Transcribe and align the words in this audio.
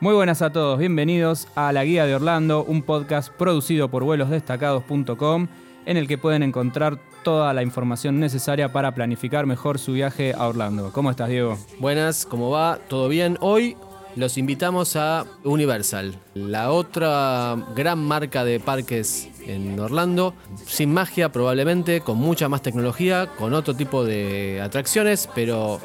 Muy 0.00 0.14
buenas 0.14 0.42
a 0.42 0.52
todos, 0.52 0.78
bienvenidos 0.78 1.48
a 1.56 1.72
La 1.72 1.82
Guía 1.82 2.06
de 2.06 2.14
Orlando, 2.14 2.62
un 2.62 2.82
podcast 2.82 3.32
producido 3.32 3.88
por 3.88 4.04
vuelosdestacados.com 4.04 5.48
en 5.86 5.96
el 5.96 6.06
que 6.06 6.16
pueden 6.16 6.44
encontrar 6.44 7.00
toda 7.24 7.52
la 7.52 7.64
información 7.64 8.20
necesaria 8.20 8.72
para 8.72 8.94
planificar 8.94 9.44
mejor 9.46 9.80
su 9.80 9.94
viaje 9.94 10.34
a 10.38 10.46
Orlando. 10.46 10.92
¿Cómo 10.92 11.10
estás, 11.10 11.30
Diego? 11.30 11.58
Buenas, 11.80 12.26
¿cómo 12.26 12.48
va? 12.50 12.78
¿Todo 12.88 13.08
bien? 13.08 13.38
Hoy 13.40 13.76
los 14.14 14.38
invitamos 14.38 14.94
a 14.94 15.26
Universal, 15.42 16.14
la 16.34 16.70
otra 16.70 17.56
gran 17.74 17.98
marca 17.98 18.44
de 18.44 18.60
parques 18.60 19.28
en 19.48 19.80
Orlando, 19.80 20.32
sin 20.64 20.94
magia 20.94 21.32
probablemente, 21.32 22.02
con 22.02 22.18
mucha 22.18 22.48
más 22.48 22.62
tecnología, 22.62 23.30
con 23.36 23.52
otro 23.52 23.74
tipo 23.74 24.04
de 24.04 24.60
atracciones, 24.62 25.28
pero 25.34 25.80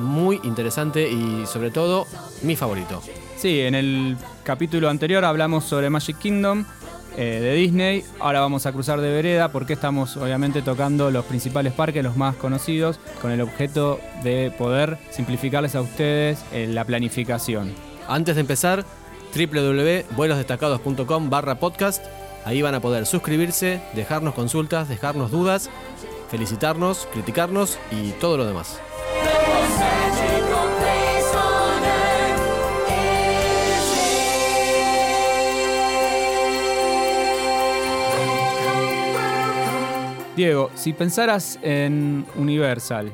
muy 0.00 0.40
interesante 0.42 1.08
y 1.08 1.46
sobre 1.46 1.70
todo 1.70 2.06
mi 2.42 2.56
favorito. 2.56 3.00
Sí, 3.42 3.60
en 3.62 3.74
el 3.74 4.16
capítulo 4.44 4.88
anterior 4.88 5.24
hablamos 5.24 5.64
sobre 5.64 5.90
Magic 5.90 6.16
Kingdom 6.16 6.64
eh, 7.16 7.40
de 7.42 7.54
Disney. 7.54 8.04
Ahora 8.20 8.38
vamos 8.38 8.66
a 8.66 8.72
cruzar 8.72 9.00
de 9.00 9.10
vereda 9.10 9.50
porque 9.50 9.72
estamos 9.72 10.16
obviamente 10.16 10.62
tocando 10.62 11.10
los 11.10 11.24
principales 11.24 11.72
parques, 11.72 12.04
los 12.04 12.16
más 12.16 12.36
conocidos, 12.36 13.00
con 13.20 13.32
el 13.32 13.40
objeto 13.40 13.98
de 14.22 14.52
poder 14.56 14.96
simplificarles 15.10 15.74
a 15.74 15.80
ustedes 15.80 16.44
eh, 16.52 16.68
la 16.68 16.84
planificación. 16.84 17.74
Antes 18.06 18.36
de 18.36 18.42
empezar, 18.42 18.84
www.vuelosdestacados.com 19.34 21.28
barra 21.28 21.56
podcast. 21.56 22.04
Ahí 22.44 22.62
van 22.62 22.76
a 22.76 22.80
poder 22.80 23.06
suscribirse, 23.06 23.82
dejarnos 23.96 24.34
consultas, 24.34 24.88
dejarnos 24.88 25.32
dudas, 25.32 25.68
felicitarnos, 26.30 27.08
criticarnos 27.12 27.76
y 27.90 28.12
todo 28.20 28.36
lo 28.36 28.46
demás. 28.46 28.78
Diego, 40.34 40.70
si 40.74 40.94
pensaras 40.94 41.58
en 41.62 42.24
Universal, 42.36 43.12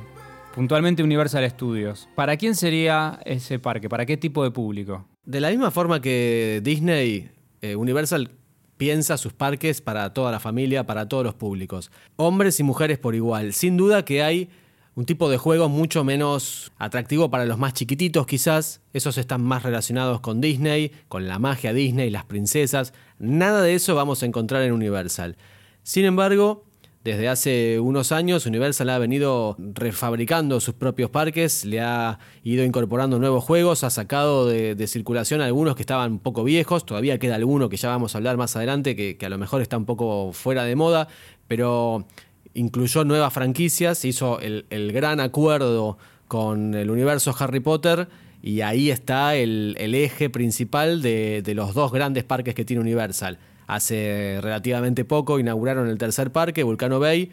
puntualmente 0.54 1.02
Universal 1.02 1.50
Studios, 1.50 2.08
¿para 2.14 2.36
quién 2.36 2.54
sería 2.54 3.18
ese 3.24 3.58
parque? 3.58 3.88
¿Para 3.88 4.06
qué 4.06 4.16
tipo 4.16 4.44
de 4.44 4.52
público? 4.52 5.04
De 5.24 5.40
la 5.40 5.50
misma 5.50 5.72
forma 5.72 6.00
que 6.00 6.60
Disney, 6.62 7.28
eh, 7.60 7.74
Universal 7.74 8.30
piensa 8.76 9.18
sus 9.18 9.32
parques 9.32 9.80
para 9.80 10.14
toda 10.14 10.30
la 10.30 10.38
familia, 10.38 10.86
para 10.86 11.08
todos 11.08 11.24
los 11.24 11.34
públicos. 11.34 11.90
Hombres 12.14 12.60
y 12.60 12.62
mujeres 12.62 12.98
por 12.98 13.16
igual. 13.16 13.52
Sin 13.52 13.76
duda 13.76 14.04
que 14.04 14.22
hay 14.22 14.48
un 14.94 15.04
tipo 15.04 15.28
de 15.28 15.38
juego 15.38 15.68
mucho 15.68 16.04
menos 16.04 16.70
atractivo 16.78 17.32
para 17.32 17.46
los 17.46 17.58
más 17.58 17.72
chiquititos 17.72 18.28
quizás. 18.28 18.80
Esos 18.92 19.18
están 19.18 19.42
más 19.42 19.64
relacionados 19.64 20.20
con 20.20 20.40
Disney, 20.40 20.92
con 21.08 21.26
la 21.26 21.40
magia 21.40 21.72
Disney, 21.72 22.10
las 22.10 22.26
princesas. 22.26 22.94
Nada 23.18 23.60
de 23.62 23.74
eso 23.74 23.96
vamos 23.96 24.22
a 24.22 24.26
encontrar 24.26 24.62
en 24.62 24.72
Universal. 24.72 25.36
Sin 25.82 26.04
embargo, 26.04 26.67
desde 27.04 27.28
hace 27.28 27.80
unos 27.80 28.12
años 28.12 28.44
Universal 28.46 28.90
ha 28.90 28.98
venido 28.98 29.56
refabricando 29.58 30.60
sus 30.60 30.74
propios 30.74 31.10
parques, 31.10 31.64
le 31.64 31.80
ha 31.80 32.18
ido 32.42 32.64
incorporando 32.64 33.18
nuevos 33.18 33.44
juegos, 33.44 33.84
ha 33.84 33.90
sacado 33.90 34.46
de, 34.46 34.86
circulación 34.86 35.40
algunos 35.40 35.76
que 35.76 35.82
estaban 35.82 36.12
un 36.12 36.18
poco 36.18 36.44
viejos, 36.44 36.84
todavía 36.84 37.18
queda 37.18 37.36
alguno 37.36 37.68
que 37.68 37.76
ya 37.76 37.88
vamos 37.88 38.14
a 38.14 38.18
hablar 38.18 38.36
más 38.36 38.56
adelante, 38.56 38.96
que, 38.96 39.16
a 39.24 39.28
lo 39.28 39.38
mejor 39.38 39.62
está 39.62 39.76
un 39.76 39.84
poco 39.84 40.32
fuera 40.32 40.64
de 40.64 40.74
moda, 40.74 41.08
pero 41.46 42.06
incluyó 42.54 43.04
nuevas 43.04 43.32
franquicias, 43.32 44.04
hizo 44.04 44.40
el, 44.40 44.92
gran 44.92 45.20
acuerdo 45.20 45.98
con 46.26 46.74
el 46.74 46.90
universo 46.90 47.34
Harry 47.38 47.60
Potter 47.60 48.08
y 48.42 48.60
ahí 48.60 48.90
está 48.90 49.36
el, 49.36 49.76
eje 49.78 50.30
principal 50.30 51.00
de 51.00 51.52
los 51.54 51.74
dos 51.74 51.92
grandes 51.92 52.24
parques 52.24 52.54
que 52.54 52.64
tiene 52.64 52.82
Universal 52.82 53.38
Hace 53.68 54.38
relativamente 54.40 55.04
poco 55.04 55.38
inauguraron 55.38 55.88
el 55.88 55.98
tercer 55.98 56.32
parque, 56.32 56.62
Vulcano 56.62 57.00
Bay. 57.00 57.30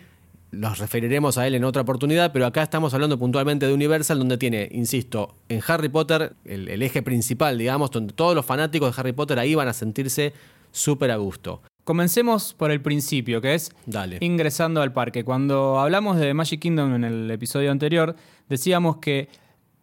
Los 0.52 0.80
referiremos 0.80 1.38
a 1.38 1.48
él 1.48 1.56
en 1.56 1.64
otra 1.64 1.84
oportunidad, 1.84 2.34
pero 2.34 2.46
acá 2.46 2.62
estamos 2.62 2.94
hablando 2.94 3.18
puntualmente 3.18 3.66
de 3.66 3.74
Universal, 3.74 4.20
donde 4.20 4.38
tiene, 4.38 4.68
insisto, 4.74 5.34
en 5.48 5.62
Harry 5.66 5.88
Potter 5.88 6.34
el, 6.44 6.82
eje 6.82 7.02
principal, 7.02 7.58
digamos, 7.58 7.90
donde 7.90 8.12
todos 8.12 8.36
los 8.36 8.46
fanáticos 8.46 8.94
de 8.94 9.00
Harry 9.00 9.14
Potter 9.14 9.40
ahí 9.40 9.56
van 9.56 9.70
a 9.70 9.74
sentirse 9.74 10.34
súper 10.74 11.12
a 11.12 11.16
gusto. 11.16 11.62
Comencemos 11.86 12.54
por 12.54 12.70
el 12.70 12.82
principio, 12.82 13.40
que 13.40 13.54
es 13.54 13.72
ingresando 14.20 14.82
al 14.82 14.92
parque. 14.92 15.24
Cuando 15.24 15.80
hablamos 15.80 16.18
de 16.18 16.34
Magic 16.34 16.60
Kingdom 16.60 16.96
en 16.96 17.06
el 17.06 17.32
episodio 17.32 17.72
anterior, 17.72 18.14
decíamos 18.50 18.98
que 18.98 19.30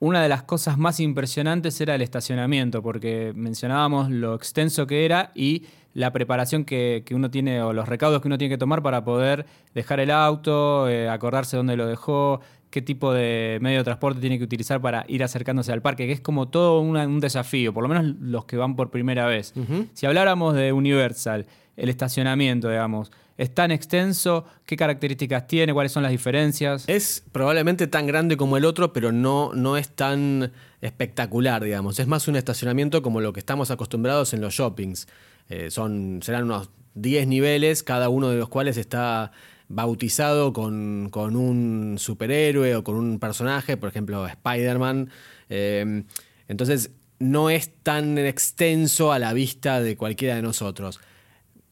una 0.01 0.21
de 0.21 0.29
las 0.29 0.43
cosas 0.43 0.77
más 0.77 1.01
impresionantes 1.01 1.81
era 1.81 1.95
el 1.95 2.03
estacionamiento, 2.03 2.83
porque 2.83 3.33
mencionábamos 3.35 4.11
lo 4.11 4.35
extenso 4.35 4.87
que 4.87 5.05
era 5.05 5.31
y 5.35 5.63
la 5.95 6.13
preparación 6.13 6.65
que, 6.65 7.05
uno 7.11 7.31
tiene 7.31 7.63
o 7.63 7.73
los 7.73 7.89
recaudos 7.89 8.21
que 8.23 8.29
uno 8.29 8.39
tiene 8.39 8.55
que 8.55 8.59
tomar 8.59 8.83
para 8.83 9.05
poder 9.05 9.47
dejar 9.75 10.01
el 10.01 10.11
auto, 10.11 10.89
eh, 10.89 11.09
acordarse 11.09 11.57
dónde 11.57 11.77
lo 11.77 11.87
dejó, 11.87 12.41
qué 12.71 12.81
tipo 12.81 13.13
de 13.13 13.59
medio 13.61 13.79
de 13.79 13.85
transporte 13.85 14.21
tiene 14.21 14.39
que 14.39 14.45
utilizar 14.45 14.81
para 14.81 15.05
ir 15.07 15.23
acercándose 15.23 15.73
al 15.73 15.83
parque, 15.83 16.07
que 16.07 16.13
es 16.13 16.21
como 16.21 16.49
todo 16.49 16.81
un 16.81 17.21
desafío, 17.21 17.75
por 17.75 17.83
lo 17.83 17.89
menos 17.89 18.17
los 18.21 18.47
que 18.47 18.57
van 18.57 18.77
por 18.77 18.91
primera 18.91 19.27
vez. 19.27 19.53
Si 19.93 20.07
habláramos 20.07 20.55
de 20.55 20.73
Universal, 20.73 21.47
el 21.77 21.89
estacionamiento, 21.89 22.71
digamos, 22.71 23.13
¿Es 23.43 23.53
tan 23.53 23.73
extenso? 23.73 24.45
¿Qué 24.67 24.77
características 24.77 25.49
tiene? 25.49 25.75
¿Cuáles 25.75 25.91
son 25.91 26.05
las 26.05 26.13
diferencias? 26.13 26.85
Es 26.87 27.25
probablemente 27.33 27.89
tan 27.89 28.07
grande 28.07 28.37
como 28.37 28.57
el 28.57 28.65
otro, 28.65 28.93
pero 28.93 29.11
no, 29.11 29.51
no 29.53 29.77
es 29.77 29.89
tan 29.89 30.53
espectacular, 30.81 31.65
digamos. 31.65 31.99
Es 31.99 32.07
más 32.07 32.29
un 32.29 32.37
estacionamiento 32.37 33.03
como 33.03 33.21
lo 33.21 33.33
que 33.33 33.41
estamos 33.41 33.73
acostumbrados 33.73 34.33
en 34.33 34.43
los 34.43 34.55
shoppings. 34.55 35.09
Eh, 35.49 35.73
son, 35.73 36.21
serán 36.23 36.45
unos 36.45 36.71
10 36.95 37.27
niveles, 37.27 37.83
cada 37.83 38.11
uno 38.11 38.29
de 38.29 38.37
los 38.37 38.49
cuales 38.49 38.77
está 38.77 39.33
bautizado 39.67 40.53
con, 40.53 41.11
un 41.13 41.97
superhéroe 41.99 42.77
o 42.77 42.85
con 42.85 42.95
un 42.95 43.19
personaje, 43.19 43.77
por 43.77 43.89
ejemplo, 43.89 44.25
Spider-Man. 44.25 45.11
Eh, 45.49 46.05
entonces, 46.47 46.93
no 47.19 47.51
es 47.51 47.75
tan 47.83 48.19
extenso 48.19 49.11
a 49.11 49.19
la 49.19 49.33
vista 49.33 49.81
de 49.81 49.97
cualquiera 49.97 50.37
de 50.37 50.43
nosotros. 50.43 51.01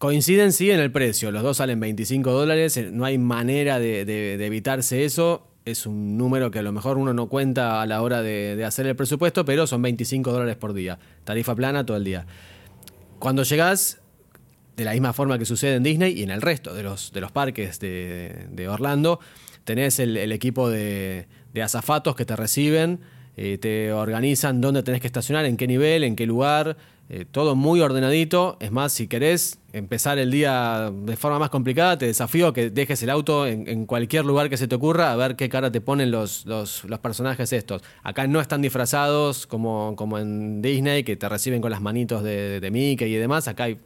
Coinciden 0.01 0.55
sí 0.55 0.71
en 0.71 0.81
el 0.81 0.91
precio, 0.91 1.31
los 1.31 1.43
dos 1.43 1.59
salen 1.59 1.79
25 1.79 2.33
dólares, 2.33 2.75
eh, 2.79 2.89
no 2.91 3.05
hay 3.05 3.19
manera 3.19 3.79
de, 3.79 4.43
evitarse 4.47 5.05
eso, 5.05 5.47
es 5.67 5.85
un 5.85 6.17
número 6.17 6.51
que 6.51 6.61
a 6.61 6.63
lo 6.63 6.73
mejor 6.73 6.97
uno 6.97 7.13
no 7.13 7.29
cuenta 7.29 7.83
a 7.83 7.87
la 7.87 8.01
hora 8.01 8.23
de, 8.23 8.65
hacer 8.65 8.87
el 8.87 8.97
presupuesto, 8.97 9.45
pero 9.45 9.67
son 9.67 9.83
25 9.83 10.33
dólares 10.33 10.57
por 10.57 10.73
día, 10.73 10.99
tarifa 11.25 11.55
plana 11.55 11.85
todo 11.85 11.99
el 11.99 12.05
día. 12.05 12.25
Cuando 13.19 13.43
llegás, 13.43 14.01
de 14.75 14.87
la 14.87 14.93
misma 14.93 15.13
forma 15.13 15.39
que 15.39 15.45
sucede 15.45 15.75
en 15.75 15.83
Disney 15.83 16.19
y 16.19 16.23
en 16.23 16.31
el 16.31 16.41
resto 16.41 16.73
de 16.73 16.83
los, 16.83 17.13
parques 17.35 17.79
de, 17.79 18.69
Orlando, 18.71 19.21
tenés 19.65 19.99
el, 19.99 20.33
equipo 20.33 20.71
de, 20.71 21.27
azafatos 21.63 22.17
que 22.17 22.25
te 22.25 22.37
reciben, 22.37 23.01
eh, 23.37 23.59
te 23.59 23.93
organizan 23.93 24.63
dónde 24.63 24.83
tenés 24.83 25.03
que 25.03 25.09
estacionar, 25.09 25.45
en 25.45 25.59
qué 25.59 25.67
nivel, 25.67 26.05
en 26.05 26.17
qué 26.17 26.25
lugar, 26.25 26.79
eh, 27.13 27.25
todo 27.29 27.57
muy 27.57 27.81
ordenadito. 27.81 28.57
Es 28.61 28.71
más, 28.71 28.93
si 28.93 29.09
querés 29.09 29.59
empezar 29.73 30.21
el 30.21 30.31
día 30.31 30.93
de 30.95 31.17
forma 31.17 31.41
más 31.41 31.51
complicada, 31.51 31.99
te 31.99 32.07
desafío 32.07 32.53
que 32.53 32.71
dejes 32.71 33.03
el 33.03 33.11
auto 33.11 33.49
en, 33.49 33.85
cualquier 33.87 34.25
lugar 34.25 34.49
que 34.49 34.57
se 34.57 34.69
te 34.69 34.77
ocurra 34.77 35.11
a 35.11 35.17
ver 35.17 35.35
qué 35.35 35.49
cara 35.49 35.73
te 35.73 35.81
ponen 35.81 36.13
los, 36.13 36.47
los, 36.47 36.85
personajes 37.03 37.53
estos. 37.53 37.83
Acá 38.05 38.29
no 38.29 38.41
están 38.41 38.63
disfrazados 38.63 39.49
como, 39.49 39.97
como 39.97 40.19
en 40.19 40.63
Disney, 40.63 41.03
que 41.03 41.17
te 41.17 41.29
reciben 41.29 41.61
con 41.61 41.73
las 41.73 41.81
manitos 41.81 42.23
de, 42.23 42.61
de 42.61 42.71
Mickey 42.71 43.13
y 43.13 43.17
demás. 43.17 43.49
Acá 43.49 43.65
hay 43.65 43.79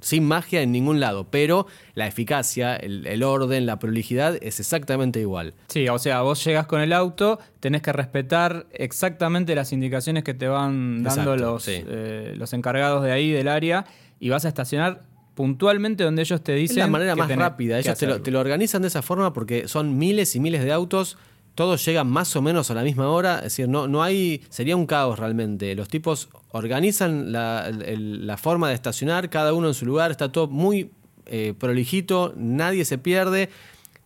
sin 0.00 0.24
magia 0.24 0.62
en 0.62 0.72
ningún 0.72 1.00
lado, 1.00 1.26
pero 1.30 1.66
la 1.94 2.06
eficacia, 2.06 2.76
el, 2.76 3.22
orden, 3.22 3.66
la 3.66 3.78
prolijidad 3.78 4.36
es 4.42 4.60
exactamente 4.60 5.20
igual. 5.20 5.54
Sí, 5.68 5.88
o 5.88 5.98
sea, 5.98 6.22
vos 6.22 6.42
llegas 6.44 6.66
con 6.66 6.80
el 6.80 6.92
auto, 6.92 7.38
tenés 7.60 7.82
que 7.82 7.92
respetar 7.92 8.66
exactamente 8.72 9.54
las 9.54 9.72
indicaciones 9.72 10.24
que 10.24 10.34
te 10.34 10.48
van 10.48 11.02
dando 11.02 11.36
los, 11.36 11.68
eh, 11.68 12.34
los 12.36 12.52
encargados 12.52 13.04
de 13.04 13.12
ahí, 13.12 13.30
del 13.30 13.48
área, 13.48 13.84
y 14.18 14.30
vas 14.30 14.44
a 14.44 14.48
estacionar 14.48 15.02
puntualmente 15.34 16.04
donde 16.04 16.22
ellos 16.22 16.42
te 16.42 16.54
dicen. 16.54 16.78
Es 16.78 16.84
la 16.84 16.90
manera 16.90 17.16
más 17.16 17.34
rápida, 17.34 17.78
ellos 17.78 17.98
te 17.98 18.06
lo, 18.06 18.20
te 18.20 18.30
lo 18.30 18.40
organizan 18.40 18.82
de 18.82 18.88
esa 18.88 19.02
forma 19.02 19.32
porque 19.32 19.68
son 19.68 19.98
miles 19.98 20.34
y 20.36 20.40
miles 20.40 20.64
de 20.64 20.72
autos 20.72 21.18
todos 21.60 21.84
llegan 21.84 22.08
más 22.08 22.34
o 22.36 22.40
menos 22.40 22.70
a 22.70 22.74
la 22.74 22.82
misma 22.82 23.10
hora, 23.10 23.36
es 23.36 23.42
decir, 23.42 23.68
no, 23.68 23.86
no 23.86 24.02
hay, 24.02 24.40
sería 24.48 24.76
un 24.76 24.86
caos 24.86 25.18
realmente. 25.18 25.74
Los 25.74 25.88
tipos 25.88 26.30
organizan 26.52 27.32
la, 27.32 28.38
forma 28.38 28.70
de 28.70 28.74
estacionar, 28.74 29.28
cada 29.28 29.52
uno 29.52 29.68
en 29.68 29.74
su 29.74 29.84
lugar, 29.84 30.10
está 30.10 30.32
todo 30.32 30.48
muy 30.48 30.90
eh, 31.26 31.52
prolijito, 31.58 32.32
nadie 32.34 32.86
se 32.86 32.96
pierde. 32.96 33.50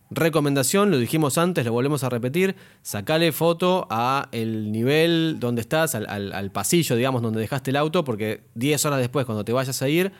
Recomendación, 0.09 0.91
lo 0.91 0.97
dijimos 0.97 1.37
antes, 1.37 1.65
lo 1.65 1.71
volvemos 1.71 2.03
a 2.03 2.09
repetir, 2.09 2.57
sacale 2.81 3.31
foto 3.31 3.87
a 3.89 4.27
el 4.33 4.73
nivel 4.73 5.37
donde 5.39 5.61
estás, 5.61 5.95
al, 5.95 6.51
pasillo, 6.51 6.97
digamos, 6.97 7.21
donde 7.21 7.39
dejaste 7.39 7.71
el 7.71 7.77
auto, 7.77 8.03
porque 8.03 8.41
10 8.55 8.83
horas 8.83 8.99
después, 8.99 9.25
cuando 9.25 9.45
te 9.45 9.53
vayas 9.53 9.81
a 9.81 9.87
ir, 9.87 10.11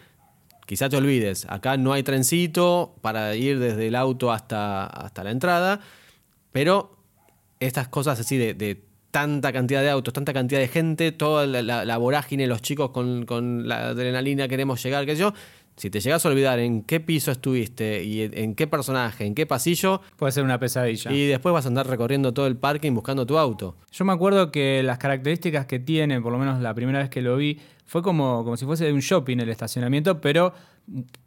quizás 0.65 0.89
te 0.89 0.95
olvides, 0.95 1.45
acá 1.49 1.75
no 1.75 1.91
hay 1.91 2.03
trencito 2.03 2.95
para 3.01 3.35
ir 3.35 3.59
desde 3.59 3.87
el 3.87 3.95
auto 3.95 4.31
hasta, 4.31 4.85
hasta 4.85 5.25
la 5.25 5.31
entrada, 5.31 5.81
pero 6.53 6.94
estas 7.65 7.87
cosas 7.87 8.19
así 8.19 8.37
de, 8.37 8.83
tanta 9.11 9.53
cantidad 9.53 9.81
de 9.81 9.89
autos, 9.89 10.13
tanta 10.13 10.33
cantidad 10.33 10.59
de 10.59 10.67
gente, 10.67 11.11
toda 11.11 11.45
la, 11.47 11.97
vorágine, 11.97 12.47
los 12.47 12.61
chicos 12.61 12.91
con, 12.91 13.25
con, 13.25 13.67
la 13.67 13.89
adrenalina 13.89 14.47
queremos 14.47 14.83
llegar, 14.83 15.05
qué 15.05 15.13
sé 15.15 15.21
yo. 15.21 15.33
Si 15.77 15.89
te 15.89 15.99
llegas 15.99 16.25
a 16.25 16.29
olvidar 16.29 16.59
en 16.59 16.83
qué 16.83 17.01
piso 17.01 17.31
estuviste 17.31 18.01
y 18.03 18.21
en 18.21 18.55
qué 18.55 18.65
personaje, 18.65 19.25
en 19.25 19.35
qué 19.35 19.45
pasillo. 19.45 20.01
Puede 20.15 20.31
ser 20.31 20.45
una 20.45 20.57
pesadilla. 20.57 21.11
Y 21.11 21.27
después 21.27 21.51
vas 21.51 21.65
a 21.65 21.67
andar 21.67 21.85
recorriendo 21.87 22.33
todo 22.33 22.47
el 22.47 22.55
parque 22.55 22.87
y 22.87 22.91
buscando 22.91 23.25
tu 23.25 23.37
auto. 23.37 23.75
Yo 23.91 24.05
me 24.05 24.13
acuerdo 24.13 24.51
que 24.51 24.83
las 24.83 24.99
características 24.99 25.65
que 25.65 25.79
tiene, 25.79 26.21
por 26.21 26.31
lo 26.31 26.37
menos 26.37 26.61
la 26.61 26.73
primera 26.73 26.99
vez 26.99 27.09
que 27.09 27.21
lo 27.21 27.35
vi, 27.35 27.59
fue 27.85 28.01
como, 28.01 28.45
como 28.45 28.55
si 28.55 28.65
fuese 28.65 28.85
de 28.85 28.93
un 28.93 29.01
shopping 29.01 29.39
el 29.39 29.49
estacionamiento, 29.49 30.21
pero 30.21 30.53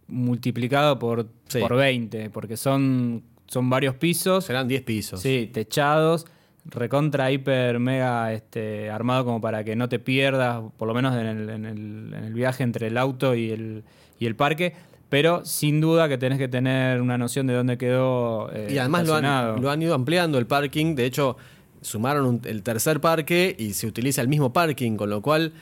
multiplicado 0.06 0.98
por, 0.98 1.26
por 1.60 1.76
20, 1.76 2.30
porque 2.30 2.56
son, 2.56 3.22
son 3.48 3.68
varios 3.68 3.96
pisos. 3.96 4.44
Serán 4.44 4.68
10 4.68 4.82
pisos. 4.82 5.20
Sí, 5.20 5.50
techados 5.52 6.26
recontra, 6.68 7.30
hiper, 7.32 7.78
mega 7.78 8.32
este, 8.32 8.90
armado 8.90 9.24
como 9.24 9.40
para 9.40 9.64
que 9.64 9.74
no 9.74 9.88
te 9.88 9.98
pierdas, 9.98 10.62
por 10.76 10.86
lo 10.86 10.94
menos 10.94 11.16
en 11.16 11.26
el, 11.26 11.50
en 11.50 11.64
el, 11.64 12.14
en 12.14 12.24
el 12.24 12.34
viaje 12.34 12.62
entre 12.62 12.88
el 12.88 12.98
auto 12.98 13.34
y 13.34 13.50
el, 13.50 13.84
y 14.18 14.26
el 14.26 14.36
parque. 14.36 14.74
Pero 15.08 15.44
sin 15.46 15.80
duda 15.80 16.08
que 16.08 16.18
tenés 16.18 16.38
que 16.38 16.48
tener 16.48 17.00
una 17.00 17.16
noción 17.16 17.46
de 17.46 17.54
dónde 17.54 17.78
quedó. 17.78 18.50
Eh, 18.52 18.68
y 18.72 18.78
además 18.78 19.06
lo 19.06 19.14
han, 19.14 19.62
lo 19.62 19.70
han, 19.70 19.80
ido 19.80 19.94
ampliando 19.94 20.36
el 20.36 20.46
parking. 20.46 20.94
De 20.94 21.06
hecho, 21.06 21.38
sumaron 21.80 22.42
el 22.44 22.62
tercer 22.62 23.00
parque 23.00 23.56
y 23.58 23.72
se 23.72 23.86
utiliza 23.86 24.20
el 24.20 24.28
mismo 24.28 24.52
parking, 24.52 24.96
con 24.96 25.08
lo 25.08 25.22
cual 25.22 25.54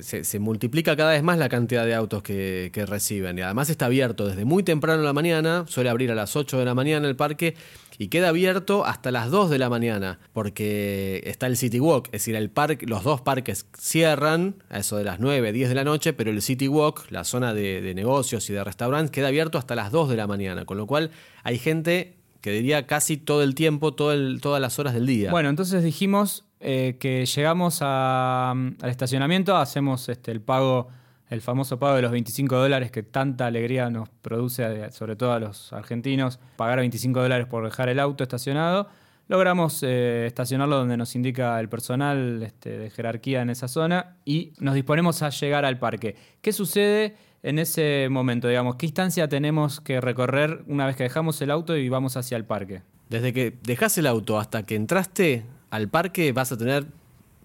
se, 0.00 0.38
multiplica 0.38 0.96
cada 0.96 1.12
vez 1.12 1.22
más 1.22 1.38
la 1.38 1.48
cantidad 1.48 1.86
de 1.86 1.94
autos 1.94 2.22
que, 2.22 2.70
reciben. 2.86 3.38
Y 3.38 3.42
además 3.42 3.70
está 3.70 3.86
abierto 3.86 4.26
desde 4.26 4.44
muy 4.44 4.62
temprano 4.62 5.00
en 5.00 5.06
la 5.06 5.12
mañana, 5.12 5.64
suele 5.68 5.90
abrir 5.90 6.10
a 6.10 6.14
las 6.14 6.36
8 6.36 6.58
de 6.58 6.64
la 6.64 6.74
mañana 6.74 7.08
el 7.08 7.16
parque 7.16 7.54
y 7.98 8.08
queda 8.08 8.28
abierto 8.28 8.84
hasta 8.84 9.10
las 9.10 9.30
2 9.30 9.50
de 9.50 9.58
la 9.58 9.68
mañana, 9.68 10.18
porque 10.32 11.22
está 11.24 11.46
el 11.46 11.56
City 11.56 11.78
Walk, 11.78 12.06
es 12.06 12.12
decir, 12.12 12.34
el 12.34 12.50
parque, 12.50 12.86
los 12.86 13.04
dos 13.04 13.20
parques 13.20 13.66
cierran 13.78 14.56
a 14.70 14.78
eso 14.78 14.96
de 14.96 15.04
las 15.04 15.20
9, 15.20 15.52
10 15.52 15.68
de 15.68 15.74
la 15.74 15.84
noche, 15.84 16.12
pero 16.12 16.30
el 16.30 16.42
City 16.42 16.68
Walk, 16.68 17.06
la 17.10 17.24
zona 17.24 17.54
de, 17.54 17.92
negocios 17.94 18.48
y 18.50 18.52
de 18.52 18.64
restaurantes, 18.64 19.10
queda 19.10 19.28
abierto 19.28 19.58
hasta 19.58 19.74
las 19.74 19.92
2 19.92 20.08
de 20.08 20.16
la 20.16 20.26
mañana, 20.26 20.64
con 20.64 20.78
lo 20.78 20.86
cual 20.86 21.10
hay 21.44 21.58
gente 21.58 22.16
que 22.40 22.50
diría 22.50 22.86
casi 22.88 23.16
todo 23.16 23.42
el 23.42 23.54
tiempo, 23.54 23.94
todas 23.94 24.60
las 24.60 24.78
horas 24.78 24.94
del 24.94 25.06
día. 25.06 25.30
Bueno, 25.30 25.48
entonces 25.48 25.84
dijimos 25.84 26.44
eh, 26.64 26.96
que 27.00 27.26
llegamos 27.26 27.78
al 27.82 28.76
estacionamiento, 28.82 29.56
hacemos 29.56 30.08
este, 30.08 30.30
el 30.30 30.40
pago, 30.40 30.88
el 31.28 31.40
famoso 31.40 31.80
pago 31.80 31.96
de 31.96 32.02
los 32.02 32.12
25 32.12 32.56
dólares 32.56 32.92
que 32.92 33.02
tanta 33.02 33.46
alegría 33.46 33.90
nos 33.90 34.08
produce, 34.08 34.92
sobre 34.92 35.16
todo 35.16 35.32
a 35.32 35.40
los 35.40 35.72
argentinos, 35.72 36.38
pagar 36.56 36.78
25 36.78 37.20
dólares 37.20 37.48
por 37.48 37.64
dejar 37.64 37.88
el 37.88 37.98
auto 37.98 38.22
estacionado. 38.22 38.88
Logramos 39.26 39.82
eh, 39.82 40.26
estacionarlo 40.26 40.76
donde 40.76 40.96
nos 40.96 41.16
indica 41.16 41.58
el 41.58 41.68
personal 41.68 42.42
este, 42.44 42.78
de 42.78 42.90
jerarquía 42.90 43.42
en 43.42 43.50
esa 43.50 43.66
zona 43.66 44.16
y 44.24 44.52
nos 44.60 44.74
disponemos 44.74 45.22
a 45.22 45.30
llegar 45.30 45.64
al 45.64 45.80
parque. 45.80 46.14
¿Qué 46.42 46.52
sucede 46.52 47.16
en 47.42 47.58
ese 47.58 48.06
momento? 48.08 48.46
Digamos, 48.46 48.76
¿Qué 48.76 48.86
instancia 48.86 49.28
tenemos 49.28 49.80
que 49.80 50.00
recorrer 50.00 50.62
una 50.68 50.86
vez 50.86 50.94
que 50.94 51.02
dejamos 51.02 51.42
el 51.42 51.50
auto 51.50 51.76
y 51.76 51.88
vamos 51.88 52.16
hacia 52.16 52.36
el 52.36 52.44
parque? 52.44 52.82
Desde 53.08 53.32
que 53.32 53.58
dejas 53.64 53.98
el 53.98 54.06
auto 54.06 54.38
hasta 54.38 54.64
que 54.64 54.76
entraste 54.76 55.44
al 55.72 55.88
parque 55.88 56.32
vas 56.32 56.52
a 56.52 56.58
tener 56.58 56.84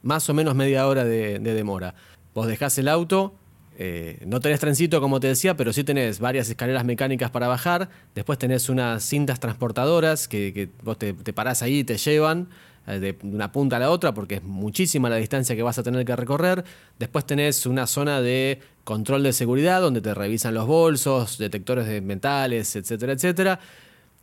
más 0.04 0.30
o 0.30 0.34
menos 0.34 0.54
media 0.54 0.86
hora 0.86 1.06
de, 1.06 1.40
demora. 1.40 1.96
Vos 2.36 2.46
dejás 2.46 2.78
el 2.78 2.90
auto, 2.90 3.34
eh, 3.78 4.22
no 4.26 4.42
tenés 4.42 4.60
trencito 4.60 5.00
como 5.00 5.22
te 5.22 5.28
decía, 5.28 5.56
pero 5.56 5.72
sí 5.72 5.86
tenés 5.86 6.20
varias 6.20 6.50
escaleras 6.50 6.84
mecánicas 6.84 7.32
para 7.32 7.48
bajar, 7.48 7.90
después 8.16 8.38
tenés 8.38 8.68
unas 8.68 9.02
cintas 9.04 9.40
transportadoras 9.40 10.28
que, 10.28 10.70
vos 10.84 10.98
te, 10.98 11.14
parás 11.14 11.62
ahí 11.62 11.80
y 11.80 11.84
te 11.86 11.98
llevan 11.98 12.50
eh, 12.86 13.00
de 13.00 13.18
una 13.24 13.54
punta 13.54 13.78
a 13.78 13.80
la 13.80 13.92
otra 13.92 14.14
porque 14.14 14.36
es 14.36 14.44
muchísima 14.44 15.10
la 15.10 15.16
distancia 15.16 15.56
que 15.56 15.64
vas 15.64 15.80
a 15.80 15.84
tener 15.84 16.04
que 16.04 16.16
recorrer. 16.18 16.66
Después 17.00 17.26
tenés 17.26 17.66
una 17.66 17.88
zona 17.88 18.20
de 18.20 18.60
control 18.84 19.24
de 19.24 19.32
seguridad 19.32 19.80
donde 19.80 20.02
te 20.02 20.14
revisan 20.14 20.54
los 20.54 20.68
bolsos, 20.68 21.38
detectores 21.38 21.88
de 21.88 22.02
metales, 22.02 22.76
etcétera, 22.76 23.14
etcétera. 23.14 23.60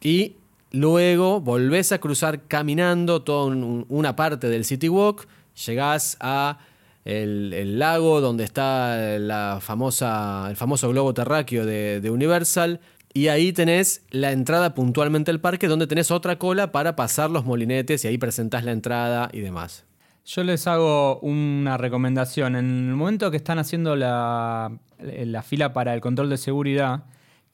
Y 0.02 0.36
Luego 0.74 1.40
volvés 1.40 1.92
a 1.92 1.98
cruzar 1.98 2.48
caminando 2.48 3.22
toda 3.22 3.54
una 3.88 4.16
parte 4.16 4.48
del 4.48 4.64
City 4.64 4.88
Walk, 4.88 5.28
llegás 5.66 6.16
a 6.18 6.58
el, 7.04 7.78
lago 7.78 8.20
donde 8.20 8.42
está 8.42 9.20
la 9.20 9.58
famosa, 9.60 10.48
el 10.50 10.56
famoso 10.56 10.88
globo 10.88 11.14
terráqueo 11.14 11.64
de, 11.64 12.10
Universal. 12.10 12.80
Y 13.12 13.28
ahí 13.28 13.52
tenés 13.52 14.02
la 14.10 14.32
entrada 14.32 14.74
puntualmente 14.74 15.30
al 15.30 15.40
parque, 15.40 15.68
donde 15.68 15.86
tenés 15.86 16.10
otra 16.10 16.40
cola 16.40 16.72
para 16.72 16.96
pasar 16.96 17.30
los 17.30 17.44
molinetes 17.44 18.04
y 18.04 18.08
ahí 18.08 18.18
presentás 18.18 18.64
la 18.64 18.72
entrada 18.72 19.30
y 19.32 19.42
demás. 19.42 19.84
Yo 20.26 20.42
les 20.42 20.66
hago 20.66 21.20
una 21.20 21.76
recomendación. 21.76 22.56
En 22.56 22.88
el 22.88 22.96
momento 22.96 23.30
que 23.30 23.36
están 23.36 23.60
haciendo 23.60 23.94
la, 23.94 24.72
la 24.98 25.42
fila 25.44 25.72
para 25.72 25.94
el 25.94 26.00
control 26.00 26.30
de 26.30 26.36
seguridad, 26.36 27.04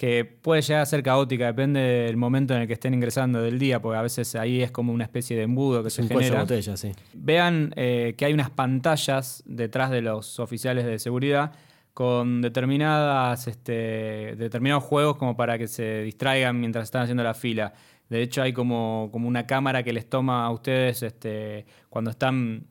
que 0.01 0.25
puede 0.25 0.63
llegar 0.63 0.81
a 0.81 0.87
ser 0.87 1.03
caótica, 1.03 1.45
depende 1.45 1.79
del 1.79 2.17
momento 2.17 2.55
en 2.55 2.63
el 2.63 2.67
que 2.67 2.73
estén 2.73 2.95
ingresando 2.95 3.43
del 3.43 3.59
día, 3.59 3.83
porque 3.83 3.99
a 3.99 4.01
veces 4.01 4.35
ahí 4.35 4.63
es 4.63 4.71
como 4.71 4.95
una 4.95 5.05
especie 5.05 5.37
de 5.37 5.43
embudo 5.43 5.85
que 5.85 5.91
se 5.91 6.03
genera. 6.09 6.41
Botella, 6.41 6.75
sí. 6.79 6.93
Vean 7.13 7.75
eh, 7.77 8.15
que 8.17 8.25
hay 8.25 8.33
unas 8.33 8.49
pantallas 8.49 9.43
detrás 9.45 9.91
de 9.91 10.01
los 10.01 10.41
oficiales 10.41 10.87
de 10.87 10.99
seguridad 10.99 11.53
con 11.93 12.41
determinadas, 12.41 13.47
este, 13.47 14.37
determinados 14.39 14.85
juegos 14.85 15.19
como 15.19 15.37
para 15.37 15.59
que 15.59 15.69
se 15.69 16.01
distraigan 16.01 16.59
mientras 16.59 16.85
están 16.85 17.03
haciendo 17.03 17.23
la 17.23 17.35
fila. 17.35 17.75
De 18.09 18.23
hecho, 18.23 18.41
hay 18.41 18.55
como, 18.55 19.11
como 19.13 19.29
una 19.29 19.47
cámara 19.47 19.83
que 19.83 19.93
les 19.93 20.09
toma 20.09 20.47
a 20.47 20.51
ustedes 20.51 21.03
este, 21.03 21.67
cuando 21.91 22.11
están 22.11 22.65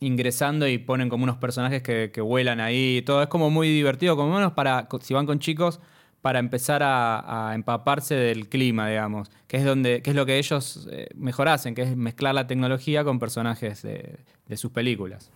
ingresando 0.00 0.66
y 0.66 0.78
ponen 0.78 1.10
como 1.10 1.24
unos 1.24 1.36
personajes 1.36 1.82
que, 1.82 2.10
que 2.10 2.22
vuelan 2.22 2.60
ahí. 2.60 3.02
Todo 3.04 3.22
es 3.22 3.28
como 3.28 3.50
muy 3.50 3.68
divertido, 3.68 4.16
como 4.16 4.34
menos 4.34 4.54
para, 4.54 4.88
si 5.02 5.12
van 5.12 5.26
con 5.26 5.40
chicos, 5.40 5.78
para 6.24 6.38
empezar 6.38 6.80
a, 6.82 7.52
empaparse 7.54 8.14
del 8.14 8.48
clima, 8.48 8.88
digamos, 8.88 9.30
que 9.46 9.58
es, 9.58 9.64
donde, 9.66 10.00
que 10.00 10.08
es 10.08 10.16
lo 10.16 10.24
que 10.24 10.38
ellos 10.38 10.88
eh, 10.90 11.08
mejor 11.14 11.48
hacen, 11.48 11.74
que 11.74 11.82
es 11.82 11.94
mezclar 11.98 12.34
la 12.34 12.46
tecnología 12.46 13.04
con 13.04 13.18
personajes 13.18 13.82
de, 13.82 14.20
sus 14.56 14.70
películas. 14.70 15.30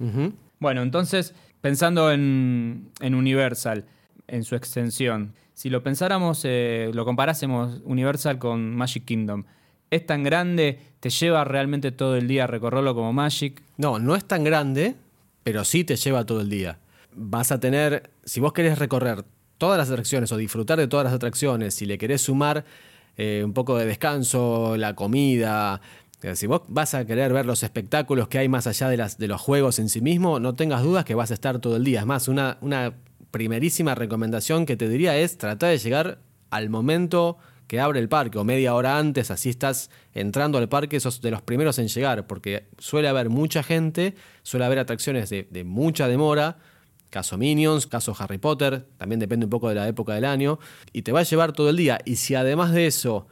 Bueno, 0.59 0.81
entonces, 0.81 1.35
pensando 1.61 2.11
en, 2.11 2.91
Universal, 3.03 3.85
en 4.29 4.45
su 4.45 4.57
extensión, 4.57 5.35
si 5.53 5.69
lo 5.69 5.83
pensáramos, 5.83 6.41
eh, 6.45 6.91
lo 6.95 7.05
comparásemos 7.05 7.83
Universal 7.85 8.39
con 8.39 8.75
Magic 8.75 9.05
Kingdom, 9.05 9.45
¿es 9.91 10.07
tan 10.07 10.25
grande? 10.25 10.81
¿Te 11.01 11.11
lleva 11.11 11.45
realmente 11.45 11.93
todo 11.93 12.17
el 12.17 12.29
día 12.29 12.45
a 12.45 12.47
recorrerlo 12.47 12.95
como 12.95 13.13
Magic? 13.13 13.63
No, 13.77 13.99
no 13.99 14.17
es 14.17 14.25
tan 14.25 14.43
grande, 14.43 14.95
pero 15.43 15.65
sí 15.65 15.85
te 15.85 15.97
lleva 15.97 16.25
todo 16.25 16.41
el 16.41 16.49
día. 16.49 16.79
Vas 17.15 17.53
a 17.53 17.61
tener, 17.61 18.09
si 18.25 18.41
vos 18.41 18.55
querés 18.55 18.79
recorrer 18.79 19.27
todas 19.59 19.77
las 19.77 19.91
atracciones 19.91 20.33
o 20.33 20.37
disfrutar 20.37 20.79
de 20.79 20.89
todas 20.89 21.05
las 21.05 21.13
atracciones, 21.13 21.75
si 21.75 21.85
le 21.85 21.99
querés 21.99 22.23
sumar 22.23 22.65
eh, 23.17 23.43
un 23.45 23.53
poco 23.53 23.77
de 23.77 23.85
descanso, 23.85 24.77
la 24.77 24.95
comida, 24.95 25.81
eh, 26.23 26.35
si 26.35 26.47
vos 26.47 26.63
vas 26.69 26.95
a 26.95 27.05
querer 27.05 27.33
ver 27.33 27.47
los 27.47 27.63
espectáculos 27.63 28.29
que 28.29 28.39
hay 28.39 28.49
más 28.49 28.67
allá 28.67 28.89
de, 28.89 28.97
las, 28.97 29.19
de 29.19 29.29
los 29.29 29.41
juegos 29.41 29.79
en 29.79 29.89
sí 29.89 30.01
mismo, 30.01 30.41
no 30.41 30.55
tengas 30.55 30.83
dudas 30.83 31.05
que 31.05 31.15
vas 31.15 31.31
a 31.31 31.35
estar 31.35 31.59
todo 31.59 31.77
el 31.77 31.85
día. 31.85 32.01
Es 32.01 32.07
más, 32.07 32.29
una, 32.29 32.59
una 32.61 32.95
primerísima 33.31 33.95
recomendación 33.95 34.67
que 34.67 34.77
te 34.77 34.89
diría 34.89 35.17
es 35.17 35.39
tratar 35.39 35.71
de 35.71 35.79
llegar 35.79 36.19
al 36.51 36.71
momento 36.71 37.39
que 37.69 37.81
abre 37.81 38.01
el 38.01 38.09
parque 38.09 38.39
o 38.39 38.45
media 38.45 38.75
hora 38.75 38.99
antes, 38.99 39.31
así 39.31 39.51
estás 39.51 39.91
entrando 40.15 40.57
al 40.59 40.69
parque, 40.69 40.99
sos 41.01 41.21
de 41.21 41.31
los 41.31 41.43
primeros 41.43 41.79
en 41.79 41.89
llegar, 41.89 42.27
porque 42.27 42.69
suele 42.79 43.09
haber 43.09 43.29
mucha 43.29 43.63
gente, 43.63 44.15
suele 44.43 44.65
haber 44.65 44.79
atracciones 44.79 45.29
de, 45.29 45.47
de 45.51 45.65
mucha 45.65 46.09
demora, 46.09 46.57
Caso 47.11 47.39
Minions, 47.39 47.87
caso 47.87 48.15
Harry 48.19 48.39
Potter, 48.39 48.87
también 48.99 49.19
depende 49.19 49.47
un 49.47 49.51
poco 49.51 49.69
de 49.69 49.75
la 49.75 49.89
época 49.89 50.15
del 50.15 50.25
año, 50.25 50.59
y 50.93 51.03
te 51.03 51.13
va 51.13 51.21
a 51.21 51.23
llevar 51.23 51.53
todo 51.53 51.71
el 51.71 51.77
día. 51.77 51.99
Y 52.05 52.17
si 52.17 52.35
además 52.35 52.73
de 52.73 52.87
eso, 52.87 53.27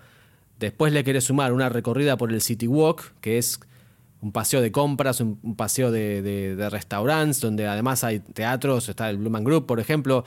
después 0.59 0.93
le 0.93 1.05
querés 1.05 1.25
sumar 1.25 1.53
una 1.53 1.69
recorrida 1.69 2.17
por 2.17 2.33
el 2.33 2.41
City 2.41 2.67
Walk, 2.67 3.13
que 3.21 3.39
es 3.39 3.61
un 4.23 4.33
paseo 4.33 4.61
de 4.61 4.73
compras, 4.73 5.21
un, 5.21 5.57
paseo 5.57 5.91
de, 5.91 6.69
restaurantes, 6.71 7.41
donde 7.41 7.67
además 7.67 8.03
hay 8.03 8.21
teatros, 8.21 8.89
está 8.89 9.11
el 9.11 9.19
Blue 9.19 9.31
Group, 9.43 9.67
por 9.67 9.79
ejemplo, 9.79 10.25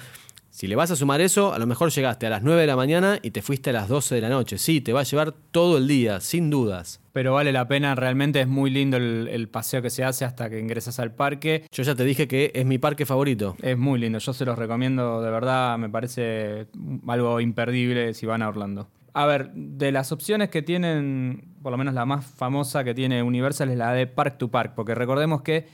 si 0.60 0.68
le 0.68 0.76
vas 0.76 0.92
a 0.92 0.98
sumar 0.98 1.22
eso, 1.22 1.54
a 1.54 1.58
lo 1.58 1.66
mejor 1.66 1.90
llegaste 1.90 2.28
a 2.28 2.30
las 2.30 2.44
9 2.44 2.60
de 2.60 2.68
la 2.68 2.76
mañana 2.76 3.18
y 3.22 3.32
te 3.32 3.42
fuiste 3.42 3.70
a 3.70 3.74
las 3.74 3.88
12 3.88 4.16
de 4.16 4.20
la 4.20 4.28
noche. 4.28 4.58
Sí, 4.58 4.82
te 4.82 4.92
va 4.92 5.00
a 5.00 5.04
llevar 5.04 5.32
todo 5.32 5.78
el 5.78 5.88
día, 5.88 6.20
sin 6.20 6.50
dudas. 6.50 7.00
Pero 7.14 7.32
vale 7.32 7.54
la 7.54 7.70
pena, 7.70 7.96
realmente 7.96 8.42
es 8.42 8.48
muy 8.50 8.70
lindo 8.70 8.98
el, 8.98 9.48
paseo 9.48 9.82
que 9.82 9.90
se 9.90 10.04
hace 10.04 10.26
hasta 10.26 10.50
que 10.50 10.60
ingresas 10.60 11.00
al 11.00 11.14
parque. 11.14 11.66
Yo 11.72 11.84
ya 11.84 11.96
te 11.96 12.04
dije 12.04 12.28
que 12.28 12.52
es 12.54 12.66
mi 12.66 12.78
parque 12.78 13.06
favorito. 13.06 13.56
Es 13.62 13.78
muy 13.78 14.00
lindo, 14.00 14.20
yo 14.20 14.34
se 14.34 14.44
los 14.44 14.60
recomiendo, 14.60 15.22
de 15.22 15.32
verdad, 15.32 15.78
me 15.78 15.88
parece 15.88 16.68
algo 17.08 17.40
imperdible 17.40 18.14
si 18.14 18.26
van 18.26 18.42
a 18.42 18.50
Orlando. 18.50 18.90
A 19.14 19.26
ver, 19.28 19.54
de 19.54 19.94
las 19.94 20.12
opciones 20.12 20.50
que 20.50 20.62
tienen, 20.62 21.56
por 21.64 21.72
lo 21.72 21.78
menos 21.78 21.94
la 21.94 22.06
más 22.06 22.26
famosa 22.26 22.84
que 22.84 22.94
tiene 22.94 23.24
Universal 23.24 23.70
es 23.70 23.78
la 23.78 23.94
de 23.94 24.08
Park 24.08 24.38
to 24.38 24.52
Park, 24.52 24.74
porque 24.76 24.94
recordemos 24.94 25.42
que 25.42 25.68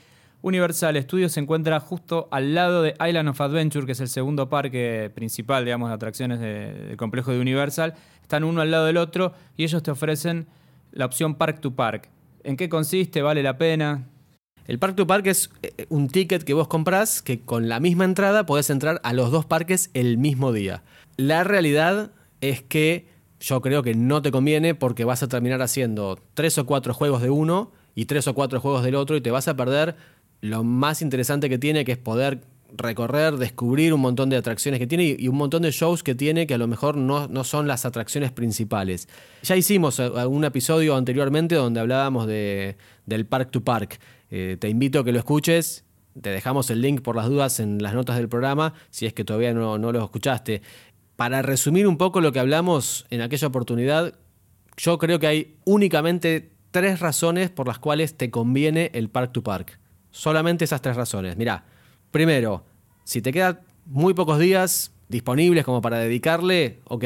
Universal 0.45 1.01
Studios 1.01 1.31
se 1.31 1.39
encuentra 1.39 1.79
justo 1.79 2.27
al 2.29 2.53
lado 2.53 2.83
de 2.83 2.93
Island 3.03 3.29
of 3.29 3.41
Adventure, 3.41 3.87
que 3.87 3.93
es 3.93 3.99
el 3.99 4.09
segundo 4.09 4.47
parque 4.47 5.11
principal, 5.15 5.65
digamos, 5.65 5.89
de 5.89 5.95
atracciones 5.95 6.39
del 6.39 6.95
complejo 6.97 7.31
de 7.31 7.39
Universal. 7.39 7.95
Están 8.21 8.43
uno 8.43 8.61
al 8.61 8.69
lado 8.69 8.85
del 8.85 8.97
otro 8.97 9.33
y 9.57 9.63
ellos 9.63 9.81
te 9.81 9.89
ofrecen 9.89 10.45
la 10.91 11.07
opción 11.07 11.33
Park 11.33 11.61
to 11.61 11.71
Park. 11.71 12.09
¿En 12.43 12.57
qué 12.57 12.69
consiste? 12.69 13.23
¿Vale 13.23 13.41
la 13.41 13.57
pena? 13.57 14.03
El 14.67 14.77
Park 14.77 14.95
to 14.95 15.07
Park 15.07 15.25
es 15.25 15.49
eh, 15.63 15.87
un 15.89 16.09
ticket 16.09 16.43
que 16.43 16.53
vos 16.53 16.67
comprás 16.67 17.23
que 17.23 17.41
con 17.41 17.67
la 17.67 17.79
misma 17.79 18.05
entrada 18.05 18.45
podés 18.45 18.69
entrar 18.69 19.01
a 19.03 19.13
los 19.13 19.31
dos 19.31 19.45
parques 19.45 19.89
el 19.95 20.19
mismo 20.19 20.51
día. 20.51 20.83
La 21.17 21.43
realidad 21.43 22.11
es 22.41 22.61
que 22.61 23.07
yo 23.39 23.61
creo 23.61 23.81
que 23.81 23.95
no 23.95 24.21
te 24.21 24.29
conviene 24.29 24.75
porque 24.75 25.05
vas 25.05 25.23
a 25.23 25.27
terminar 25.27 25.63
haciendo 25.63 26.19
tres 26.35 26.59
o 26.59 26.67
cuatro 26.67 26.93
juegos 26.93 27.23
de 27.23 27.31
uno 27.31 27.71
y 27.95 28.05
tres 28.05 28.27
o 28.27 28.35
cuatro 28.35 28.59
juegos 28.59 28.83
del 28.83 28.93
otro 28.93 29.15
y 29.15 29.21
te 29.21 29.31
vas 29.31 29.47
a 29.47 29.55
perder 29.55 29.95
lo 30.41 30.63
más 30.63 31.01
interesante 31.01 31.49
que 31.49 31.57
tiene, 31.57 31.85
que 31.85 31.93
es 31.93 31.97
poder 31.97 32.41
recorrer, 32.77 33.37
descubrir 33.37 33.93
un 33.93 34.01
montón 34.01 34.29
de 34.29 34.37
atracciones 34.37 34.79
que 34.79 34.87
tiene 34.87 35.15
y 35.17 35.27
un 35.27 35.35
montón 35.35 35.61
de 35.61 35.71
shows 35.71 36.03
que 36.03 36.15
tiene 36.15 36.47
que 36.47 36.53
a 36.53 36.57
lo 36.57 36.67
mejor 36.67 36.97
no, 36.97 37.27
no 37.27 37.43
son 37.43 37.67
las 37.67 37.85
atracciones 37.85 38.31
principales. 38.31 39.07
Ya 39.43 39.55
hicimos 39.55 39.99
eh, 39.99 40.09
un 40.09 40.43
episodio 40.43 40.95
anteriormente 40.95 41.55
donde 41.55 41.79
hablábamos 41.79 42.27
de, 42.27 42.77
del 43.05 43.25
Park 43.25 43.51
to 43.51 43.63
Park. 43.63 43.99
Eh, 44.29 44.57
te 44.59 44.69
invito 44.69 44.99
a 44.99 45.05
que 45.05 45.11
lo 45.11 45.19
escuches. 45.19 45.83
Te 46.19 46.29
dejamos 46.29 46.69
el 46.69 46.81
link 46.81 47.01
por 47.01 47.15
las 47.15 47.27
dudas 47.27 47.59
en 47.59 47.81
las 47.83 47.93
notas 47.93 48.15
del 48.15 48.29
programa, 48.29 48.73
si 48.89 49.05
es 49.05 49.13
que 49.13 49.25
todavía 49.25 49.53
no, 49.53 49.77
no 49.77 49.91
lo 49.91 50.03
escuchaste. 50.03 50.61
Para 51.17 51.41
resumir 51.41 51.87
un 51.87 51.97
poco 51.97 52.21
lo 52.21 52.31
que 52.31 52.39
hablamos 52.39 53.05
en 53.09 53.21
aquella 53.21 53.47
oportunidad, 53.47 54.13
yo 54.77 54.97
creo 54.97 55.19
que 55.19 55.27
hay 55.27 55.57
únicamente 55.65 56.51
tres 56.71 57.01
razones 57.01 57.49
por 57.49 57.67
las 57.67 57.79
cuales 57.79 58.15
te 58.15 58.31
conviene 58.31 58.91
el 58.93 59.09
Park 59.09 59.33
to 59.33 59.43
Park. 59.43 59.77
Solamente 60.15 60.63
esas 60.63 60.81
tres 60.81 60.95
razones. 60.95 61.35
Mira, 61.35 61.65
primero, 62.09 62.63
si 63.03 63.21
te 63.21 63.33
quedan 63.33 63.59
muy 63.85 64.13
pocos 64.13 64.39
días 64.39 64.93
disponibles 65.09 65.65
como 65.65 65.81
para 65.81 65.97
dedicarle, 65.97 66.79
ok, 66.85 67.03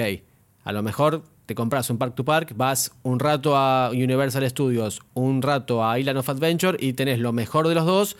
a 0.64 0.72
lo 0.72 0.84
mejor 0.84 1.24
te 1.48 1.56
compras 1.56 1.90
un 1.90 1.98
Park 1.98 2.14
to 2.14 2.24
Park, 2.24 2.54
vas 2.56 2.92
un 3.02 3.20
rato 3.20 3.58
a 3.58 3.90
Universal 3.90 4.48
Studios, 4.48 5.02
un 5.16 5.42
rato 5.42 5.84
a 5.84 5.98
Island 5.98 6.20
of 6.20 6.30
Adventure 6.30 6.78
y 6.80 6.94
tenés 6.94 7.18
lo 7.18 7.34
mejor 7.34 7.68
de 7.68 7.74
los 7.74 7.88
dos 7.88 8.16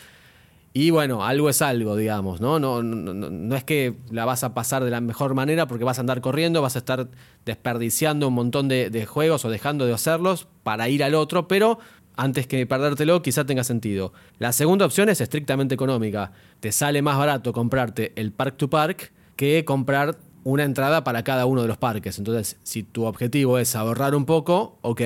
y 0.72 0.92
bueno, 0.92 1.26
algo 1.26 1.50
es 1.50 1.64
algo, 1.64 1.96
digamos, 1.96 2.42
¿no? 2.42 2.60
No, 2.60 2.84
no, 2.84 3.14
no, 3.14 3.56
es 3.56 3.64
que 3.64 3.96
la 4.12 4.26
vas 4.26 4.44
a 4.44 4.54
pasar 4.54 4.84
de 4.84 4.92
la 4.92 5.02
mejor 5.02 5.34
manera 5.34 5.68
porque 5.68 5.84
vas 5.84 5.98
a 5.98 6.02
andar 6.02 6.22
corriendo, 6.22 6.62
vas 6.62 6.76
a 6.76 6.80
estar 6.80 7.08
desperdiciando 7.44 8.28
un 8.28 8.36
montón 8.36 8.68
de, 8.68 9.06
juegos 9.08 9.46
o 9.46 9.50
dejando 9.50 9.88
de 9.88 9.94
hacerlos 9.94 10.48
para 10.62 10.88
ir 10.88 11.04
al 11.04 11.16
otro, 11.16 11.48
pero 11.48 11.80
antes 12.20 12.48
que 12.48 12.66
perdértelo 12.66 13.22
quizá 13.22 13.46
tenga 13.46 13.64
sentido. 13.64 14.12
La 14.40 14.52
segunda 14.52 14.86
opción 14.86 15.08
es 15.08 15.22
estrictamente 15.22 15.74
económica. 15.74 16.34
Te 16.60 16.74
sale 16.74 17.02
más 17.02 17.18
barato 17.18 17.54
comprarte 17.54 18.12
el 18.18 18.34
Park 18.34 18.58
to 18.58 18.70
Park 18.70 19.14
que 19.38 19.64
comprar 19.64 20.18
una 20.44 20.66
entrada 20.66 21.06
para 21.06 21.24
cada 21.24 21.46
uno 21.46 21.62
de 21.62 21.70
los 21.70 21.78
parques. 21.78 22.18
Entonces, 22.18 22.58
si 22.64 22.84
tu 22.84 23.06
objetivo 23.06 23.58
es 23.58 23.74
ahorrar 23.74 24.16
un 24.16 24.26
poco, 24.26 24.78
ok, 24.82 25.02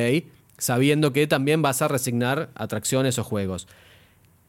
sabiendo 0.58 1.14
que 1.14 1.28
también 1.28 1.62
vas 1.62 1.84
a 1.84 1.88
resignar 1.88 2.50
atracciones 2.56 3.20
o 3.20 3.24
juegos. 3.24 3.68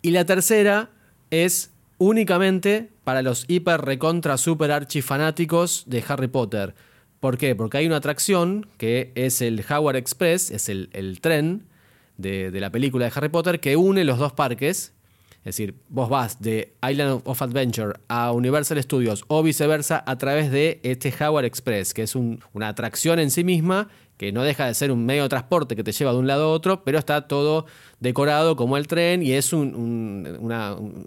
Y 0.01 0.13
la 0.13 0.25
tercera 0.25 0.89
es 1.31 1.71
únicamente 1.99 2.89
para 3.05 3.21
los 3.21 3.45
hiper 3.47 3.83
recontra 3.83 4.39
super 4.39 4.73
archifanáticos 4.73 5.85
de 5.87 6.03
Harry 6.09 6.29
Potter. 6.29 6.75
¿Por 7.21 7.37
qué? 7.37 7.55
Porque 7.55 7.77
hay 7.77 7.87
una 7.87 7.97
atracción 7.97 8.69
que 8.79 9.13
es 9.15 9.43
el 9.43 9.63
Howard 9.69 9.97
Express, 9.97 10.51
es 10.51 10.71
el, 10.71 11.19
tren 11.21 11.67
de, 12.17 12.51
la 12.61 12.71
película 12.71 13.07
de 13.07 13.13
Harry 13.15 13.29
Potter 13.29 13.61
que 13.61 13.77
une 13.77 14.05
los 14.05 14.19
dos 14.19 14.33
parques. 14.33 14.93
Es 15.39 15.57
decir, 15.57 15.75
vos 15.91 16.09
vas 16.09 16.41
de 16.41 16.75
Island 16.89 17.21
of 17.25 17.43
Adventure 17.43 17.99
a 18.09 18.33
Universal 18.33 18.83
Studios 18.83 19.25
o 19.29 19.43
viceversa 19.43 20.03
a 20.07 20.17
través 20.17 20.51
de 20.51 20.81
este 20.83 21.13
Howard 21.21 21.45
Express, 21.45 21.93
que 21.93 22.03
es 22.03 22.15
una 22.15 22.69
atracción 22.69 23.19
en 23.19 23.31
sí 23.31 23.45
misma 23.45 23.89
que 24.17 24.33
no 24.33 24.43
deja 24.43 24.67
de 24.67 24.75
ser 24.75 24.93
un 24.93 25.05
medio 25.05 25.25
de 25.25 25.29
transporte 25.29 25.75
que 25.75 25.83
te 25.83 25.93
lleva 25.93 26.13
de 26.13 26.19
un 26.19 26.27
lado 26.27 26.45
a 26.45 26.49
otro, 26.49 26.85
pero 26.85 26.99
está 26.99 27.27
todo 27.27 27.67
decorado 28.01 28.57
como 28.57 28.77
el 28.77 28.87
tren 28.87 29.23
y 29.23 29.33
es 29.33 29.53
un, 29.53 30.39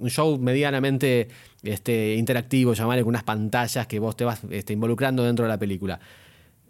show 0.08 0.38
medianamente 0.38 1.30
este, 1.64 2.16
interactivo, 2.16 2.74
llamarle 2.74 3.04
con 3.04 3.10
unas 3.10 3.24
pantallas 3.24 3.88
que 3.88 4.00
vos 4.00 4.16
te 4.16 4.26
vas 4.26 4.42
este, 4.50 4.74
involucrando 4.74 5.24
dentro 5.24 5.46
de 5.46 5.50
la 5.50 5.58
película. 5.58 6.00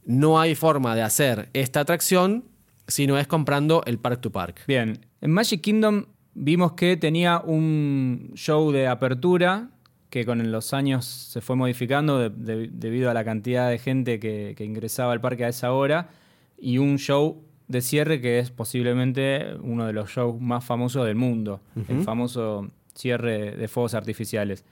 No 0.06 0.40
hay 0.40 0.56
forma 0.56 0.96
de 0.96 1.02
hacer 1.02 1.50
esta 1.54 1.82
atracción 1.82 2.46
si 2.88 3.08
no 3.08 3.18
es 3.18 3.28
comprando 3.28 3.84
el 3.86 4.00
Park 4.00 4.22
to 4.22 4.32
Park. 4.32 4.62
Bien, 4.68 5.00
en 5.22 5.32
Magic 5.32 5.62
Kingdom 5.62 6.06
vimos 6.34 6.74
que 6.74 6.98
tenía 6.98 7.40
un 7.40 8.32
show 8.36 8.72
de 8.72 8.88
apertura 8.88 9.70
que 10.10 10.26
con 10.26 10.52
los 10.52 10.74
años 10.74 11.06
se 11.06 11.42
fue 11.42 11.56
modificando 11.56 12.30
debido 12.30 13.10
a 13.10 13.14
la 13.14 13.26
cantidad 13.26 13.70
de 13.70 13.78
gente 13.78 14.20
que, 14.20 14.54
que 14.58 14.64
ingresaba 14.64 15.12
al 15.12 15.20
parque 15.20 15.46
a 15.46 15.50
esa 15.50 15.74
hora 15.74 16.10
y 16.58 16.78
un 16.78 16.98
show 16.98 17.44
de 17.68 17.82
cierre 17.82 18.22
que 18.22 18.40
es 18.40 18.52
posiblemente 18.52 19.56
uno 19.62 19.86
de 19.86 19.94
los 19.94 20.10
shows 20.10 20.40
más 20.40 20.64
famosos 20.64 21.06
del 21.06 21.16
mundo, 21.16 21.62
el 21.90 22.02
famoso 22.04 22.70
cierre 22.96 23.56
de 23.56 23.68
fuegos 23.68 23.94
artificiales. 23.94 24.64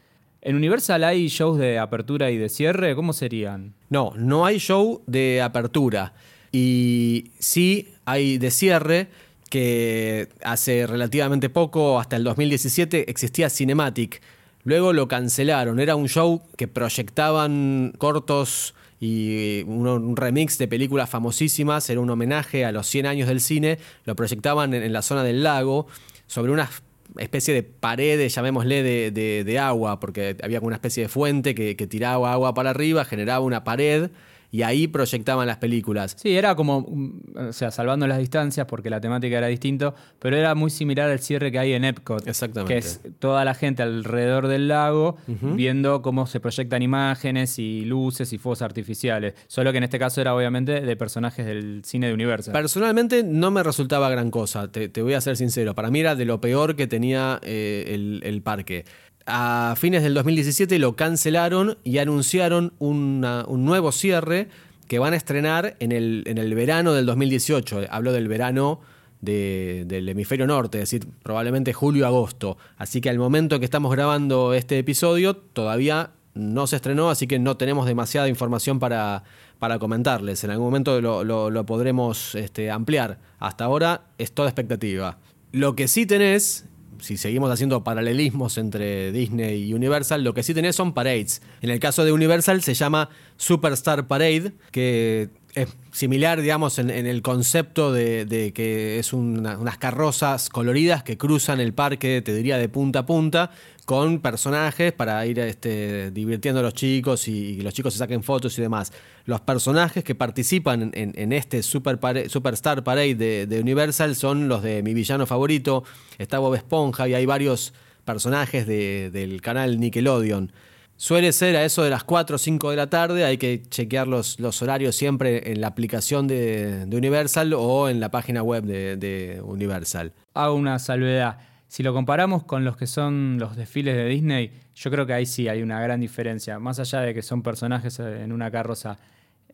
¿En 0.41 0.55
Universal 0.55 1.03
hay 1.03 1.27
shows 1.27 1.57
de 1.57 1.79
apertura 1.79 2.31
y 2.31 2.37
de 2.37 2.49
cierre? 2.49 2.95
¿Cómo 2.95 3.13
serían? 3.13 3.73
No, 3.89 4.13
no 4.15 4.45
hay 4.45 4.59
show 4.59 5.03
de 5.07 5.41
apertura. 5.41 6.13
Y 6.55 7.31
sí 7.37 7.89
hay 8.05 8.37
de 8.37 8.49
cierre, 8.49 9.09
que 9.49 10.29
hace 10.41 10.87
relativamente 10.87 11.49
poco, 11.49 11.99
hasta 11.99 12.15
el 12.15 12.23
2017, 12.23 13.11
existía 13.11 13.49
Cinematic. 13.49 14.21
Luego 14.63 14.93
lo 14.93 15.09
cancelaron. 15.09 15.81
Era 15.81 15.97
un 15.97 16.07
show 16.07 16.43
que 16.55 16.69
proyectaban 16.69 17.93
cortos 17.97 18.73
y 19.01 19.63
un, 19.63 20.15
remix 20.15 20.57
de 20.57 20.69
películas 20.69 21.09
famosísimas, 21.09 21.89
era 21.89 21.99
un 21.99 22.09
homenaje 22.09 22.63
a 22.63 22.71
los 22.71 22.87
100 22.87 23.05
años 23.05 23.27
del 23.27 23.41
cine, 23.41 23.77
lo 24.05 24.15
proyectaban 24.15 24.73
en, 24.73 24.93
la 24.93 25.01
zona 25.01 25.25
del 25.25 25.43
lago 25.43 25.87
sobre 26.25 26.53
una 26.53 26.69
especie 27.17 27.53
de 27.53 27.63
paredes, 27.63 28.33
llamémosle, 28.33 29.11
de, 29.11 29.59
agua, 29.59 29.99
porque 29.99 30.37
había 30.41 30.61
una 30.61 30.75
especie 30.75 31.03
de 31.03 31.09
fuente 31.09 31.53
que 31.53 31.87
tiraba 31.87 32.31
agua 32.31 32.53
para 32.53 32.69
arriba, 32.69 33.03
generaba 33.03 33.41
una 33.41 33.65
pared 33.65 34.09
y 34.55 34.63
ahí 34.63 34.87
proyectaban 34.87 35.47
las 35.47 35.57
películas. 35.57 36.15
Sí, 36.17 36.33
era 36.33 36.55
como, 36.55 36.87
o 37.35 37.51
sea, 37.51 37.71
salvando 37.71 38.07
las 38.07 38.19
distancias 38.19 38.65
porque 38.67 38.89
la 38.89 39.01
temática 39.01 39.37
era 39.37 39.47
distinto, 39.47 39.93
pero 40.17 40.37
era 40.37 40.55
muy 40.55 40.69
similar 40.69 41.11
al 41.11 41.19
cierre 41.19 41.51
que 41.51 41.59
hay 41.59 41.73
en 41.73 41.83
Epcot. 41.83 42.25
Exactamente. 42.25 42.73
Que 42.73 42.77
es 42.77 43.01
toda 43.19 43.43
la 43.43 43.53
gente 43.53 43.83
alrededor 43.83 44.47
del 44.47 44.69
lago 44.69 45.17
viendo 45.27 46.01
cómo 46.01 46.25
se 46.25 46.39
proyectan 46.39 46.81
imágenes 46.83 47.59
y 47.59 47.83
luces 47.83 48.31
y 48.31 48.37
fuegos 48.37 48.61
artificiales. 48.61 49.33
Solo 49.47 49.73
que 49.73 49.79
en 49.79 49.83
este 49.83 49.99
caso 49.99 50.21
era 50.21 50.33
obviamente 50.33 50.79
de 50.79 50.95
personajes 50.95 51.45
del 51.45 51.81
cine 51.83 52.07
de 52.07 52.13
Universal. 52.13 52.53
Personalmente 52.53 53.23
no 53.23 53.51
me 53.51 53.61
resultaba 53.61 54.09
gran 54.09 54.31
cosa, 54.31 54.71
te, 54.71 55.01
voy 55.01 55.15
a 55.15 55.19
ser 55.19 55.35
sincero. 55.35 55.75
Para 55.75 55.91
mí 55.91 55.99
era 55.99 56.15
de 56.15 56.23
lo 56.23 56.39
peor 56.39 56.77
que 56.77 56.87
tenía 56.87 57.41
eh, 57.43 57.91
el, 57.93 58.21
el 58.23 58.41
parque 58.41 58.85
a 59.25 59.75
fines 59.77 60.03
del 60.03 60.13
2017 60.13 60.77
lo 60.79 60.95
cancelaron 60.95 61.77
y 61.83 61.97
anunciaron 61.97 62.73
un 62.79 63.21
nuevo 63.21 63.91
cierre 63.91 64.49
que 64.87 64.99
van 64.99 65.13
a 65.13 65.15
estrenar 65.15 65.75
en 65.79 65.91
el, 65.91 66.23
en 66.27 66.37
el 66.37 66.53
verano 66.53 66.93
del 66.93 67.05
2018. 67.05 67.87
Hablo 67.89 68.11
del 68.11 68.27
verano 68.27 68.81
del 69.21 70.07
hemisferio 70.07 70.45
norte, 70.45 70.77
es 70.77 70.91
decir, 70.91 71.07
probablemente 71.23 71.73
julio-agosto. 71.73 72.57
Así 72.77 73.01
que 73.01 73.09
al 73.09 73.17
momento 73.17 73.59
que 73.59 73.65
estamos 73.65 73.91
grabando 73.91 74.53
este 74.53 74.77
episodio 74.77 75.35
todavía 75.35 76.11
no 76.35 76.67
se 76.67 76.75
estrenó, 76.75 77.09
así 77.09 77.27
que 77.27 77.39
no 77.39 77.57
tenemos 77.57 77.87
demasiada 77.87 78.27
información 78.27 78.79
para, 78.79 79.23
para 79.57 79.79
comentarles. 79.79 80.43
En 80.43 80.51
algún 80.51 80.67
momento 80.67 81.01
lo, 81.01 81.65
podremos 81.65 82.35
este, 82.35 82.69
ampliar. 82.69 83.19
Hasta 83.39 83.65
ahora 83.65 84.03
es 84.17 84.31
toda 84.31 84.49
expectativa. 84.49 85.17
Lo 85.51 85.75
que 85.75 85.87
sí 85.87 86.05
tenés 86.05 86.65
si 86.99 87.17
seguimos 87.17 87.51
haciendo 87.51 87.83
paralelismos 87.83 88.57
entre 88.57 89.11
Disney 89.11 89.63
y 89.63 89.73
Universal, 89.73 90.23
lo 90.23 90.33
que 90.33 90.43
sí 90.43 90.53
tenés 90.53 90.75
son 90.75 90.93
parades. 90.93 91.41
En 91.61 91.69
el 91.69 91.79
caso 91.79 92.05
de 92.05 92.11
Universal 92.11 92.61
se 92.61 92.73
llama 92.73 93.09
Superstar 93.37 94.07
Parade, 94.07 94.53
que 94.71 95.29
es 95.55 95.69
similar, 95.91 96.41
digamos, 96.41 96.79
en, 96.79 96.89
el 96.89 97.21
concepto 97.21 97.93
de, 97.93 98.51
que 98.53 98.99
es 98.99 99.13
unas 99.13 99.77
carrozas 99.77 100.49
coloridas 100.49 101.03
que 101.03 101.17
cruzan 101.17 101.59
el 101.61 101.73
parque, 101.73 102.21
te 102.21 102.33
diría, 102.33 102.57
de 102.57 102.67
punta 102.67 102.99
a 102.99 103.05
punta, 103.05 103.51
con 103.85 104.19
personajes 104.19 104.91
para 104.91 105.25
ir 105.25 105.39
este, 105.39 106.11
divirtiendo 106.11 106.59
a 106.59 106.63
los 106.63 106.73
chicos 106.73 107.27
y, 107.27 107.57
que 107.57 107.63
los 107.63 107.73
chicos 107.73 107.93
se 107.93 107.99
saquen 107.99 108.23
fotos 108.23 108.57
y 108.59 108.61
demás. 108.61 108.91
Los 109.25 109.41
personajes 109.41 110.03
que 110.03 110.13
participan 110.13 110.91
en, 110.93 111.33
este 111.33 111.63
Super 111.63 111.99
Superstar 112.29 112.83
Parade 112.83 113.47
de, 113.47 113.59
Universal 113.59 114.15
son 114.15 114.49
los 114.49 114.61
de 114.61 114.83
mi 114.83 114.93
villano 114.93 115.25
favorito, 115.25 115.83
está 116.17 116.39
Bob 116.39 116.55
Esponja 116.55 117.07
y 117.07 117.13
hay 117.13 117.25
varios 117.25 117.73
personajes 118.03 118.67
del 118.67 119.41
canal 119.41 119.79
Nickelodeon. 119.79 120.51
Suele 120.97 121.31
ser 121.33 121.55
a 121.57 121.65
eso 121.65 121.83
de 121.83 121.89
las 121.89 122.03
4 122.05 122.37
o 122.37 122.39
5 122.39 122.69
de 122.69 122.75
la 122.77 122.89
tarde, 122.89 123.25
hay 123.25 123.37
que 123.37 123.61
chequear 123.63 124.07
los, 124.07 124.39
horarios 124.61 124.95
siempre 124.95 125.51
en 125.51 125.59
la 125.59 125.67
aplicación 125.67 126.27
de, 126.27 126.87
Universal 126.91 127.53
o 127.53 127.89
en 127.89 127.99
la 127.99 128.09
página 128.09 128.41
web 128.41 128.63
de, 128.63 128.95
de 128.95 129.41
Universal. 129.41 130.13
Hago 130.33 130.55
una 130.55 130.79
salvedad. 130.79 131.37
Si 131.67 131.83
lo 131.83 131.93
comparamos 131.93 132.43
con 132.43 132.63
los 132.63 132.77
que 132.77 132.87
son 132.87 133.37
los 133.39 133.57
desfiles 133.57 133.95
de 133.95 134.05
Disney, 134.05 134.51
yo 134.75 134.89
creo 134.91 135.05
que 135.05 135.13
ahí 135.13 135.25
sí 135.25 135.49
hay 135.49 135.61
una 135.61 135.81
gran 135.81 135.99
diferencia. 135.99 136.59
Más 136.59 136.79
allá 136.79 137.01
de 137.01 137.13
que 137.13 137.21
son 137.21 137.43
personajes 137.43 137.99
en 137.99 138.31
una 138.31 138.49
carroza, 138.49 138.97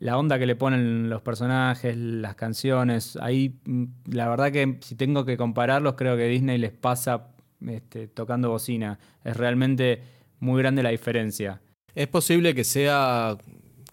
la 0.02 0.18
onda 0.18 0.38
que 0.38 0.46
le 0.46 0.56
ponen 0.56 1.10
los 1.10 1.22
personajes, 1.22 1.96
las 1.96 2.36
canciones. 2.36 3.18
Ahí, 3.22 3.60
mm, 3.66 3.86
la 4.12 4.28
verdad 4.30 4.52
que 4.52 4.78
si 4.82 4.96
tengo 4.96 5.26
que 5.26 5.38
compararlos, 5.38 5.94
creo 5.94 6.18
que 6.18 6.26
Disney 6.26 6.58
les 6.58 6.72
pasa 6.72 7.28
este, 7.66 8.08
tocando 8.08 8.50
bocina. 8.50 9.00
Es 9.24 9.38
realmente 9.38 10.02
muy 10.42 10.62
grande 10.62 10.84
la 10.84 10.90
diferencia. 10.90 11.62
Es 11.96 12.08
posible 12.08 12.54
que 12.54 12.66
sea 12.66 13.38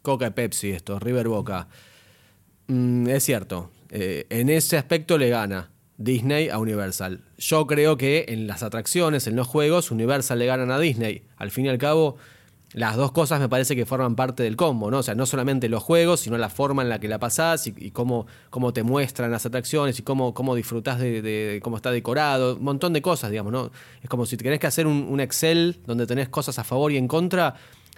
Coca 0.03 0.27
y 0.27 0.31
Pepsi 0.31 0.71
esto, 0.71 0.99
River 0.99 1.29
Boca. 1.29 1.69
Mm, 2.67 3.07
es 3.09 3.23
cierto, 3.23 3.71
eh, 3.91 4.27
en 4.31 4.49
ese 4.49 4.77
aspecto 4.77 5.19
le 5.19 5.29
gana 5.29 5.71
Disney 5.97 6.49
a 6.49 6.59
Universal. 6.59 7.21
Yo 7.37 7.67
creo 7.67 7.97
que 7.97 8.27
en 8.29 8.47
las 8.47 8.63
atracciones, 8.63 9.27
en 9.27 9.37
los 9.37 9.47
juegos, 9.47 9.91
Universal 9.91 10.39
le 10.39 10.47
ganan 10.47 10.71
a 10.71 10.79
Disney. 10.79 11.23
Al 11.37 11.51
fin 11.51 11.67
y 11.67 11.69
al 11.69 11.79
cabo, 11.79 12.17
las 12.75 12.97
dos 12.97 13.13
cosas 13.13 13.41
me 13.41 13.49
parece 13.49 13.75
que 13.75 13.87
forman 13.87 14.15
parte 14.15 14.43
del 14.43 14.57
combo, 14.57 14.91
¿no? 14.91 14.99
O 14.99 15.03
sea, 15.03 15.15
no 15.15 15.25
solamente 15.25 15.69
los 15.69 15.83
juegos, 15.83 16.21
sino 16.21 16.37
la 16.37 16.51
forma 16.51 16.83
en 16.83 16.91
la 16.91 17.01
que 17.01 17.09
la 17.09 17.19
pasás 17.19 17.67
y, 17.67 17.91
cómo, 17.93 18.27
cómo, 18.51 18.73
te 18.73 18.83
muestran 18.83 19.31
las 19.31 19.47
atracciones 19.47 19.99
y 19.99 20.03
cómo, 20.03 20.35
cómo 20.35 20.55
disfrutás 20.55 20.99
de, 20.99 21.61
cómo 21.63 21.77
está 21.77 21.91
decorado, 21.91 22.57
un 22.57 22.65
montón 22.65 22.93
de 22.93 23.01
cosas, 23.01 23.31
digamos, 23.31 23.53
¿no? 23.53 23.71
Es 24.03 24.09
como 24.11 24.27
si 24.27 24.37
tenés 24.37 24.59
que 24.59 24.67
hacer 24.67 24.87
un, 24.87 25.19
Excel 25.19 25.81
donde 25.87 26.07
tenés 26.07 26.29
cosas 26.29 26.59
a 26.59 26.65
favor 26.65 26.93
y 26.93 26.97
en 26.99 27.09
contra, 27.09 27.55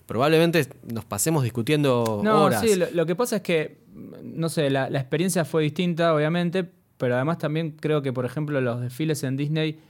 probablemente 0.07 0.67
nos 0.85 1.05
pasemos 1.05 1.43
discutiendo 1.43 2.21
no, 2.23 2.45
horas. 2.45 2.61
Sí, 2.61 2.77
lo, 2.93 3.07
que 3.07 3.17
pasa 3.17 3.37
es 3.37 3.43
que, 3.43 3.79
no 4.23 4.49
sé, 4.49 4.71
la, 4.71 4.89
la 4.89 5.01
experiencia 5.01 5.45
fue 5.45 5.65
distinta, 5.65 6.15
obviamente, 6.15 6.71
pero 6.97 7.17
además 7.17 7.39
también 7.39 7.73
creo 7.73 8.03
que, 8.03 8.13
por 8.13 8.25
ejemplo, 8.25 8.61
los 8.61 8.81
desfiles 8.81 9.23
en 9.25 9.37
Disney 9.37 9.81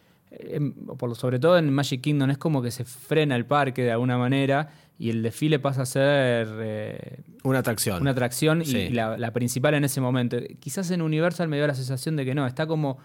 por, 0.96 1.16
sobre 1.16 1.38
todo 1.38 1.58
en 1.58 1.72
Magic 1.72 2.00
Kingdom, 2.00 2.30
es 2.30 2.38
como 2.38 2.62
que 2.62 2.70
se 2.70 2.84
frena 2.84 3.36
el 3.36 3.46
parque 3.46 3.82
de 3.82 3.92
alguna 3.92 4.16
manera 4.16 4.70
y 4.98 5.10
el 5.10 5.22
desfile 5.22 5.58
pasa 5.58 5.82
a 5.82 5.86
ser... 5.86 6.48
Eh, 6.60 7.22
una 7.42 7.60
atracción. 7.60 8.02
Una 8.02 8.10
atracción 8.10 8.62
y 8.62 8.90
la, 8.90 9.32
principal 9.32 9.74
en 9.74 9.84
ese 9.84 10.00
momento. 10.00 10.36
Quizás 10.60 10.90
en 10.90 11.02
Universal 11.02 11.48
me 11.48 11.56
dio 11.56 11.66
la 11.66 11.74
sensación 11.74 12.16
de 12.16 12.24
que 12.24 12.34
no, 12.34 12.46
está 12.46 12.66
como... 12.66 12.98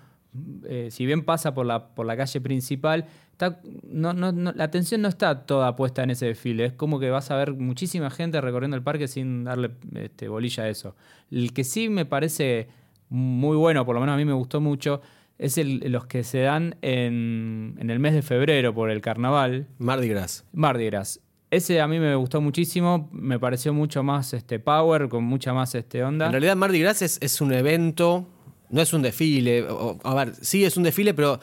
Eh, 0.65 0.89
si 0.91 1.05
bien 1.05 1.23
pasa 1.23 1.53
por 1.53 1.65
la, 1.65 1.95
por 1.95 2.05
la 2.05 2.17
calle 2.17 2.41
principal, 2.41 3.05
está, 3.31 3.61
no, 3.87 4.11
no, 4.11 4.51
la 4.51 4.65
atención 4.65 5.01
no 5.01 5.07
está 5.07 5.45
toda 5.45 5.77
puesta 5.77 6.03
en 6.03 6.09
ese 6.09 6.25
desfile. 6.25 6.65
Es 6.65 6.73
como 6.73 6.99
que 6.99 7.09
vas 7.09 7.31
a 7.31 7.37
ver 7.37 7.53
muchísima 7.53 8.09
gente 8.09 8.41
recorriendo 8.41 8.75
el 8.75 8.83
parque 8.83 9.07
sin 9.07 9.45
darle 9.45 9.71
este, 9.93 10.27
bolilla 10.27 10.63
a 10.63 10.69
eso. 10.69 10.97
El 11.31 11.53
que 11.53 11.63
sí 11.63 11.87
me 11.87 12.05
parece 12.05 12.67
muy 13.07 13.55
bueno, 13.55 13.85
por 13.85 13.95
lo 13.95 14.01
menos 14.01 14.15
a 14.15 14.17
mí 14.17 14.25
me 14.25 14.33
gustó 14.33 14.59
mucho, 14.59 15.01
es 15.37 15.57
el, 15.57 15.79
los 15.91 16.05
que 16.05 16.23
se 16.23 16.39
dan 16.39 16.75
en, 16.81 17.77
el 17.79 17.99
mes 17.99 18.13
de 18.13 18.21
febrero 18.21 18.73
por 18.73 18.89
el 18.89 19.01
carnaval. 19.01 19.67
Mardi 19.77 20.07
Gras. 20.07 20.45
Mardi 20.53 20.85
Gras. 20.85 21.19
Ese 21.51 21.79
a 21.79 21.87
mí 21.87 21.99
me 21.99 22.15
gustó 22.15 22.41
muchísimo, 22.41 23.09
me 23.11 23.39
pareció 23.39 23.73
mucho 23.73 24.03
más 24.03 24.33
este, 24.33 24.59
power, 24.59 25.07
con 25.09 25.23
mucha 25.23 25.53
más 25.53 25.75
este, 25.75 26.03
onda. 26.03 26.25
En 26.25 26.31
realidad 26.31 26.55
Mardi 26.55 26.79
Gras 26.79 27.01
es, 27.01 27.41
un 27.41 27.53
evento, 27.53 28.27
no 28.69 28.81
es 28.81 28.93
un 28.93 29.01
desfile. 29.01 29.65
a 30.03 30.13
ver, 30.15 30.33
sí 30.35 30.65
es 30.65 30.75
un 30.75 30.83
desfile, 30.83 31.13
pero 31.13 31.39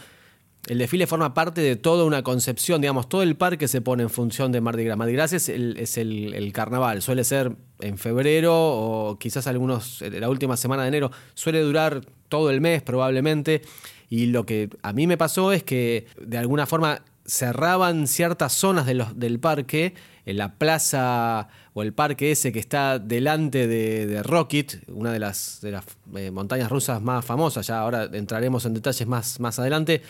el 0.69 0.78
desfile 0.78 1.07
forma 1.07 1.35
parte 1.35 1.61
de 1.61 1.76
toda 1.76 2.04
una 2.04 2.23
concepción, 2.23 2.81
digamos, 2.81 3.09
todo 3.09 3.23
el 3.23 3.37
parque 3.37 3.66
se 3.66 3.81
pone 3.81 4.04
en 4.04 4.11
función 4.11 4.52
de 4.52 4.61
Mardi 4.61 4.85
Gras. 4.85 4.97
Mardi 4.97 5.12
Gras 5.12 5.33
es 5.33 5.49
el, 5.49 5.76
es 5.78 5.99
el, 5.99 6.52
carnaval, 6.52 7.02
suele 7.02 7.25
ser 7.25 7.57
en 7.81 7.99
febrero 7.99 8.54
o 8.54 9.19
quizás 9.19 9.47
algunos, 9.49 10.00
la 10.02 10.31
última 10.31 10.57
semana 10.57 10.83
de 10.83 10.88
enero, 10.88 11.11
suele 11.35 11.61
durar 11.61 12.02
todo 12.28 12.50
el 12.50 12.61
mes 12.61 12.83
probablemente. 12.83 13.62
Y 14.09 14.26
lo 14.26 14.47
que 14.47 14.71
a 14.83 14.92
mí 14.92 15.07
me 15.07 15.16
pasó 15.16 15.52
es 15.52 15.64
que 15.64 16.07
de 16.21 16.38
alguna 16.38 16.66
forma 16.66 17.02
cerraban 17.26 18.07
ciertas 18.07 18.52
zonas 18.52 18.87
de 18.87 18.95
los, 18.95 19.19
del 19.19 19.40
parque, 19.40 19.95
en 20.25 20.37
la 20.37 20.54
plaza 20.54 21.49
o 21.75 21.83
el 21.83 21.92
parque 21.92 22.31
ese 22.31 22.52
que 22.52 22.59
está 22.59 22.99
delante 22.99 23.66
de, 23.66 24.23
Rocket, 24.23 24.85
una 24.88 25.12
de 25.12 25.19
las, 25.19 25.61
de 25.62 25.73
las 25.73 25.85
eh, 26.14 26.31
montañas 26.31 26.71
rusas 26.71 27.02
más 27.02 27.25
famosas, 27.25 27.66
ya 27.66 27.81
ahora 27.81 28.09
entraremos 28.12 28.64
en 28.66 28.75
detalles 28.75 29.09
más, 29.09 29.40
más 29.40 29.59
adelante. 29.59 30.02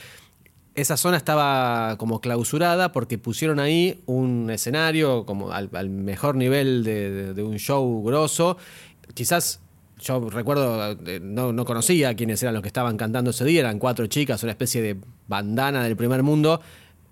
Esa 0.75 0.97
zona 0.97 1.19
estaba 1.19 1.97
como 1.99 2.21
clausurada 2.21 2.93
porque 2.93 3.19
pusieron 3.19 3.61
ahí 3.61 4.03
un 4.07 4.49
escenario 4.51 5.27
como 5.27 5.53
al, 5.53 5.91
mejor 5.91 6.37
nivel 6.37 6.83
de, 6.83 7.43
un 7.43 7.59
show 7.59 8.03
grosso. 8.03 8.57
Quizás 9.15 9.61
yo 10.01 10.31
recuerdo, 10.31 10.93
eh, 11.07 11.21
no, 11.23 11.53
no, 11.53 11.65
conocía 11.65 12.15
quiénes 12.15 12.43
eran 12.43 12.55
los 12.55 12.63
que 12.63 12.69
estaban 12.69 12.97
cantando 12.97 13.31
ese 13.31 13.45
día, 13.45 13.61
eran 13.61 13.79
cuatro 13.79 14.07
chicas, 14.07 14.43
una 14.43 14.53
especie 14.53 14.81
de 14.81 14.97
bandana 15.29 15.85
del 15.85 15.97
primer 15.97 16.23
mundo, 16.23 16.61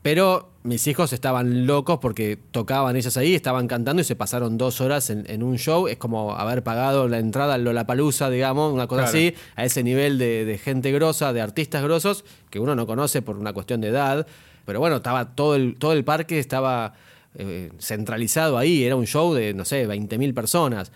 pero 0.03 0.51
mis 0.63 0.87
hijos 0.87 1.13
estaban 1.13 1.67
locos 1.67 1.99
porque 2.01 2.39
tocaban 2.51 2.97
ellas 2.97 3.17
ahí, 3.17 3.35
estaban 3.35 3.67
cantando 3.69 4.03
y 4.03 4.05
se 4.05 4.17
pasaron 4.17 4.59
dos 4.59 4.81
horas 4.81 5.11
en, 5.11 5.43
un 5.43 5.57
show. 5.57 5.89
Es 5.89 5.97
como 5.97 6.37
haber 6.37 6.63
pagado 6.63 7.09
la 7.09 7.19
entrada 7.19 7.55
al 7.55 7.65
Lollapalooza, 7.65 8.31
digamos, 8.31 8.73
una 8.73 8.87
cosa 8.87 9.05
así, 9.05 9.35
a 9.57 9.65
ese 9.65 9.83
nivel 9.83 10.19
de, 10.19 10.61
gente 10.63 10.93
grosa, 10.93 11.33
de 11.33 11.41
artistas 11.41 11.83
grosos, 11.83 12.25
que 12.51 12.61
uno 12.61 12.75
no 12.75 12.87
conoce 12.87 13.23
por 13.23 13.37
una 13.37 13.53
cuestión 13.53 13.81
de 13.81 13.89
edad. 13.89 14.27
Pero 14.67 14.81
bueno, 14.81 14.97
estaba 14.97 15.35
todo 15.35 15.55
el, 15.55 15.77
todo 15.77 15.93
el 15.93 16.05
parque 16.05 16.39
estaba 16.39 16.95
eh, 17.35 17.71
centralizado 17.79 18.59
ahí, 18.59 18.85
era 18.85 18.97
un 18.97 19.07
show 19.07 19.35
de, 19.35 19.55
no 19.55 19.65
sé, 19.65 19.87
20.000 19.89 20.35
personas 20.35 20.93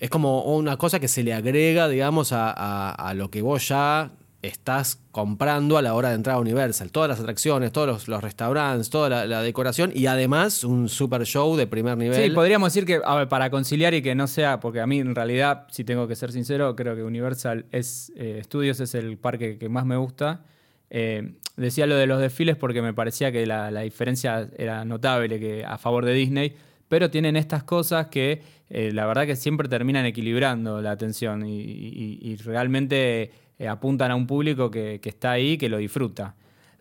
es 0.00 0.10
como 0.10 0.42
una 0.42 0.76
cosa 0.76 1.00
que 1.00 1.08
se 1.08 1.22
le 1.22 1.32
agrega, 1.32 1.88
digamos, 1.88 2.30
a, 2.32 3.12
lo 3.16 3.30
que 3.30 3.42
vos 3.42 3.68
ya 3.68 4.10
estás 4.46 5.00
comprando 5.10 5.78
a 5.78 5.82
la 5.82 5.94
hora 5.94 6.10
de 6.10 6.16
entrar 6.16 6.36
a 6.36 6.38
Universal. 6.38 6.90
Todas 6.90 7.08
las 7.08 7.20
atracciones, 7.20 7.72
todos 7.72 8.08
los, 8.08 8.22
restaurantes, 8.22 8.90
toda 8.90 9.26
la, 9.26 9.42
decoración 9.42 9.92
y 9.94 10.06
además 10.06 10.64
un 10.64 10.88
super 10.88 11.24
show 11.24 11.56
de 11.56 11.66
primer 11.66 11.96
nivel. 11.96 12.22
Sí, 12.22 12.30
podríamos 12.30 12.72
decir 12.72 12.86
que, 12.86 13.00
a 13.04 13.14
ver, 13.14 13.28
para 13.28 13.50
conciliar 13.50 13.94
y 13.94 14.02
que 14.02 14.14
no 14.14 14.26
sea, 14.26 14.60
porque 14.60 14.80
a 14.80 14.86
mí 14.86 14.98
en 14.98 15.14
realidad, 15.14 15.66
si 15.70 15.84
tengo 15.84 16.08
que 16.08 16.16
ser 16.16 16.32
sincero, 16.32 16.76
creo 16.76 16.94
que 16.94 17.02
Universal 17.02 17.66
es, 17.70 18.12
eh, 18.16 18.40
Studios 18.44 18.80
es 18.80 18.94
el 18.94 19.16
parque 19.18 19.58
que 19.58 19.68
más 19.68 19.86
me 19.86 19.96
gusta. 19.96 20.42
Eh, 20.90 21.34
decía 21.56 21.86
lo 21.86 21.96
de 21.96 22.06
los 22.06 22.20
desfiles 22.20 22.56
porque 22.56 22.82
me 22.82 22.92
parecía 22.92 23.32
que 23.32 23.46
la, 23.46 23.70
la 23.70 23.80
diferencia 23.80 24.48
era 24.56 24.84
notable 24.84 25.40
que 25.40 25.64
a 25.64 25.78
favor 25.78 26.04
de 26.04 26.12
Disney 26.12 26.54
pero 26.88 27.10
tienen 27.10 27.36
estas 27.36 27.64
cosas 27.64 28.06
que 28.06 28.42
eh, 28.70 28.92
la 28.92 29.06
verdad 29.06 29.26
que 29.26 29.36
siempre 29.36 29.68
terminan 29.68 30.06
equilibrando 30.06 30.80
la 30.80 30.92
atención 30.92 31.44
y, 31.46 32.36
realmente 32.44 33.30
eh, 33.58 33.68
apuntan 33.68 34.10
a 34.10 34.16
un 34.16 34.26
público 34.26 34.70
que, 34.70 35.00
está 35.02 35.32
ahí, 35.32 35.58
que 35.58 35.68
lo 35.68 35.78
disfruta. 35.78 36.34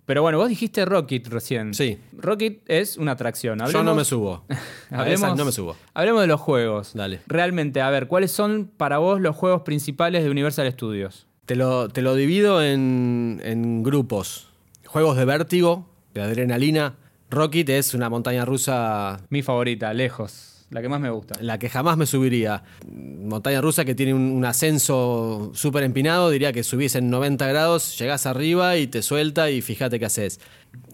Pero 0.05 0.21
bueno, 0.21 0.37
vos 0.37 0.49
dijiste 0.49 0.83
Rocket 0.85 1.27
recién. 1.27 1.73
Sí. 1.73 1.97
Rocket 2.11 2.61
es 2.67 2.97
una 2.97 3.13
atracción. 3.13 3.59
Yo 3.71 3.83
no 3.83 3.95
me 3.95 4.03
subo. 4.03 4.43
hablemos, 4.91 5.37
no 5.37 5.45
me 5.45 5.51
subo. 5.51 5.77
Hablemos 5.93 6.21
de 6.21 6.27
los 6.27 6.41
juegos. 6.41 6.93
Dale. 6.93 7.21
Realmente, 7.27 7.81
a 7.81 7.89
ver, 7.89 8.07
¿cuáles 8.07 8.31
son 8.31 8.69
para 8.75 8.97
vos 8.97 9.21
los 9.21 9.35
juegos 9.35 9.61
principales 9.61 10.23
de 10.23 10.29
Universal 10.29 10.69
Studios? 10.71 11.27
Te 11.45 11.55
lo, 11.55 11.87
te 11.89 12.01
lo 12.01 12.15
divido 12.15 12.61
en, 12.61 13.41
en 13.43 13.83
grupos. 13.83 14.49
Juegos 14.85 15.15
de 15.15 15.25
vértigo, 15.25 15.89
de 16.13 16.21
adrenalina, 16.21 16.95
Rocket 17.33 17.67
es 17.69 17.93
una 17.93 18.09
montaña 18.09 18.45
rusa. 18.45 19.21
Mi 19.29 19.41
favorita, 19.41 19.93
lejos. 19.93 20.52
La 20.73 20.81
que 20.81 20.89
más 20.89 20.99
me 20.99 21.11
gusta. 21.11 21.35
La 21.39 21.59
que 21.59 21.69
jamás 21.69 21.97
me 21.97 22.07
subiría. 22.07 22.63
Montaña 22.89 23.61
rusa 23.61 23.85
que 23.85 23.93
tiene 23.93 24.15
un, 24.15 24.43
ascenso 24.43 25.51
súper 25.53 25.83
empinado, 25.83 26.31
diría 26.31 26.51
que 26.51 26.63
subís 26.63 26.95
en 26.95 27.11
90 27.11 27.45
grados, 27.45 27.95
llegás 27.99 28.25
arriba 28.25 28.75
y 28.77 28.87
te 28.87 29.03
suelta 29.03 29.51
y 29.51 29.61
fíjate 29.61 29.99
qué 29.99 30.05
haces. 30.05 30.39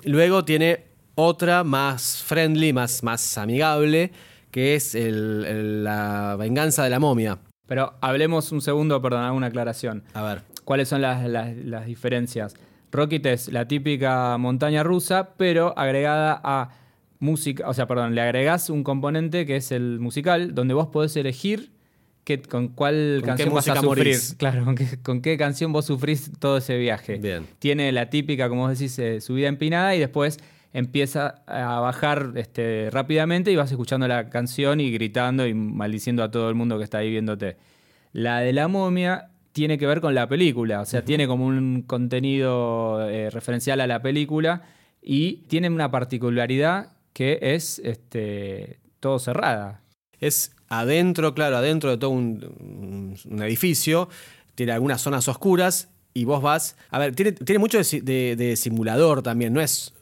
Luego 0.04 0.44
tiene 0.44 0.84
otra 1.16 1.64
más 1.64 2.22
friendly, 2.24 2.74
más, 2.74 3.04
más 3.04 3.38
amigable, 3.38 4.12
que 4.52 4.76
es 4.76 4.98
la 5.00 6.36
venganza 6.38 6.84
de 6.84 6.90
la 6.90 7.00
momia. 7.00 7.40
Pero 7.66 7.94
hablemos 8.02 8.52
un 8.52 8.62
segundo, 8.62 9.02
perdón, 9.02 9.24
hago 9.24 9.38
una 9.38 9.48
aclaración. 9.48 10.04
A 10.14 10.24
ver. 10.24 10.42
¿Cuáles 10.66 10.90
son 10.90 11.02
las, 11.02 11.26
las 11.26 11.86
diferencias? 11.86 12.54
Rocket 12.92 13.26
es 13.28 13.48
la 13.48 13.66
típica 13.66 14.38
montaña 14.38 14.84
rusa, 14.84 15.30
pero 15.38 15.74
agregada 15.78 16.42
a 16.44 16.72
música, 17.20 17.68
o 17.68 17.74
sea, 17.74 17.88
perdón, 17.88 18.16
le 18.16 18.22
agregás 18.22 18.70
un 18.70 18.84
componente 18.84 19.46
que 19.46 19.58
es 19.58 19.72
el 19.72 20.00
musical, 20.00 20.56
donde 20.56 20.74
vos 20.74 20.88
podés 20.88 21.16
elegir 21.16 21.72
con 22.38 22.70
cuál 22.70 23.22
canción 23.26 23.54
vas 23.54 23.68
a 23.68 23.82
sufrir. 23.82 24.18
Claro, 24.38 24.66
con 25.04 25.22
qué, 25.22 25.38
canción 25.38 25.74
vos 25.74 25.86
sufrís 25.86 26.32
todo 26.40 26.58
ese 26.58 26.78
viaje. 26.78 27.18
Bien. 27.18 27.46
Tiene 27.60 27.92
la 27.92 28.10
típica, 28.10 28.50
como 28.50 28.68
vos 28.68 28.78
decís, 28.78 28.98
eh, 29.00 29.22
subida 29.22 29.48
empinada 29.48 29.96
y 29.96 30.00
después 30.00 30.40
empieza 30.72 31.44
a 31.48 31.80
bajar 31.80 32.34
este, 32.36 32.90
rápidamente 32.92 33.52
y 33.52 33.56
vas 33.56 33.72
escuchando 33.72 34.08
la 34.08 34.30
canción 34.30 34.80
y 34.80 34.92
gritando 34.92 35.48
y 35.48 35.54
maldiciendo 35.54 36.24
a 36.24 36.30
todo 36.30 36.50
el 36.50 36.56
mundo 36.56 36.78
que 36.78 36.84
está 36.84 37.00
ahí 37.00 37.10
viéndote. 37.10 37.58
La 38.14 38.40
de 38.42 38.54
la 38.54 38.68
momia 38.68 39.30
tiene 39.52 39.80
que 39.80 39.88
ver 39.88 40.00
con 40.00 40.14
la 40.14 40.28
película, 40.28 40.82
o 40.82 40.86
sea, 40.86 41.04
tiene 41.04 41.26
como 41.26 41.48
un 41.48 41.82
contenido 41.82 43.10
eh, 43.10 43.32
referencial 43.32 43.82
a 43.82 43.88
la 43.88 44.02
película 44.02 44.62
y 45.02 45.48
tiene 45.48 45.70
una 45.70 45.90
particularidad 45.90 46.92
que 47.20 47.38
es 47.42 47.80
este, 47.80 48.80
todo 49.02 49.20
cerrada. 49.20 49.82
Es 50.22 50.54
adentro, 50.70 51.34
claro, 51.36 51.58
adentro 51.58 51.90
de 51.90 51.98
todo 51.98 52.12
un, 52.12 53.14
edificio, 53.42 54.08
tiene 54.56 54.72
algunas 54.72 55.02
zonas 55.02 55.28
oscuras 55.28 55.90
y 56.14 56.24
vos 56.24 56.42
vas. 56.42 56.78
A 56.90 56.98
ver, 56.98 57.14
tiene, 57.14 57.34
tiene 57.34 57.60
mucho 57.60 57.78
de, 57.78 58.54
simulador 58.56 59.22
también, 59.22 59.52
no 59.52 59.60
es 59.60 59.94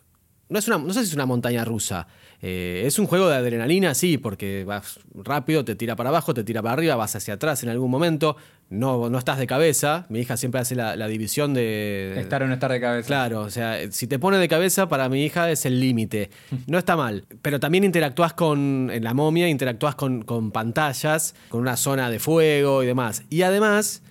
no, 0.47 0.59
es 0.59 0.67
una, 0.67 0.77
no 0.77 0.93
sé 0.93 0.99
si 1.01 1.07
es 1.07 1.15
una 1.15 1.25
montaña 1.25 1.65
rusa. 1.65 2.07
Eh, 2.41 2.83
es 2.85 2.99
un 2.99 3.07
juego 3.07 3.27
de 3.29 3.35
adrenalina, 3.35 3.95
sí, 3.95 4.17
porque 4.19 4.63
vas 4.63 4.99
rápido, 5.15 5.65
te 5.65 5.75
tira 5.75 5.95
para 5.95 6.09
abajo, 6.09 6.35
te 6.35 6.43
tira 6.43 6.61
para 6.61 6.73
arriba, 6.73 6.95
vas 6.95 7.15
hacia 7.15 7.35
atrás 7.35 7.63
en 7.63 7.69
algún 7.69 7.89
momento. 7.89 8.37
No, 8.69 9.09
no 9.09 9.17
estás 9.17 9.39
de 9.39 9.47
cabeza. 9.47 10.05
Mi 10.09 10.19
hija 10.19 10.37
siempre 10.37 10.61
hace 10.61 10.75
la, 10.75 11.07
división 11.07 11.53
de. 11.53 12.15
Estar 12.19 12.43
o 12.43 12.47
no 12.47 12.53
estar 12.53 12.71
de 12.71 12.79
cabeza. 12.79 13.07
Claro, 13.07 13.41
o 13.41 13.49
sea, 13.49 13.91
si 13.91 14.07
te 14.07 14.19
pone 14.19 14.37
de 14.37 14.47
cabeza, 14.47 14.87
para 14.87 15.09
mi 15.09 15.23
hija 15.23 15.49
es 15.49 15.65
el 15.65 15.79
límite. 15.79 16.29
No 16.67 16.77
está 16.77 16.97
mal. 16.97 17.25
Pero 17.41 17.59
también 17.59 17.85
interactúas 17.85 18.33
con. 18.33 18.89
En 18.91 19.03
la 19.03 19.13
momia, 19.13 19.47
interactúas 19.47 19.95
con, 19.95 20.23
con 20.23 20.51
pantallas, 20.51 21.33
con 21.49 21.61
una 21.61 21.77
zona 21.77 22.09
de 22.09 22.19
fuego 22.19 22.83
y 22.83 22.87
demás. 22.87 23.23
Y 23.29 23.43
además 23.43 24.03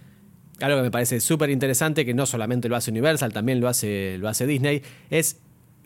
algo 0.60 0.78
que 0.78 0.84
me 0.84 0.90
parece 0.90 1.20
súper 1.20 1.50
interesante, 1.50 2.06
que 2.06 2.14
no 2.14 2.24
solamente 2.24 2.68
lo 2.68 2.76
hace 2.76 2.90
Universal, 2.90 3.32
también 3.32 3.60
lo 3.60 3.68
hace, 3.68 4.16
lo 4.18 4.28
hace 4.28 4.46
Disney, 4.46 4.82
es 5.10 5.38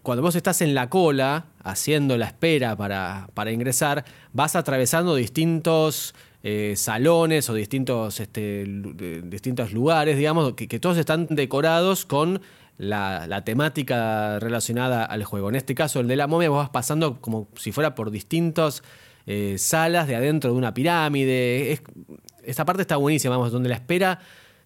cuando 0.03 0.23
vos 0.23 0.35
estás 0.35 0.63
en 0.63 0.75
la 0.75 0.89
cola, 0.89 1.47
haciendo 1.63 2.17
la 2.17 2.27
espera 2.27 2.77
para, 2.77 3.29
para 3.35 3.53
ingresar, 3.53 4.05
vas 4.33 4.57
atravesando 4.57 5.15
distintos 5.15 6.15
eh, 6.43 6.73
salones 6.75 7.51
o 7.51 7.55
distintos, 7.55 8.19
este, 8.19 8.65
distintos 9.25 9.73
lugares, 9.75 10.17
digamos, 10.17 10.55
que, 10.55 10.81
todos 10.81 10.97
están 10.97 11.27
decorados 11.27 12.07
con 12.07 12.41
la, 12.79 13.43
temática 13.45 14.39
relacionada 14.39 15.05
al 15.05 15.25
juego. 15.25 15.51
En 15.51 15.57
este 15.57 15.75
caso, 15.75 16.01
el 16.01 16.09
de 16.09 16.17
la 16.17 16.27
momia, 16.27 16.49
vos 16.49 16.59
vas 16.59 16.71
pasando 16.71 17.21
como 17.21 17.49
si 17.57 17.73
fuera 17.73 17.95
por 17.95 18.11
distintas 18.11 18.83
eh, 19.27 19.57
salas 19.59 20.09
de 20.09 20.17
adentro 20.17 20.53
de 20.53 20.57
una 20.57 20.73
pirámide. 20.73 21.79
esta 22.43 22.65
parte 22.65 22.81
está 22.81 22.97
buenísima, 22.97 23.37
vamos, 23.37 23.53
donde 23.53 23.69
la 23.69 23.75
espera 23.75 24.21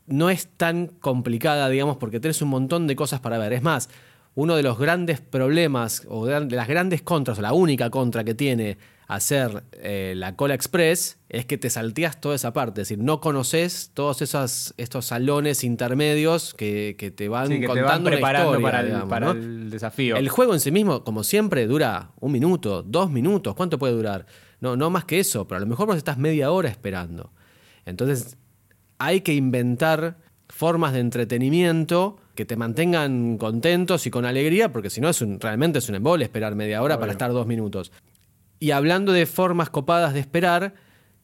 no 0.07 0.31
es 0.31 0.47
tan 0.47 0.87
complicada, 0.87 1.69
digamos, 1.69 1.97
porque 1.97 2.21
tenés 2.21 2.41
un 2.41 2.51
montón 2.51 2.87
de 2.87 2.95
cosas 2.95 3.19
para 3.19 3.37
ver. 3.39 3.53
Es 3.53 3.63
más, 3.63 3.89
uno 4.35 4.57
de 4.57 4.63
los 4.63 4.79
grandes 4.79 5.21
problemas 5.21 6.07
o 6.09 6.27
de 6.27 6.57
las 6.57 6.69
grandes 6.69 7.03
contras, 7.03 7.39
o 7.39 7.43
la 7.43 7.53
única 7.53 7.91
contra 7.91 8.25
que 8.25 8.35
tiene 8.35 8.79
hacer 9.07 9.65
eh, 9.73 10.15
la 10.17 10.35
cola 10.35 10.55
express 10.55 11.19
es 11.29 11.45
que 11.45 11.59
te 11.59 11.69
salteas 11.71 12.21
toda 12.21 12.35
esa 12.35 12.53
parte, 12.53 12.81
es 12.81 12.89
decir, 12.89 13.03
no 13.03 13.21
conoces 13.21 13.91
todos 13.93 14.23
esos, 14.23 14.75
estos 14.77 15.07
salones 15.07 15.63
intermedios 15.63 16.55
que, 16.55 16.97
te 17.15 17.29
van 17.29 17.63
contando 17.63 18.11
preparando 18.11 18.61
para, 18.61 19.31
el, 19.31 19.71
desafío. 19.71 20.17
El 20.17 20.29
juego 20.29 20.55
en 20.55 20.61
sí 20.61 20.71
mismo, 20.71 21.05
como 21.05 21.23
siempre, 21.23 21.67
dura 21.67 22.13
un 22.21 22.33
minuto, 22.33 22.83
dos 22.83 23.11
minutos, 23.11 23.55
¿cuánto 23.55 23.79
puede 23.79 23.93
durar? 23.93 24.27
No, 24.61 24.77
no 24.77 24.91
más 24.91 25.05
que 25.05 25.21
eso, 25.21 25.47
pero 25.47 25.59
a 25.59 25.61
lo 25.61 25.67
mejor 25.67 25.87
vos 25.87 25.97
estás 25.97 26.17
media 26.17 26.51
hora 26.51 26.71
esperando. 26.71 27.33
Entonces, 27.85 28.39
hay 28.99 29.21
que 29.21 29.35
inventar 29.35 30.17
formas 30.49 30.93
de 30.93 31.01
entretenimiento 31.01 32.17
que 32.35 32.45
te 32.45 32.57
mantengan 32.57 33.39
contentos 33.39 34.07
y 34.07 34.11
con 34.11 34.25
alegría, 34.25 34.73
porque 34.73 34.91
si 34.91 35.01
no 35.01 35.09
es 35.09 35.25
realmente 35.41 35.79
es 35.79 35.89
un 35.89 35.95
embole 35.95 36.25
esperar 36.25 36.55
media 36.55 36.83
hora 36.83 36.99
para 36.99 37.13
estar 37.13 37.33
dos 37.33 37.47
minutos. 37.47 37.93
Y 38.61 38.71
hablando 38.71 39.13
de 39.13 39.27
formas 39.27 39.71
copadas 39.71 40.15
de 40.15 40.21
esperar, 40.21 40.75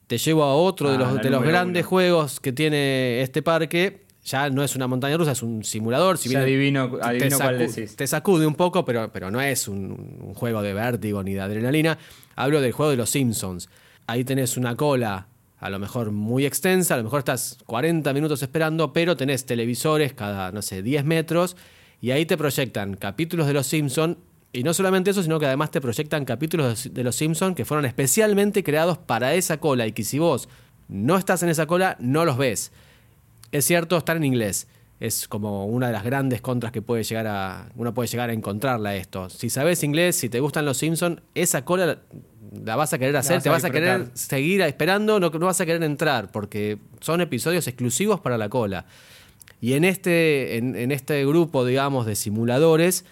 te 0.07 0.19
llevo 0.19 0.45
a 0.45 0.55
otro 0.55 0.91
de 0.91 0.97
ah, 0.97 0.99
los, 0.99 1.23
de 1.23 1.31
los 1.31 1.43
grandes 1.43 1.87
juegos 1.87 2.41
que 2.41 2.53
tiene 2.53 3.23
este 3.23 3.43
parque. 3.43 4.05
Ya 4.25 4.51
no 4.51 4.63
es 4.63 4.77
una 4.77 4.87
montaña 4.87 5.17
rusa, 5.17 5.33
es 5.33 5.43
un 5.43 5.65
simulador. 5.65 6.19
Si 6.19 6.29
bien 6.29 6.43
adivino, 6.43 6.91
te, 6.91 7.31
cuál 7.31 7.67
te, 7.97 8.07
sacude 8.07 8.47
un 8.47 8.55
poco, 8.55 8.85
pero, 8.85 9.11
pero 9.13 9.31
no 9.31 9.41
es 9.41 9.67
un, 9.67 10.19
un, 10.21 10.35
juego 10.35 10.63
de 10.63 10.75
vértigo 10.75 11.23
ni 11.23 11.33
de 11.33 11.41
adrenalina. 11.41 11.97
Hablo 12.37 12.61
del 12.61 12.73
juego 12.73 12.91
de 12.91 12.99
los 12.99 13.09
Simpsons. 13.09 13.69
Ahí 14.07 14.25
tenés 14.25 14.57
una 14.57 14.77
cola 14.77 15.27
a 15.61 15.69
lo 15.69 15.79
mejor 15.79 16.11
muy 16.11 16.47
extensa, 16.47 16.95
a 16.95 16.97
lo 16.97 17.05
mejor 17.05 17.19
estás 17.19 17.59
40 17.67 18.13
minutos 18.15 18.43
esperando, 18.43 18.93
pero 18.93 19.17
tenés 19.17 19.45
televisores 19.45 20.15
cada, 20.15 20.53
no 20.53 20.63
sé, 20.63 20.83
10 20.83 21.05
metros 21.05 21.57
y 22.01 22.13
ahí 22.13 22.25
te 22.25 22.39
proyectan 22.39 22.95
capítulos 22.95 23.47
de 23.47 23.53
Los 23.53 23.67
Simpson 23.67 24.19
y 24.53 24.63
no 24.63 24.73
solamente 24.73 25.11
eso, 25.11 25.23
sino 25.23 25.39
que 25.39 25.47
además 25.47 25.71
te 25.71 25.81
proyectan 25.81 26.25
capítulos 26.25 26.93
de 26.93 27.05
Los 27.05 27.15
Simpson 27.15 27.55
que 27.55 27.67
fueron 27.67 27.85
especialmente 27.85 28.65
creados 28.65 28.97
para 28.97 29.35
esa 29.35 29.59
cola 29.59 29.87
y 29.87 29.93
que 29.93 30.03
si 30.03 30.19
vos 30.19 30.49
no 30.89 31.19
estás 31.19 31.43
en 31.43 31.51
esa 31.51 31.67
cola, 31.67 31.97
no 32.01 32.25
los 32.25 32.39
ves. 32.39 32.73
Es 33.53 33.67
cierto, 33.67 33.99
están 33.99 34.17
en 34.17 34.25
inglés. 34.25 34.67
Es 34.99 35.29
como 35.29 35.67
una 35.67 35.87
de 35.87 35.93
las 35.93 36.05
grandes 36.05 36.41
contras 36.41 36.73
que 36.73 36.83
puede 36.83 37.05
llegar 37.05 37.27
a, 37.27 37.69
uno 37.77 37.95
puede 37.95 38.09
llegar 38.09 38.31
a 38.31 38.33
encontrarla 38.33 38.97
esto. 38.97 39.31
Si 39.31 39.51
sabes 39.51 39.83
inglés, 39.83 40.17
si 40.17 40.29
te 40.29 40.41
gustan 40.41 40.65
los 40.65 40.79
Simpson, 40.79 41.23
esa 41.35 41.65
cola 41.65 42.01
la 42.53 42.77
vas 42.77 42.93
a 42.93 42.99
querer 42.99 43.17
hacer, 43.17 43.43
te 43.43 43.49
vas 43.49 43.65
a 43.65 43.71
querer 43.71 44.09
seguir 44.15 44.61
esperando, 44.63 45.21
no, 45.21 45.31
no 45.31 45.47
vas 45.47 45.61
a 45.61 45.67
querer 45.67 45.83
entrar, 45.83 46.33
porque 46.33 46.79
son 47.01 47.21
episodios 47.21 47.67
exclusivos 47.67 48.21
para 48.21 48.37
la 48.39 48.49
cola. 48.49 48.87
Y 49.61 49.75
en 49.75 49.85
este, 49.85 50.57
en, 50.57 50.91
este 50.91 51.25
grupo, 51.27 51.65
digamos, 51.65 52.07
de 52.07 52.17
simuladores, 52.17 53.05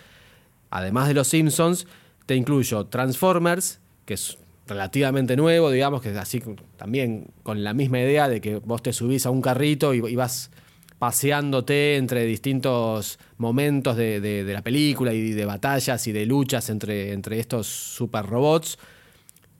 además 0.70 1.08
de 1.08 1.14
los 1.14 1.28
Simpsons, 1.28 1.86
te 2.26 2.36
incluyo 2.36 2.86
Transformers, 2.86 3.80
que 4.06 4.14
es 4.14 4.38
relativamente 4.66 5.36
nuevo, 5.36 5.70
digamos, 5.70 6.00
que 6.02 6.10
es 6.10 6.16
así 6.16 6.42
también 6.76 7.26
con 7.42 7.62
la 7.62 7.74
misma 7.74 8.00
idea 8.00 8.28
de 8.28 8.40
que 8.40 8.56
vos 8.56 8.82
te 8.82 8.92
subís 8.92 9.26
a 9.26 9.30
un 9.30 9.42
carrito 9.42 9.92
y, 9.92 10.16
vas 10.16 10.50
paseándote 10.98 11.96
entre 11.96 12.24
distintos 12.24 13.18
momentos 13.36 13.96
de, 13.96 14.44
la 14.46 14.62
película 14.62 15.12
y 15.12 15.30
de 15.30 15.44
batallas 15.44 16.06
y 16.06 16.12
de 16.12 16.26
luchas 16.26 16.70
entre, 16.70 17.12
entre 17.12 17.38
estos 17.38 17.66
super 17.66 18.26
robots 18.26 18.78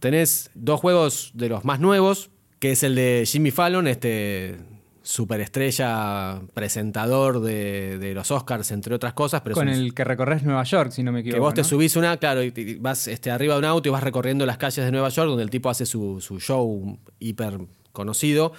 tenés 0.00 0.50
dos 0.54 0.80
juegos 0.80 1.30
de 1.34 1.48
los 1.48 1.64
más 1.64 1.80
nuevos, 1.80 2.30
que 2.58 2.72
es 2.72 2.82
el 2.82 2.94
de 2.94 3.24
Jimmy 3.26 3.50
Fallon, 3.50 3.86
este 3.86 4.56
superestrella 5.02 6.42
presentador 6.52 7.40
de, 7.40 8.12
los 8.14 8.30
Oscars, 8.30 8.70
entre 8.72 8.94
otras 8.94 9.14
cosas. 9.14 9.40
Pero 9.40 9.54
Con 9.54 9.68
el 9.68 9.94
que 9.94 10.04
recorres 10.04 10.42
Nueva 10.42 10.64
York, 10.64 10.90
si 10.90 11.02
no 11.02 11.12
me 11.12 11.20
equivoco. 11.20 11.36
Que 11.36 11.40
vos 11.40 11.54
te 11.54 11.64
subís 11.64 11.96
una, 11.96 12.18
claro, 12.18 12.42
y 12.42 12.78
vas 12.78 13.08
este, 13.08 13.30
arriba 13.30 13.54
de 13.54 13.60
un 13.60 13.64
auto 13.64 13.88
y 13.88 13.92
vas 13.92 14.02
recorriendo 14.02 14.44
las 14.44 14.58
calles 14.58 14.84
de 14.84 14.92
Nueva 14.92 15.08
York, 15.08 15.28
donde 15.28 15.44
el 15.44 15.50
tipo 15.50 15.70
hace 15.70 15.86
su, 15.86 16.20
show 16.40 16.98
hiper 17.20 17.58
conocido. 17.92 18.52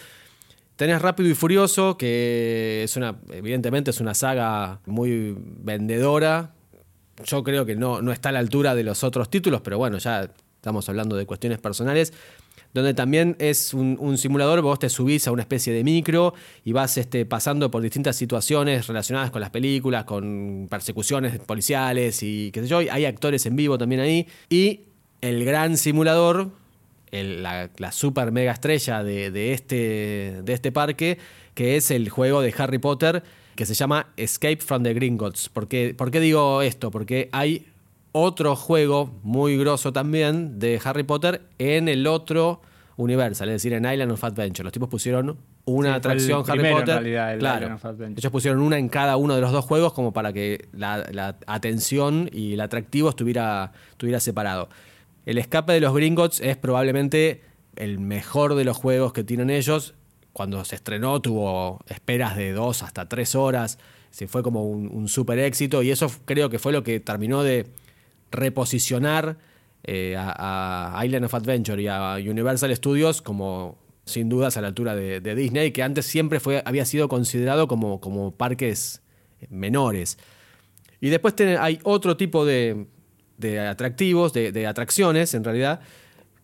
Tenés 0.76 1.02
Rápido 1.02 1.30
y 1.30 1.36
Furioso, 1.36 1.98
que 1.98 2.82
es 2.84 2.96
una, 2.96 3.20
evidentemente 3.32 3.92
es 3.92 4.00
una 4.00 4.16
saga 4.16 4.80
muy 4.88 5.36
vendedora. 5.38 6.54
Yo 7.26 7.44
creo 7.44 7.66
que 7.66 7.76
no, 7.76 8.02
no 8.02 8.12
está 8.12 8.30
a 8.30 8.32
la 8.32 8.40
altura 8.40 8.74
de 8.74 8.84
los 8.84 9.04
otros 9.04 9.30
títulos, 9.30 9.62
pero 9.62 9.78
bueno, 9.78 10.00
ya 10.00 10.32
estamos 10.60 10.90
hablando 10.90 11.16
de 11.16 11.26
cuestiones 11.26 11.58
personales, 11.58 12.12
donde 12.74 12.94
también 12.94 13.38
es 13.40 13.74
un, 13.74 14.18
simulador, 14.18 14.62
vos 14.62 14.78
te 14.78 14.90
subís 14.90 15.26
a 15.28 15.32
una 15.32 15.42
especie 15.42 15.72
de 15.72 15.86
micro 15.86 16.34
y 16.66 16.74
vas 16.74 16.98
este, 16.98 17.26
pasando 17.26 17.72
por 17.72 17.82
distintas 17.82 18.18
situaciones 18.18 18.86
relacionadas 18.86 19.32
con 19.32 19.40
las 19.40 19.52
películas, 19.52 20.04
con 20.04 20.68
persecuciones 20.70 21.40
policiales 21.40 22.22
y 22.24 22.52
qué 22.52 22.62
sé 22.62 22.68
yo, 22.68 22.80
hay 22.80 23.06
actores 23.06 23.46
en 23.46 23.56
vivo 23.56 23.78
también 23.78 24.02
ahí, 24.02 24.28
y 24.50 24.82
el 25.22 25.46
gran 25.46 25.78
simulador, 25.78 26.50
la, 27.12 27.70
super 27.94 28.34
mega 28.34 28.52
estrella 28.52 29.02
de, 29.02 29.54
este, 29.54 30.42
de 30.44 30.54
este 30.54 30.74
parque, 30.74 31.18
que 31.54 31.78
es 31.78 31.90
el 31.90 32.10
juego 32.10 32.42
de 32.42 32.54
Harry 32.58 32.80
Potter 32.80 33.24
que 33.56 33.66
se 33.66 33.74
llama 33.74 34.08
Escape 34.16 34.58
from 34.58 34.84
the 34.84 34.94
Gringotts. 34.94 35.50
¿Por 35.50 35.68
¿Por 35.68 36.12
qué 36.12 36.20
digo 36.22 36.62
esto? 36.62 36.92
Porque 36.92 37.28
hay 37.34 37.66
otro 38.12 38.56
juego 38.56 39.20
muy 39.24 39.58
grosso 39.58 39.94
también 39.94 40.60
de 40.60 40.80
Harry 40.84 41.04
Potter 41.04 41.42
en 41.58 41.88
el 41.88 42.08
otro 42.08 42.62
Universal, 43.00 43.48
es 43.50 43.56
decir, 43.56 43.74
en 43.74 43.90
Island 43.90 44.12
of 44.12 44.24
Adventure. 44.24 44.66
Los 44.66 44.74
tipos 44.74 44.90
pusieron 44.90 45.38
una 45.64 45.96
atracción 45.96 46.44
Harry 46.48 46.70
Potter. 46.70 47.40
claro, 47.40 47.78
ellos 48.16 48.32
pusieron 48.32 48.62
una 48.62 48.78
en 48.78 48.90
cada 48.90 49.16
uno 49.16 49.36
de 49.36 49.42
los 49.42 49.54
dos 49.54 49.64
juegos 49.64 49.94
como 49.94 50.12
para 50.12 50.34
que 50.34 50.68
la, 50.74 51.38
atención 51.48 52.30
y 52.34 52.54
el 52.54 52.62
atractivo 52.62 53.10
estuviera, 53.10 53.72
estuviera 53.92 54.20
separado. 54.20 54.68
El 55.26 55.38
escape 55.38 55.74
de 55.74 55.80
los 55.80 55.94
Gringotts 55.94 56.42
es 56.42 56.58
probablemente 56.58 57.42
el 57.78 58.00
mejor 58.00 58.56
de 58.56 58.66
los 58.66 58.76
juegos 58.76 59.14
que 59.14 59.24
tienen 59.24 59.50
ellos. 59.50 59.94
Cuando 60.34 60.66
se 60.66 60.76
estrenó 60.76 61.22
tuvo 61.22 61.80
esperas 61.88 62.36
de 62.36 62.52
dos 62.52 62.84
hasta 62.84 63.08
tres 63.08 63.34
horas. 63.34 63.80
Se 64.12 64.28
fue 64.28 64.44
como 64.44 64.64
un, 64.64 64.90
un 64.92 65.08
super 65.08 65.40
éxito 65.40 65.84
y 65.84 65.92
eso 65.92 66.12
creo 66.26 66.50
que 66.50 66.60
fue 66.60 66.74
lo 66.74 66.84
que 66.84 67.00
terminó 67.00 67.44
de 67.44 67.68
reposicionar 68.32 69.38
eh, 69.84 70.16
a, 70.18 71.02
Island 71.06 71.26
of 71.26 71.34
Adventure 71.34 71.82
y 71.82 71.88
a 71.88 72.16
Universal 72.16 72.76
Studios 72.76 73.22
como 73.22 73.78
sin 74.06 74.28
dudas 74.28 74.58
a 74.58 74.62
la 74.62 74.68
altura 74.68 74.96
de, 74.96 75.36
Disney, 75.36 75.72
que 75.72 75.84
antes 75.84 76.06
siempre 76.06 76.40
había 76.66 76.86
sido 76.86 77.08
considerado 77.08 77.68
como, 77.68 78.02
como 78.02 78.32
parques 78.32 79.04
menores. 79.50 80.18
Y 81.00 81.10
después 81.10 81.36
hay 81.60 81.80
otro 81.84 82.18
tipo 82.18 82.44
de, 82.44 82.88
atractivos, 83.70 84.34
de, 84.34 84.68
atracciones 84.68 85.34
en 85.36 85.44
realidad, 85.44 85.82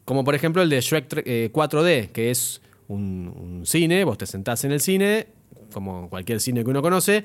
como 0.05 0.23
por 0.23 0.35
ejemplo 0.35 0.61
el 0.61 0.69
de 0.69 0.79
Shrek 0.79 1.09
4D, 1.51 1.87
eh, 1.87 2.09
que 2.13 2.29
es 2.29 2.61
un, 2.87 3.63
cine, 3.65 4.03
vos 4.03 4.17
te 4.17 4.27
sentás 4.27 4.63
en 4.63 4.71
el 4.71 4.79
cine, 4.79 5.27
como 5.73 6.09
cualquier 6.09 6.39
cine 6.39 6.63
que 6.63 6.69
uno 6.69 6.83
conoce, 6.83 7.23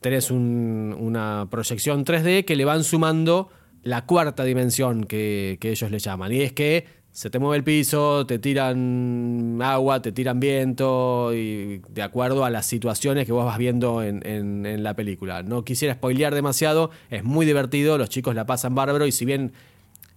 tenés 0.00 0.30
una 0.30 1.46
proyección 1.50 2.04
3D 2.04 2.44
que 2.44 2.56
le 2.56 2.64
van 2.64 2.82
sumando 2.82 3.50
la 3.82 4.06
cuarta 4.06 4.44
dimensión 4.44 5.04
que, 5.04 5.58
ellos 5.60 5.90
le 5.90 5.98
llaman. 5.98 6.32
Y 6.32 6.42
es 6.42 6.52
que 6.52 6.86
se 7.12 7.28
te 7.28 7.38
mueve 7.38 7.56
el 7.56 7.64
piso, 7.64 8.24
te 8.26 8.38
tiran 8.38 9.58
agua, 9.62 10.00
te 10.00 10.12
tiran 10.12 10.38
viento, 10.38 11.34
y 11.34 11.82
de 11.88 12.02
acuerdo 12.02 12.44
a 12.44 12.50
las 12.50 12.66
situaciones 12.66 13.26
que 13.26 13.32
vos 13.32 13.44
vas 13.44 13.58
viendo 13.58 14.02
en, 14.02 14.82
la 14.82 14.94
película. 14.94 15.42
No 15.42 15.64
quisiera 15.64 15.94
spoilear 15.94 16.34
demasiado, 16.34 16.90
es 17.10 17.24
muy 17.24 17.46
divertido, 17.46 17.98
los 17.98 18.08
chicos 18.08 18.34
la 18.34 18.46
pasan 18.46 18.74
bárbaro 18.74 19.06
y 19.06 19.12
si 19.12 19.24
bien 19.24 19.52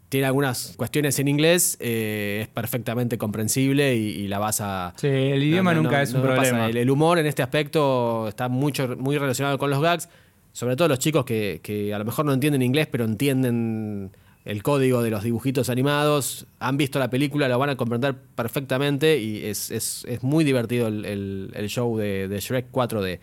tiene 0.10 0.28
algunas 0.28 0.76
cuestiones 0.78 1.18
en 1.18 1.28
inglés, 1.28 1.76
eh, 1.80 2.42
es 2.44 2.48
perfectamente 2.48 3.18
comprensible 3.18 3.96
y, 3.96 4.28
la 4.28 4.38
vas 4.38 4.62
a... 4.62 4.94
Sí, 4.98 5.08
el 5.08 5.42
idioma 5.42 5.74
nunca 5.74 6.04
es 6.04 6.14
un 6.14 6.22
problema. 6.22 6.68
El, 6.68 6.90
humor 6.92 7.18
en 7.18 7.26
este 7.26 7.42
aspecto 7.42 8.28
está 8.28 8.48
mucho, 8.48 8.96
muy 9.00 9.18
relacionado 9.18 9.58
con 9.58 9.72
los 9.72 9.82
gags, 9.82 10.10
sobre 10.54 10.76
todo 10.76 10.88
los 10.88 11.00
chicos 11.00 11.26
que, 11.26 11.60
que 11.62 11.94
a 11.94 12.00
lo 12.00 12.06
mejor 12.06 12.26
no 12.26 12.34
entienden 12.34 12.62
inglés, 12.62 12.88
pero 12.90 13.04
entienden 13.04 14.12
el 14.46 14.62
código 14.62 15.02
de 15.02 15.10
los 15.10 15.24
dibujitos 15.24 15.70
animados, 15.70 16.46
han 16.60 16.76
visto 16.78 17.00
la 17.00 17.10
película, 17.10 17.48
lo 17.48 17.58
van 17.58 17.70
a 17.70 17.78
comprender 17.78 18.16
perfectamente 18.16 19.18
y 19.18 19.46
es, 19.46 20.06
muy 20.22 20.44
divertido 20.44 20.88
el, 20.88 21.66
show 21.68 21.98
de, 21.98 22.38
Shrek 22.40 22.72
4D. 22.72 23.20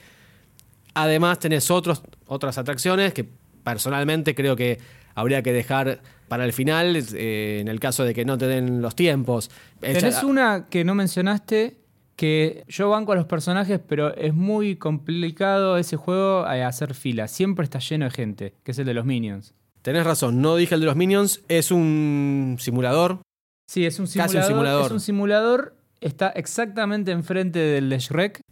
Además 0.95 1.39
tenés 1.39 1.71
otros, 1.71 2.03
otras 2.27 2.57
atracciones 2.59 3.13
que 3.13 3.27
personalmente 3.63 4.35
creo 4.35 4.57
que 4.57 4.79
habría 5.15 5.43
que 5.43 5.53
dejar 5.53 6.01
para 6.29 6.45
el 6.45 6.53
final, 6.53 6.97
eh, 6.97 7.59
en 7.61 7.69
el 7.69 7.81
caso 7.81 8.05
de 8.05 8.15
que 8.15 8.25
no 8.25 8.39
te 8.39 8.47
den 8.47 8.81
los 8.81 8.95
tiempos. 8.95 9.51
Tenés 9.81 10.23
una 10.23 10.67
que 10.71 10.85
no 10.85 10.95
mencionaste, 10.95 11.77
que 12.21 12.65
yo 12.69 12.91
banco 12.91 13.13
a 13.13 13.15
los 13.15 13.25
personajes, 13.25 13.81
pero 13.89 14.15
es 14.15 14.35
muy 14.35 14.77
complicado 14.77 15.79
ese 15.79 15.97
juego 15.97 16.41
a 16.41 16.67
hacer 16.67 16.93
fila. 16.93 17.29
Siempre 17.29 17.65
está 17.65 17.79
lleno 17.79 18.05
de 18.05 18.11
gente, 18.11 18.55
que 18.63 18.73
es 18.73 18.79
el 18.79 18.85
de 18.85 18.93
los 18.93 19.07
Minions. 19.07 19.55
Tenés 19.81 20.05
razón, 20.05 20.43
no 20.43 20.57
dije 20.57 20.75
el 20.75 20.83
de 20.83 20.87
los 20.87 20.97
Minions, 20.97 21.41
es 21.49 21.71
un 21.71 22.59
simulador. 22.61 23.23
Sí, 23.67 23.87
es 23.87 23.99
un 23.99 24.07
simulador. 24.07 24.35
Casi 24.35 24.37
un 24.37 24.55
simulador. 24.55 24.85
Es 24.85 24.93
un 24.93 25.01
simulador, 25.01 25.77
está 26.03 26.29
exactamente 26.29 27.11
enfrente 27.11 27.59
del 27.59 27.89
de 27.89 27.99
Shrek. 27.99 28.43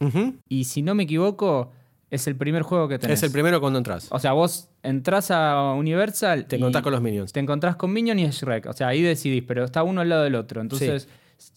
Y 0.48 0.64
si 0.64 0.81
no 0.81 0.94
me 0.94 1.02
equivoco, 1.02 1.70
es 2.09 2.26
el 2.26 2.37
primer 2.37 2.62
juego 2.62 2.88
que 2.88 2.98
tenés. 2.98 3.18
Es 3.18 3.22
el 3.22 3.33
primero 3.33 3.61
cuando 3.61 3.76
entras. 3.81 4.09
O 4.11 4.18
sea, 4.18 4.33
vos 4.33 4.70
entras 4.83 5.31
a 5.31 5.74
Universal. 5.74 6.46
Te 6.46 6.57
encontrás 6.57 6.83
con 6.83 6.92
los 6.94 7.02
Minions. 7.02 7.35
Te 7.35 7.40
encontrás 7.40 7.76
con 7.76 7.92
Minions 7.92 8.18
y 8.18 8.31
Shrek. 8.31 8.64
O 8.64 8.72
sea, 8.72 8.88
ahí 8.88 9.02
decidís, 9.02 9.42
pero 9.46 9.66
está 9.66 9.83
uno 9.83 10.00
al 10.00 10.09
lado 10.09 10.22
del 10.22 10.37
otro. 10.37 10.62
Entonces, 10.62 11.07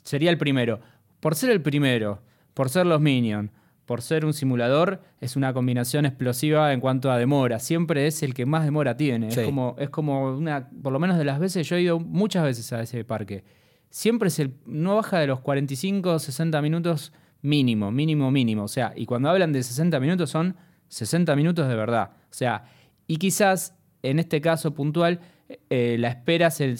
sería 0.03 0.29
el 0.29 0.37
primero. 0.37 0.81
Por 1.21 1.35
ser 1.35 1.51
el 1.51 1.61
primero, 1.61 2.21
por 2.53 2.69
ser 2.69 2.85
los 2.85 2.99
Minions, 2.99 3.51
por 3.85 4.01
ser 4.01 4.25
un 4.25 4.33
simulador, 4.33 5.01
es 5.19 5.35
una 5.35 5.53
combinación 5.53 6.05
explosiva 6.05 6.73
en 6.73 6.81
cuanto 6.81 7.11
a 7.11 7.17
demora. 7.17 7.59
Siempre 7.59 8.07
es 8.07 8.23
el 8.23 8.33
que 8.33 8.45
más 8.45 8.65
demora 8.65 8.97
tiene. 8.97 9.29
Es, 9.29 9.39
como, 9.39 9.75
es 9.79 9.89
como 9.89 10.35
una, 10.35 10.69
por 10.69 10.91
lo 10.91 10.99
menos 10.99 11.17
de 11.17 11.25
las 11.25 11.39
veces, 11.39 11.67
yo 11.67 11.77
he 11.77 11.81
ido 11.81 11.99
muchas 11.99 12.43
veces 12.43 12.71
a 12.73 12.81
ese 12.81 13.03
parque. 13.05 13.43
Siempre 13.89 14.27
es 14.27 14.39
el, 14.39 14.55
no 14.65 14.95
baja 14.95 15.19
de 15.19 15.27
los 15.27 15.39
45, 15.41 16.19
60 16.19 16.61
minutos 16.61 17.13
mínimo, 17.41 17.91
mínimo, 17.91 18.31
mínimo. 18.31 18.63
O 18.63 18.67
sea, 18.67 18.93
y 18.95 19.05
cuando 19.05 19.29
hablan 19.29 19.51
de 19.51 19.63
60 19.63 19.99
minutos 19.99 20.29
son 20.29 20.55
60 20.87 21.35
minutos 21.35 21.67
de 21.67 21.75
verdad. 21.75 22.11
O 22.15 22.33
sea, 22.33 22.65
y 23.07 23.17
quizás 23.17 23.75
en 24.03 24.19
este 24.19 24.41
caso 24.41 24.73
puntual, 24.73 25.19
eh, 25.69 25.97
la 25.99 26.09
espera 26.09 26.49
se, 26.49 26.77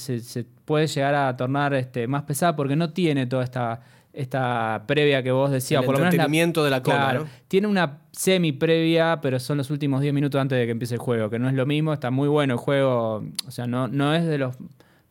puede 0.65 0.88
llegar 0.88 1.15
a 1.15 1.36
tornar 1.36 1.73
este, 1.73 2.08
más 2.08 2.23
pesada 2.23 2.56
porque 2.56 2.75
no 2.75 2.93
tiene 2.93 3.27
toda 3.27 3.43
esta 3.43 3.82
esta 4.13 4.84
previa 4.88 5.24
que 5.24 5.32
vos 5.32 5.52
decías, 5.52 5.84
por 5.84 5.97
lo 5.97 6.06
menos. 6.06 6.63
de 6.63 6.69
la 6.69 6.84
cola, 6.84 7.26
Tiene 7.47 7.67
una 7.67 8.00
semi 8.12 8.52
previa, 8.52 9.19
pero 9.21 9.39
son 9.39 9.58
los 9.58 9.69
últimos 9.69 10.02
10 10.02 10.13
minutos 10.13 10.39
antes 10.39 10.58
de 10.58 10.65
que 10.65 10.71
empiece 10.71 10.95
el 10.95 11.00
juego, 11.00 11.30
que 11.30 11.39
no 11.39 11.47
es 11.47 11.56
lo 11.56 11.65
mismo, 11.65 11.93
está 11.93 12.12
muy 12.12 12.28
bueno 12.28 12.54
el 12.54 12.60
juego. 12.60 13.24
O 13.47 13.52
sea, 13.52 13.67
no, 13.67 13.88
no 13.88 14.13
es 14.13 14.26
de 14.26 14.38
los. 14.38 14.56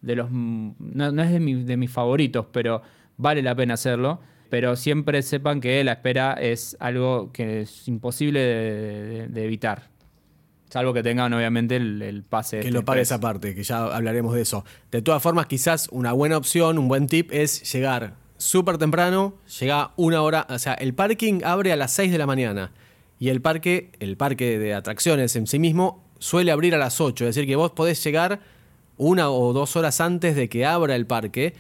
de 0.03 0.17
los. 0.17 0.31
no, 0.31 1.23
es 1.23 1.31
de, 1.33 1.65
de 1.65 1.77
mis 1.77 1.91
favoritos, 1.91 2.47
pero 2.53 2.83
vale 3.17 3.43
la 3.43 3.55
pena 3.55 3.75
hacerlo. 3.75 4.21
Pero 4.51 4.75
siempre 4.75 5.23
sepan 5.23 5.61
que 5.61 5.83
la 5.85 5.93
espera 5.93 6.33
es 6.33 6.77
algo 6.81 7.31
que 7.33 7.63
es 7.63 7.87
imposible 7.87 8.41
de, 8.41 9.45
evitar. 9.45 9.85
Salvo 10.69 10.93
que 10.93 11.05
tengan, 11.05 11.33
obviamente, 11.33 11.77
el, 11.77 12.25
pase. 12.29 12.59
Que 12.59 12.73
lo 12.73 12.85
pague 12.85 13.03
esa 13.03 13.21
parte, 13.21 13.55
que 13.55 13.63
ya 13.63 13.85
hablaremos 13.85 14.35
de 14.35 14.43
eso. 14.43 14.65
De 14.91 15.03
todas 15.03 15.23
formas, 15.23 15.47
quizás 15.47 15.89
una 15.93 16.13
buena 16.13 16.37
opción, 16.37 16.79
un 16.79 16.89
buen 16.89 17.07
tip 17.07 17.31
es 17.33 17.73
llegar 17.73 18.15
súper 18.40 18.79
temprano, 18.79 19.35
llega 19.61 19.92
una 19.96 20.22
hora, 20.22 20.46
o 20.48 20.59
sea, 20.59 20.72
el 20.74 20.94
parking 20.94 21.42
abre 21.44 21.72
a 21.72 21.76
las 21.76 21.92
6 21.92 22.11
de 22.11 22.18
la 22.18 22.26
mañana 22.26 22.72
y 23.18 23.29
el 23.29 23.42
parque, 23.42 23.92
el 24.00 24.16
parque 24.16 24.59
de 24.59 24.72
atracciones 24.72 25.37
en 25.37 25.46
sí 25.46 25.59
mismo, 25.59 26.03
suele 26.18 26.50
abrir 26.50 26.74
a 26.74 26.79
las 26.79 27.00
8, 27.00 27.26
es 27.26 27.35
decir, 27.35 27.46
que 27.46 27.57
vos 27.57 27.72
podés 27.72 28.03
llegar 28.03 28.40
una 28.96 29.31
o 29.31 29.53
dos 29.53 29.76
horas 29.76 30.00
antes 30.00 30.37
de 30.37 30.48
que 30.48 30.64
abra 30.64 30.96
el 30.96 31.07
parque, 31.07 31.55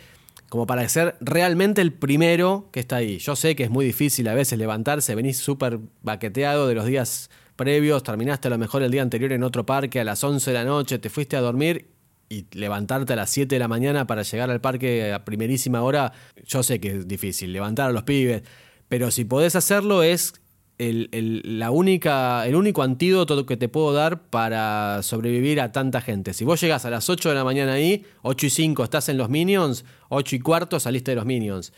como 0.48 0.66
para 0.66 0.88
ser 0.88 1.16
realmente 1.20 1.82
el 1.82 1.92
primero 1.92 2.68
que 2.72 2.80
está 2.80 2.96
ahí. 2.96 3.18
Yo 3.18 3.36
sé 3.36 3.54
que 3.54 3.64
es 3.64 3.70
muy 3.70 3.84
difícil 3.84 4.26
a 4.28 4.34
veces 4.34 4.58
levantarse, 4.58 5.14
venís 5.14 5.38
súper 5.38 5.80
baqueteado 6.02 6.66
de 6.66 6.74
los 6.74 6.86
días 6.86 7.30
previos, 7.56 8.02
terminaste 8.02 8.48
a 8.48 8.50
lo 8.50 8.58
mejor 8.58 8.82
el 8.82 8.90
día 8.90 9.02
anterior 9.02 9.32
en 9.32 9.42
otro 9.42 9.66
parque 9.66 10.00
a 10.00 10.04
las 10.04 10.24
11 10.24 10.50
de 10.50 10.54
la 10.54 10.64
noche, 10.64 10.98
te 10.98 11.10
fuiste 11.10 11.36
a 11.36 11.40
dormir 11.40 11.88
y 12.30 12.46
levantarte 12.52 13.12
a 13.12 13.16
las 13.16 13.28
7 13.28 13.54
de 13.54 13.58
la 13.58 13.68
mañana 13.68 14.06
para 14.06 14.22
llegar 14.22 14.50
al 14.50 14.60
parque 14.60 15.12
a 15.12 15.24
primerísima 15.24 15.82
hora, 15.82 16.12
yo 16.46 16.62
sé 16.62 16.80
que 16.80 16.98
es 16.98 17.08
difícil, 17.08 17.52
levantar 17.52 17.90
a 17.90 17.92
los 17.92 18.04
pibes, 18.04 18.42
pero 18.88 19.10
si 19.10 19.24
podés 19.24 19.56
hacerlo 19.56 20.04
es 20.04 20.34
el, 20.78 21.42
la 21.44 21.72
única, 21.72 22.46
el 22.46 22.54
único 22.54 22.82
antídoto 22.82 23.44
que 23.44 23.56
te 23.56 23.68
puedo 23.68 23.92
dar 23.92 24.22
para 24.22 25.02
sobrevivir 25.02 25.60
a 25.60 25.72
tanta 25.72 26.00
gente. 26.00 26.32
Si 26.32 26.44
vos 26.44 26.60
llegas 26.60 26.84
a 26.84 26.90
las 26.90 27.10
8 27.10 27.28
de 27.28 27.34
la 27.34 27.44
mañana 27.44 27.72
ahí, 27.72 28.06
8 28.22 28.46
y 28.46 28.50
5 28.50 28.84
estás 28.84 29.08
en 29.08 29.18
los 29.18 29.28
Minions, 29.28 29.84
8 30.08 30.36
y 30.36 30.38
cuarto 30.38 30.80
saliste 30.80 31.10
de 31.10 31.16
los 31.16 31.26
Minions. 31.26 31.72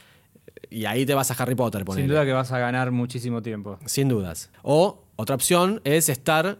Y 0.70 0.84
ahí 0.84 1.04
te 1.04 1.14
vas 1.14 1.30
a 1.30 1.42
Harry 1.42 1.54
Potter. 1.54 1.84
Sin 1.94 2.06
duda 2.06 2.24
que 2.24 2.32
vas 2.32 2.52
a 2.52 2.58
ganar 2.58 2.92
muchísimo 2.92 3.42
tiempo. 3.42 3.78
Sin 3.86 4.08
dudas. 4.08 4.50
O 4.62 5.04
otra 5.16 5.34
opción 5.34 5.80
es 5.84 6.08
estar 6.08 6.58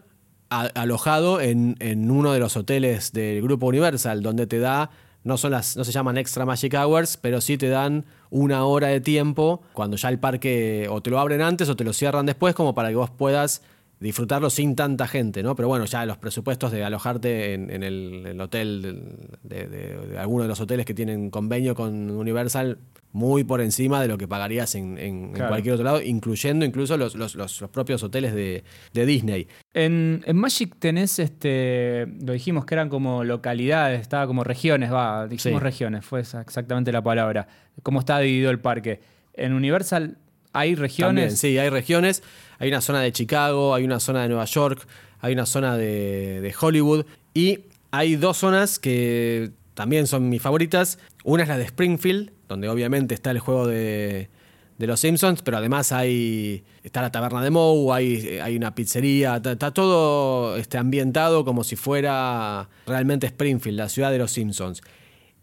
alojado 0.61 1.41
en, 1.41 1.75
uno 2.11 2.33
de 2.33 2.39
los 2.39 2.55
hoteles 2.57 3.11
del 3.11 3.41
grupo 3.41 3.67
Universal, 3.67 4.21
donde 4.21 4.47
te 4.47 4.59
da, 4.59 4.89
no, 5.23 5.37
son 5.37 5.51
las, 5.51 5.77
no 5.77 5.83
se 5.83 5.91
llaman 5.91 6.17
extra 6.17 6.45
Magic 6.45 6.73
Hours, 6.73 7.17
pero 7.17 7.41
sí 7.41 7.57
te 7.57 7.69
dan 7.69 8.05
una 8.29 8.65
hora 8.65 8.87
de 8.87 9.01
tiempo 9.01 9.61
cuando 9.73 9.97
ya 9.97 10.09
el 10.09 10.19
parque 10.19 10.87
o 10.89 11.01
te 11.01 11.09
lo 11.09 11.19
abren 11.19 11.41
antes 11.41 11.69
o 11.69 11.75
te 11.75 11.83
lo 11.83 11.93
cierran 11.93 12.25
después, 12.25 12.55
como 12.55 12.75
para 12.75 12.89
que 12.89 12.95
vos 12.95 13.09
puedas 13.09 13.61
disfrutarlo 14.03 14.49
sin 14.49 14.75
tanta 14.75 15.07
gente, 15.07 15.41
¿no? 15.43 15.55
Pero 15.55 15.69
bueno, 15.69 15.85
ya 15.85 16.05
los 16.05 16.17
presupuestos 16.17 16.73
de 16.73 16.83
alojarte 16.83 17.53
en, 17.53 17.83
el, 17.83 18.37
hotel 18.41 19.29
de, 19.43 20.17
alguno 20.19 20.43
de 20.43 20.49
los 20.49 20.59
hoteles 20.59 20.85
que 20.85 20.93
tienen 20.93 21.29
convenio 21.29 21.73
con 21.73 22.11
Universal, 22.11 22.79
muy 23.13 23.45
por 23.45 23.61
encima 23.61 24.01
de 24.01 24.09
lo 24.09 24.17
que 24.17 24.27
pagarías 24.27 24.75
en, 24.75 25.31
cualquier 25.31 25.75
otro 25.75 25.85
lado, 25.85 26.01
incluyendo 26.01 26.65
incluso 26.65 26.97
los, 26.97 27.63
propios 27.71 28.03
hoteles 28.03 28.33
de, 28.33 28.63
Disney. 29.05 29.47
En, 29.73 30.21
Magic 30.33 30.75
tenés, 30.79 31.19
este, 31.19 32.05
lo 32.25 32.33
dijimos 32.33 32.65
que 32.65 32.75
eran 32.75 32.89
como 32.89 33.23
localidades, 33.23 34.01
estaba 34.01 34.27
como 34.27 34.43
regiones, 34.43 34.91
va, 34.91 35.27
dijimos 35.27 35.63
regiones, 35.63 36.03
fue 36.03 36.19
exactamente 36.19 36.91
la 36.91 37.01
palabra, 37.01 37.47
cómo 37.83 38.01
está 38.01 38.19
dividido 38.19 38.51
el 38.51 38.59
parque. 38.59 38.99
En 39.33 39.53
Universal 39.53 40.17
hay 40.53 40.75
regiones. 40.75 41.39
sí, 41.39 41.57
hay 41.57 41.69
regiones. 41.69 42.23
Hay 42.59 42.69
una 42.69 42.81
zona 42.81 43.01
de 43.01 43.11
Chicago, 43.11 43.73
hay 43.73 43.83
una 43.83 43.99
zona 43.99 44.21
de 44.21 44.29
Nueva 44.29 44.45
York, 44.45 44.87
hay 45.19 45.33
una 45.33 45.45
zona 45.45 45.75
de, 45.75 46.53
Hollywood 46.57 47.05
y 47.33 47.59
hay 47.91 48.15
dos 48.15 48.37
zonas 48.37 48.79
que 48.79 49.51
también 49.73 50.07
son 50.07 50.29
mis 50.29 50.41
favoritas. 50.41 50.99
Una 51.23 51.43
es 51.43 51.49
la 51.49 51.57
de 51.57 51.65
Springfield, 51.65 52.31
donde 52.47 52.69
obviamente 52.69 53.15
está 53.15 53.31
el 53.31 53.39
juego 53.39 53.67
de, 53.67 54.29
los 54.77 54.99
Simpsons, 54.99 55.41
pero 55.41 55.57
además 55.57 55.91
hay 55.93 56.63
está 56.83 57.01
la 57.01 57.11
taberna 57.11 57.41
de 57.41 57.49
Moe, 57.49 57.93
hay, 57.93 58.39
hay 58.39 58.57
una 58.57 58.75
pizzería, 58.75 59.37
está, 59.37 59.71
todo 59.71 60.57
este, 60.57 60.77
ambientado 60.77 61.45
como 61.45 61.63
si 61.63 61.77
fuera 61.77 62.69
realmente 62.85 63.27
Springfield, 63.27 63.77
la 63.77 63.89
ciudad 63.89 64.11
de 64.11 64.17
los 64.17 64.31
Simpsons. 64.31 64.81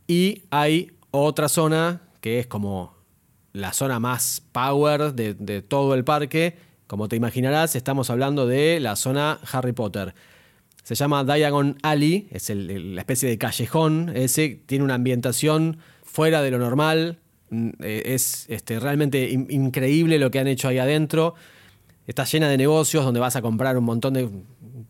Y 0.07 0.45
hay 0.51 0.93
otra 1.11 1.49
zona 1.49 2.03
que 2.21 2.39
es 2.39 2.47
como 2.47 3.00
la 3.53 3.73
zona 3.73 3.99
más 3.99 4.43
power 4.53 5.15
de, 5.15 5.63
todo 5.63 5.95
el 5.95 6.05
parque, 6.05 6.57
como 6.87 7.09
te 7.09 7.17
imaginarás, 7.17 7.77
estamos 7.77 8.11
hablando 8.11 8.47
de 8.47 8.81
la 8.81 8.97
zona 8.97 9.41
Harry 9.53 9.73
Potter. 9.73 10.15
Se 10.83 10.95
llama 10.95 11.25
Diagon 11.25 11.79
Alley, 11.83 12.29
es 12.31 12.51
la 12.51 13.01
especie 13.01 13.29
de 13.29 13.39
callejón 13.39 14.13
ese, 14.15 14.61
tiene 14.67 14.85
una 14.85 14.95
ambientación 14.95 15.79
fuera 16.03 16.43
de 16.43 16.51
lo 16.51 16.59
normal, 16.59 17.19
mm, 17.51 17.69
eh, 17.81 18.03
es 18.07 18.47
este, 18.49 18.81
realmente 18.81 19.31
increíble 19.31 20.19
lo 20.19 20.31
que 20.31 20.39
han 20.39 20.49
hecho 20.49 20.69
ahí 20.69 20.79
adentro. 20.79 21.35
Está 22.07 22.25
llena 22.25 22.49
de 22.49 22.57
negocios 22.57 23.05
donde 23.05 23.21
vas 23.21 23.37
a 23.37 23.43
comprar 23.43 23.79
un 23.79 23.85
montón 23.85 24.15
de 24.15 24.29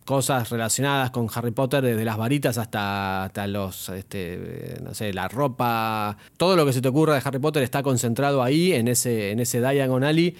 cosas 0.05 0.49
relacionadas 0.49 1.11
con 1.11 1.27
Harry 1.33 1.51
Potter, 1.51 1.83
desde 1.83 2.05
las 2.05 2.17
varitas 2.17 2.57
hasta, 2.57 3.25
hasta 3.25 3.47
los, 3.47 3.89
este, 3.89 4.77
no 4.83 4.93
sé, 4.93 5.13
la 5.13 5.27
ropa, 5.27 6.17
todo 6.37 6.55
lo 6.55 6.65
que 6.65 6.73
se 6.73 6.81
te 6.81 6.87
ocurra 6.87 7.15
de 7.15 7.21
Harry 7.23 7.39
Potter 7.39 7.63
está 7.63 7.83
concentrado 7.83 8.43
ahí, 8.43 8.73
en 8.73 8.87
ese, 8.87 9.31
en 9.31 9.39
ese 9.39 9.59
Diagon 9.59 10.03
Alley 10.03 10.35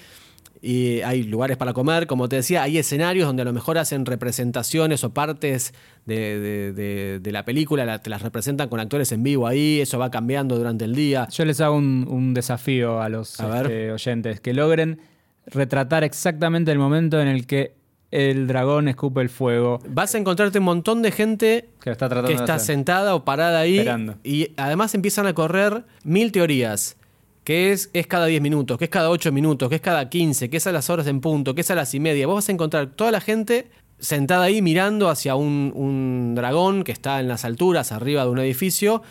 y 0.62 1.02
hay 1.02 1.24
lugares 1.24 1.58
para 1.58 1.74
comer, 1.74 2.06
como 2.06 2.30
te 2.30 2.36
decía, 2.36 2.62
hay 2.62 2.78
escenarios 2.78 3.26
donde 3.26 3.42
a 3.42 3.46
lo 3.46 3.54
mejor 3.54 3.80
hacen 3.80 4.06
representaciones 4.06 5.04
o 5.04 5.12
partes 5.12 5.74
de, 6.06 7.20
la 7.26 7.44
película, 7.44 8.00
te 8.00 8.10
las 8.12 8.22
representan 8.22 8.70
con 8.70 8.80
actores 8.80 9.12
en 9.12 9.24
vivo 9.24 9.48
ahí, 9.48 9.82
eso 9.82 9.98
va 9.98 10.12
cambiando 10.12 10.56
durante 10.56 10.86
el 10.86 10.94
día. 10.94 11.28
Yo 11.30 11.46
les 11.46 11.60
hago 11.62 11.78
un, 11.78 12.34
desafío 12.36 13.02
a 13.02 13.10
los 13.10 13.40
este, 13.40 13.92
oyentes, 13.92 14.40
que 14.40 14.54
logren 14.54 15.00
retratar 15.48 16.04
exactamente 16.04 16.72
el 16.72 16.78
momento 16.78 17.20
en 17.20 17.28
el 17.28 17.48
que 17.48 17.74
el 18.12 18.48
dragón 18.48 18.88
escupe 18.88 19.22
el 19.22 19.30
fuego. 19.30 19.80
Vas 19.88 20.14
a 20.14 20.18
encontrarte 20.18 20.60
un 20.60 20.66
montón 20.66 21.02
de 21.02 21.12
gente 21.12 21.70
que 21.82 21.92
está, 21.92 22.60
sentada 22.60 23.16
o 23.16 23.26
parada 23.26 23.60
ahí 23.60 23.86
y 24.24 24.52
además 24.58 24.94
empiezan 24.94 25.28
a 25.28 25.34
correr 25.34 25.84
mil 26.04 26.32
teorías 26.32 26.98
que 27.44 27.72
es, 27.72 27.90
es 27.94 28.06
cada 28.06 28.28
10 28.28 28.42
minutos, 28.42 28.78
que 28.78 28.86
es 28.86 28.92
cada 28.92 29.10
8 29.10 29.32
minutos, 29.32 29.68
que 29.68 29.76
es 29.76 29.82
cada 29.82 30.10
15, 30.10 30.50
que 30.50 30.58
es 30.58 30.68
a 30.68 30.72
las 30.72 30.90
horas 30.90 31.08
en 31.08 31.22
punto, 31.22 31.56
que 31.56 31.62
es 31.62 31.72
a 31.72 31.76
las 31.76 31.94
y 31.96 32.00
media. 32.00 32.28
Vos 32.28 32.36
vas 32.36 32.50
a 32.50 32.52
encontrar 32.52 32.88
toda 32.88 33.12
la 33.12 33.20
gente 33.20 33.72
sentada 34.00 34.44
ahí 34.44 34.62
mirando 34.62 35.10
hacia 35.10 35.36
un, 35.36 35.72
un 35.76 36.36
dragón 36.36 36.84
que 36.84 36.92
está 36.92 37.20
en 37.20 37.28
las 37.28 37.44
alturas, 37.44 37.92
arriba 37.92 38.24
de 38.24 38.30
un 38.30 38.40
edificio, 38.40 39.02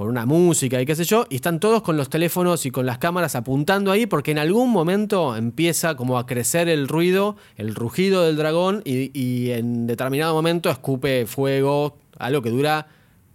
con 0.00 0.08
una 0.08 0.24
música 0.24 0.80
y 0.80 0.86
qué 0.86 0.96
sé 0.96 1.04
yo, 1.04 1.26
y 1.28 1.34
están 1.34 1.60
todos 1.60 1.82
con 1.82 1.98
los 1.98 2.08
teléfonos 2.08 2.64
y 2.64 2.70
con 2.70 2.86
las 2.86 2.96
cámaras 2.96 3.34
apuntando 3.34 3.92
ahí 3.92 4.06
porque 4.06 4.30
en 4.30 4.38
algún 4.38 4.70
momento 4.70 5.36
empieza 5.36 5.94
como 5.94 6.16
a 6.16 6.24
crecer 6.24 6.70
el 6.70 6.88
ruido, 6.88 7.36
el 7.58 7.74
rugido 7.74 8.24
del 8.24 8.36
dragón 8.36 8.80
y, 8.86 9.50
en 9.50 9.86
determinado 9.86 10.32
momento 10.32 10.70
escupe 10.70 11.26
fuego, 11.26 11.98
algo 12.18 12.40
que 12.40 12.48
dura 12.48 12.86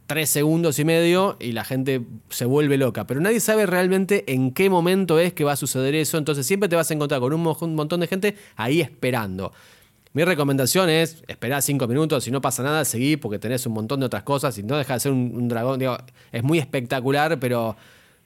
tres 0.08 0.32
segundos 0.32 0.80
y 0.80 0.86
medio 0.86 1.38
y 1.40 1.52
la 1.52 1.66
gente 1.66 2.02
se 2.30 2.46
vuelve 2.46 2.78
loca. 2.78 3.06
Pero 3.06 3.22
nadie 3.22 3.42
sabe 3.42 3.68
realmente 3.68 4.34
en 4.34 4.50
qué 4.50 4.72
momento 4.72 5.20
es 5.20 5.34
que 5.34 5.44
va 5.44 5.52
a 5.52 5.58
suceder 5.58 5.94
eso. 5.94 6.18
Entonces 6.18 6.48
siempre 6.48 6.68
te 6.68 6.76
vas 6.76 6.90
a 6.90 6.96
encontrar 6.96 7.22
con 7.22 7.32
un, 7.32 7.76
montón 7.76 8.00
de 8.00 8.08
gente 8.08 8.38
ahí 8.56 8.82
esperando. 8.82 9.52
Mi 10.16 10.24
recomendación 10.24 10.90
es 10.90 11.26
esperar 11.28 11.62
cinco 11.62 11.90
minutos, 11.90 12.24
si 12.24 12.32
no 12.32 12.40
pasa 12.40 12.64
nada, 12.64 12.86
seguí 12.86 13.18
porque 13.18 13.38
tenés 13.38 13.66
un 13.66 13.74
montón 13.74 14.00
de 14.00 14.06
otras 14.06 14.24
cosas 14.24 14.58
y 14.58 14.64
no 14.64 14.78
deja 14.78 14.94
de 14.94 15.00
ser 15.02 15.12
un, 15.12 15.50
dragón. 15.50 15.82
es 16.32 16.42
muy 16.42 16.58
espectacular, 16.58 17.38
pero 17.38 17.76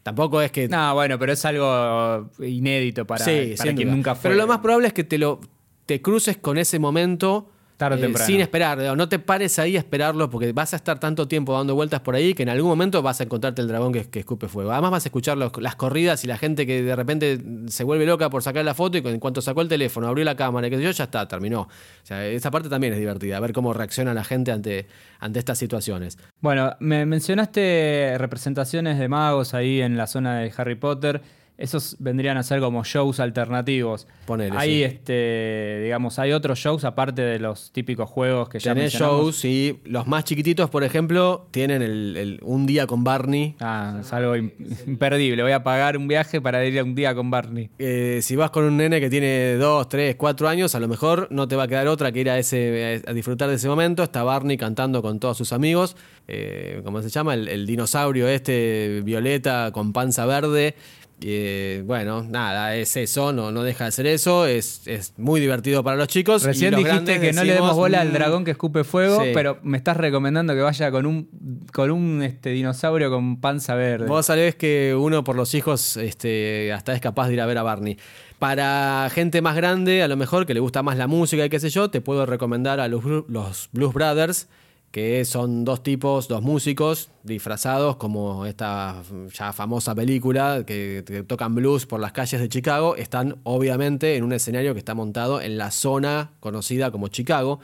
tampoco 0.04 0.40
es 0.40 0.52
que. 0.52 0.68
No, 0.68 0.94
bueno, 0.94 1.18
pero 1.18 1.34
es 1.34 1.44
algo 1.46 2.30
inédito 2.38 3.08
para, 3.08 3.26
para 3.26 3.74
quien 3.74 3.90
nunca 3.90 4.14
fue. 4.14 4.30
Pero 4.30 4.36
lo 4.36 4.46
más 4.46 4.60
probable 4.60 4.90
es 4.90 4.94
que 4.94 5.04
te 5.04 5.18
lo 5.18 5.42
te 5.88 6.00
cruces 6.00 6.38
con 6.38 6.60
ese 6.60 6.78
momento 6.78 7.50
eh, 7.80 8.14
sin 8.18 8.42
esperar, 8.42 8.78
no 8.98 9.08
te 9.08 9.20
pares 9.20 9.58
ahí 9.58 9.78
a 9.78 9.80
esperarlo 9.80 10.30
porque 10.30 10.52
vas 10.52 10.74
a 10.74 10.76
estar 10.76 11.00
tanto 11.00 11.30
tiempo 11.30 11.54
dando 11.54 11.76
vueltas 11.76 12.02
por 12.02 12.14
ahí 12.16 12.34
que 12.34 12.44
en 12.44 12.50
algún 12.50 12.70
momento 12.70 13.02
vas 13.02 13.22
a 13.22 13.24
encontrarte 13.24 13.62
el 13.62 13.70
dragón 13.70 13.94
que, 13.94 14.20
escupe 14.20 14.50
fuego. 14.50 14.72
Además 14.72 14.92
vas 14.92 15.06
a 15.06 15.08
escuchar 15.08 15.38
las 15.38 15.76
corridas 15.76 16.24
y 16.26 16.28
la 16.28 16.38
gente 16.38 16.68
que 16.68 16.84
de 16.84 16.96
repente 16.96 17.40
se 17.68 17.84
vuelve 17.86 18.06
loca 18.06 18.30
por 18.30 18.44
sacar 18.44 18.66
la 18.66 18.74
foto 18.74 18.98
y 18.98 19.08
en 19.08 19.20
cuanto 19.20 19.42
sacó 19.42 19.62
el 19.62 19.70
teléfono, 19.70 20.08
abrió 20.08 20.26
la 20.26 20.36
cámara 20.36 20.68
y 20.68 20.70
que 20.70 20.82
yo 20.82 20.92
ya 20.92 21.06
está, 21.06 21.26
terminó. 21.28 21.62
O 21.62 21.70
sea, 22.04 22.26
esa 22.26 22.52
parte 22.52 22.68
también 22.68 22.94
es 22.94 23.00
divertida, 23.00 23.40
ver 23.40 23.54
cómo 23.54 23.74
reacciona 23.74 24.14
la 24.14 24.26
gente 24.26 24.52
ante, 24.52 24.88
ante 25.20 25.40
estas 25.40 25.58
situaciones. 25.58 26.18
Bueno, 26.42 26.76
me 26.80 27.06
mencionaste 27.06 28.16
representaciones 28.18 29.00
de 29.00 29.08
magos 29.08 29.54
ahí 29.54 29.82
en 29.82 29.96
la 29.96 30.08
zona 30.08 30.40
de 30.40 30.52
Harry 30.58 30.76
Potter 30.76 31.22
esos 31.60 31.98
vendrían 32.00 32.38
a 32.38 32.44
ser 32.44 32.62
como 32.62 32.86
shows 32.86 33.20
alternativos. 33.20 34.08
Ponele, 34.26 34.56
hay 34.58 34.84
este, 34.84 35.82
digamos, 35.84 36.18
hay 36.18 36.32
otros 36.32 36.58
shows 36.58 36.86
aparte 36.86 37.22
de 37.22 37.38
los 37.38 37.74
típicos 37.74 38.10
juegos 38.10 38.48
que 38.48 38.60
ya 38.60 38.74
Tenés 38.74 38.94
shows, 38.94 39.36
sí. 39.36 39.82
Los 39.84 40.08
más 40.08 40.24
chiquititos, 40.24 40.70
por 40.70 40.86
ejemplo, 40.86 41.48
tienen 41.52 41.82
el, 41.82 42.40
un 42.44 42.66
día 42.66 42.88
con 42.88 43.04
Barney. 43.04 43.58
Ah, 43.60 43.98
es 44.00 44.14
algo 44.14 44.38
imperdible. 44.38 45.44
Voy 45.44 45.52
a 45.52 45.62
pagar 45.62 45.98
un 45.98 46.08
viaje 46.08 46.40
para 46.40 46.66
ir 46.66 46.80
a 46.80 46.84
un 46.84 46.96
día 46.96 47.14
con 47.14 47.30
Barney. 47.30 47.70
Eh, 47.78 48.22
si 48.22 48.38
vas 48.38 48.52
con 48.52 48.64
un 48.64 48.78
nene 48.78 49.02
que 49.02 49.10
tiene 49.10 49.56
dos, 49.56 49.90
tres, 49.90 50.16
cuatro 50.16 50.48
años, 50.48 50.76
a 50.76 50.80
lo 50.80 50.88
mejor 50.88 51.28
no 51.30 51.50
te 51.50 51.58
va 51.58 51.64
a 51.64 51.68
quedar 51.68 51.90
otra 51.90 52.14
que 52.14 52.22
ir 52.22 52.30
a 52.30 52.38
ese 52.38 53.04
a 53.06 53.12
disfrutar 53.12 53.50
de 53.50 53.56
ese 53.56 53.68
momento. 53.68 54.02
Está 54.02 54.24
Barney 54.24 54.56
cantando 54.56 55.02
con 55.02 55.20
todos 55.20 55.38
sus 55.38 55.52
amigos. 55.52 55.98
Eh, 56.30 56.82
¿Cómo 56.86 57.02
se 57.02 57.10
llama? 57.10 57.34
el 57.34 57.66
dinosaurio 57.66 58.30
este, 58.30 59.02
violeta 59.04 59.72
con 59.74 59.92
panza 59.92 60.26
verde. 60.26 60.76
Eh, 61.22 61.84
bueno, 61.86 62.24
nada, 62.24 62.76
es 62.76 62.96
eso, 62.96 63.34
no, 63.34 63.52
no 63.52 63.64
deja 63.64 63.86
de 63.86 63.92
ser 63.92 64.08
eso, 64.08 64.46
es, 64.46 65.14
muy 65.18 65.42
divertido 65.42 65.84
para 65.84 65.98
los 65.98 66.08
chicos. 66.08 66.44
Recién 66.44 66.76
dijiste 66.76 67.20
que 67.20 67.34
no 67.34 67.44
le 67.44 67.54
demos 67.54 67.76
bola 67.76 68.02
al 68.02 68.10
mm, 68.10 68.14
dragón 68.14 68.46
que 68.46 68.52
escupe 68.52 68.84
fuego, 68.84 69.22
pero 69.34 69.60
me 69.64 69.78
estás 69.78 69.98
recomendando 69.98 70.54
que 70.54 70.62
vaya 70.62 70.92
con 70.92 71.06
un, 71.06 71.30
con 71.74 71.92
un 71.92 72.24
este, 72.24 72.52
dinosaurio 72.52 73.10
con 73.10 73.42
panza 73.42 73.76
verde. 73.76 74.06
Vos 74.06 74.28
sabés 74.28 74.56
que 74.56 74.96
uno 74.98 75.24
por 75.24 75.36
los 75.36 75.54
hijos 75.56 75.98
este, 75.98 76.72
hasta 76.72 76.94
es 76.94 77.02
capaz 77.02 77.28
de 77.28 77.34
ir 77.34 77.42
a 77.42 77.46
ver 77.46 77.58
a 77.58 77.64
Barney. 77.64 77.98
Para 78.38 79.10
gente 79.14 79.42
más 79.42 79.58
grande, 79.58 80.02
a 80.02 80.08
lo 80.08 80.16
mejor 80.16 80.46
que 80.46 80.54
le 80.54 80.62
gusta 80.62 80.84
más 80.84 80.98
la 80.98 81.08
música 81.08 81.44
y 81.44 81.50
qué 81.50 81.60
sé 81.60 81.70
yo, 81.70 81.90
te 81.90 82.00
puedo 82.00 82.26
recomendar 82.26 82.80
a 82.80 82.88
los, 82.88 83.04
los 83.28 83.70
Blues 83.74 83.94
Brothers 83.94 84.48
que 84.92 85.24
son 85.24 85.66
dos 85.66 85.84
tipos, 85.84 86.28
dos 86.28 86.42
músicos 86.42 87.10
disfrazados 87.24 87.98
como 87.98 88.46
esta 88.46 89.04
ya 89.32 89.54
famosa 89.54 89.94
película 89.94 90.64
que, 90.66 91.24
tocan 91.28 91.54
blues 91.54 91.86
por 91.86 92.00
las 92.00 92.12
calles 92.12 92.42
de 92.42 92.50
Chicago, 92.50 92.96
están 92.96 93.38
obviamente 93.44 94.16
en 94.16 94.24
un 94.24 94.34
escenario 94.34 94.74
que 94.74 94.80
está 94.80 94.96
montado 94.96 95.42
en 95.42 95.58
la 95.58 95.72
zona 95.72 96.32
conocida 96.40 96.92
como 96.92 97.08
Chicago. 97.08 97.60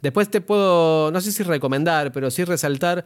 Después 0.00 0.30
te 0.30 0.40
puedo, 0.40 1.10
no 1.10 1.20
sé 1.20 1.32
si 1.32 1.42
recomendar, 1.42 2.12
pero 2.12 2.30
sí 2.30 2.44
resaltar 2.44 3.04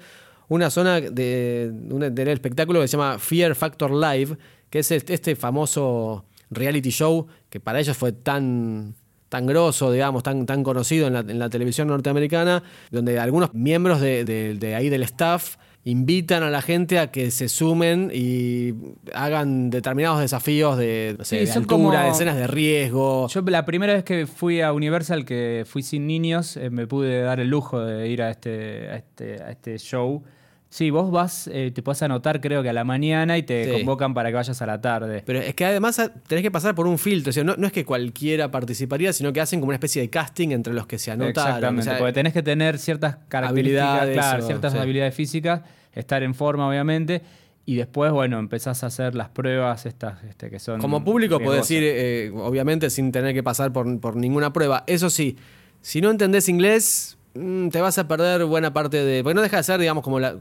una 0.48 0.70
zona 0.70 1.00
de, 1.00 1.70
del 1.72 2.28
espectáculo 2.28 2.80
que 2.80 2.88
se 2.88 2.96
llama 2.96 3.18
Fear 3.18 3.54
Factor 3.54 3.90
Live, 3.90 4.36
que 4.70 4.80
es 4.80 4.90
este 4.92 5.34
famoso 5.34 6.26
reality 6.50 6.90
show 6.90 7.26
que 7.48 7.60
para 7.60 7.80
ellos 7.80 7.96
fue 7.96 8.12
tan 8.12 8.94
tan 9.32 9.46
grosso, 9.46 9.90
digamos, 9.90 10.22
tan, 10.22 10.44
tan 10.44 10.62
conocido 10.62 11.06
en 11.06 11.38
la, 11.38 11.48
televisión 11.48 11.88
norteamericana, 11.88 12.62
donde 12.90 13.18
algunos 13.18 13.54
miembros 13.54 13.98
de, 14.02 14.74
ahí 14.76 14.90
del 14.90 15.02
staff 15.04 15.56
invitan 15.84 16.42
a 16.42 16.50
la 16.50 16.60
gente 16.60 16.98
a 16.98 17.10
que 17.10 17.30
se 17.30 17.48
sumen 17.48 18.10
y 18.12 18.74
hagan 19.14 19.70
determinados 19.70 20.20
desafíos 20.20 20.76
de, 20.76 21.16
altura, 21.56 22.02
de 22.02 22.10
escenas 22.10 22.36
de 22.36 22.46
riesgo. 22.46 23.26
Yo 23.28 23.40
la 23.46 23.64
primera 23.64 23.94
vez 23.94 24.04
que 24.04 24.26
fui 24.26 24.60
a 24.60 24.74
Universal, 24.74 25.24
que 25.24 25.64
fui 25.66 25.82
sin 25.82 26.06
niños, 26.06 26.58
eh, 26.58 26.68
me 26.68 26.86
pude 26.86 27.22
dar 27.22 27.40
el 27.40 27.48
lujo 27.48 27.80
de 27.80 28.08
ir 28.08 28.20
a 28.20 28.30
este, 28.30 28.90
a 28.90 28.96
este, 28.96 29.42
a 29.42 29.50
este 29.50 29.78
show 29.78 30.22
Sí, 30.72 30.88
vos 30.88 31.10
vas, 31.10 31.50
eh, 31.52 31.70
te 31.70 31.82
puedes 31.82 32.02
anotar 32.02 32.40
creo 32.40 32.62
que 32.62 32.70
a 32.70 32.72
la 32.72 32.82
mañana 32.82 33.36
y 33.36 33.42
te 33.42 33.70
convocan 33.70 34.14
para 34.14 34.30
que 34.30 34.36
vayas 34.36 34.62
a 34.62 34.64
la 34.64 34.80
tarde. 34.80 35.22
Pero 35.26 35.38
es 35.38 35.54
que 35.54 35.66
además 35.66 36.00
tenés 36.26 36.40
que 36.40 36.50
pasar 36.50 36.74
por 36.74 36.86
un 36.86 36.98
filtro, 36.98 37.28
o 37.28 37.32
sea, 37.34 37.44
no, 37.44 37.54
es 37.66 37.72
que 37.72 37.84
cualquiera 37.84 38.50
participaría, 38.50 39.12
sino 39.12 39.34
que 39.34 39.42
hacen 39.42 39.60
como 39.60 39.68
una 39.68 39.76
especie 39.76 40.00
de 40.00 40.08
casting 40.08 40.48
entre 40.48 40.72
los 40.72 40.86
que 40.86 40.98
se 40.98 41.10
anotan. 41.10 41.28
Exactamente, 41.28 41.90
porque 41.98 42.14
tenés 42.14 42.32
que 42.32 42.42
tener 42.42 42.78
ciertas 42.78 43.18
características, 43.28 44.08
claro, 44.12 44.46
ciertas 44.46 44.74
habilidades 44.74 45.14
físicas, 45.14 45.60
estar 45.92 46.22
en 46.22 46.34
forma 46.34 46.66
obviamente. 46.66 47.20
Y 47.66 47.74
después, 47.74 48.10
bueno, 48.10 48.38
empezás 48.38 48.82
a 48.82 48.86
hacer 48.86 49.14
las 49.14 49.28
pruebas 49.28 49.84
estas 49.84 50.24
este, 50.24 50.48
que 50.48 50.58
son... 50.58 50.80
Como 50.80 51.04
público 51.04 51.38
podés 51.38 51.70
ir, 51.70 51.82
eh, 51.84 52.32
obviamente, 52.34 52.88
sin 52.88 53.12
tener 53.12 53.34
que 53.34 53.42
pasar 53.42 53.74
por, 53.74 54.00
por 54.00 54.16
ninguna 54.16 54.54
prueba. 54.54 54.84
Eso 54.86 55.10
sí, 55.10 55.36
si 55.82 56.00
no 56.00 56.10
entendés 56.10 56.48
inglés, 56.48 57.18
te 57.32 57.80
vas 57.80 57.96
a 57.98 58.06
perder 58.06 58.44
buena 58.44 58.72
parte 58.72 59.02
de. 59.02 59.22
Porque 59.22 59.34
no 59.34 59.42
deja 59.42 59.56
de 59.56 59.62
ser, 59.62 59.80
digamos, 59.80 60.04
como 60.04 60.20
la, 60.20 60.36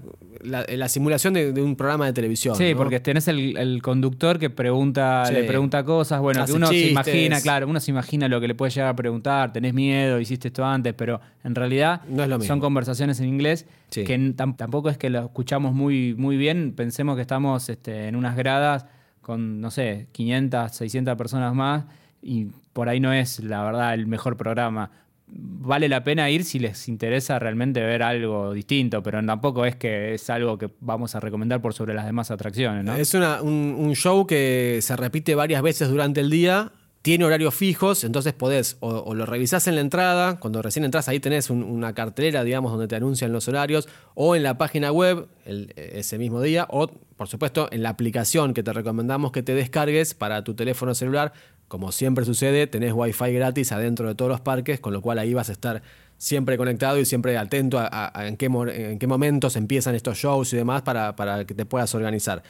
simulación 0.89 1.33
de, 1.33 1.61
un 1.61 1.75
programa 1.75 2.05
de 2.05 2.13
televisión. 2.13 2.55
Sí, 2.55 2.73
porque 2.75 2.99
tenés 2.99 3.27
el, 3.27 3.81
conductor 3.81 4.39
que 4.39 4.49
pregunta, 4.49 5.29
le 5.31 5.43
pregunta 5.45 5.83
cosas, 5.83 6.19
bueno, 6.19 6.45
que 6.45 6.53
uno 6.53 6.67
se 6.67 6.89
imagina, 6.89 7.39
claro, 7.41 7.67
uno 7.67 7.79
se 7.79 7.91
imagina 7.91 8.27
lo 8.27 8.41
que 8.41 8.47
le 8.47 8.55
puede 8.55 8.71
llegar 8.71 8.89
a 8.89 8.95
preguntar, 8.95 9.53
tenés 9.53 9.73
miedo, 9.73 10.19
hiciste 10.19 10.49
esto 10.49 10.65
antes, 10.65 10.93
pero 10.93 11.21
en 11.43 11.55
realidad 11.55 12.01
son 12.45 12.59
conversaciones 12.59 13.19
en 13.19 13.27
inglés 13.27 13.65
que 13.89 14.33
tampoco 14.35 14.89
es 14.89 14.97
que 14.97 15.09
lo 15.09 15.25
escuchamos 15.25 15.73
muy, 15.73 16.15
muy 16.15 16.37
bien. 16.37 16.73
Pensemos 16.75 17.15
que 17.15 17.21
estamos 17.21 17.67
este, 17.69 18.07
en 18.07 18.15
unas 18.15 18.35
gradas 18.35 18.85
con, 19.21 19.59
no 19.61 19.69
sé, 19.69 20.07
500, 20.13 20.71
600 20.71 21.15
personas 21.15 21.53
más 21.53 21.85
y 22.21 22.47
por 22.73 22.87
ahí 22.87 22.99
no 22.99 23.11
es, 23.11 23.39
la 23.39 23.63
verdad, 23.63 23.93
el 23.93 24.07
mejor 24.07 24.37
programa 24.37 24.91
vale 25.33 25.87
la 25.87 26.03
pena 26.03 26.29
ir 26.29 26.43
si 26.43 26.59
les 26.59 26.87
interesa 26.87 27.39
realmente 27.39 27.81
ver 27.81 28.03
algo 28.03 28.53
distinto, 28.53 29.01
pero 29.01 29.23
tampoco 29.25 29.65
es 29.65 29.75
que 29.75 30.13
es 30.15 30.29
algo 30.29 30.57
que 30.57 30.69
vamos 30.81 31.15
a 31.15 31.19
recomendar 31.19 31.61
por 31.61 31.73
sobre 31.73 31.93
las 31.93 32.05
demás 32.05 32.31
atracciones. 32.31 32.83
¿no? 32.83 32.95
Es 32.95 33.13
un, 33.13 33.93
show 33.95 34.25
que 34.25 34.79
se 34.81 34.95
repite 34.95 35.35
varias 35.35 35.61
veces 35.61 35.89
durante 35.89 36.21
el 36.21 36.29
día. 36.29 36.71
Tiene 37.01 37.25
horarios 37.25 37.55
fijos, 37.55 38.03
entonces 38.03 38.33
podés 38.33 38.77
o, 38.79 39.15
lo 39.15 39.25
revisás 39.25 39.67
en 39.67 39.73
la 39.73 39.81
entrada, 39.81 40.39
cuando 40.39 40.61
recién 40.61 40.85
entras 40.85 41.07
ahí 41.07 41.19
tenés 41.19 41.49
una 41.49 41.93
cartelera, 41.93 42.43
digamos, 42.43 42.71
donde 42.71 42.87
te 42.87 42.95
anuncian 42.95 43.31
los 43.31 43.47
horarios, 43.47 43.89
o 44.13 44.35
en 44.35 44.43
la 44.43 44.59
página 44.59 44.91
web 44.91 45.27
ese 45.75 46.19
mismo 46.19 46.41
día, 46.41 46.67
o 46.69 46.91
por 47.17 47.27
supuesto 47.27 47.69
en 47.71 47.81
la 47.81 47.89
aplicación 47.89 48.53
que 48.53 48.61
te 48.61 48.71
recomendamos 48.71 49.31
que 49.31 49.41
te 49.41 49.55
descargues 49.55 50.13
para 50.13 50.43
tu 50.43 50.53
teléfono 50.53 50.93
celular, 50.93 51.33
como 51.71 51.93
siempre 51.93 52.25
sucede, 52.25 52.67
tenés 52.67 52.91
wifi 52.93 53.31
gratis 53.31 53.71
adentro 53.71 54.05
de 54.05 54.13
todos 54.13 54.29
los 54.29 54.41
parques, 54.41 54.81
con 54.81 54.91
lo 54.91 55.01
cual 55.01 55.19
ahí 55.19 55.33
vas 55.33 55.47
a 55.47 55.53
estar 55.53 55.81
siempre 56.17 56.57
conectado 56.57 56.99
y 56.99 57.05
siempre 57.05 57.37
atento 57.37 57.79
a, 57.79 58.11
en, 58.27 58.35
qué, 58.35 58.47
en, 58.47 58.99
qué, 58.99 59.07
momentos 59.07 59.55
empiezan 59.55 59.95
estos 59.95 60.17
shows 60.17 60.51
y 60.51 60.57
demás 60.57 60.81
para, 60.81 61.45
que 61.45 61.53
te 61.53 61.65
puedas 61.65 61.95
organizar. 61.95 62.43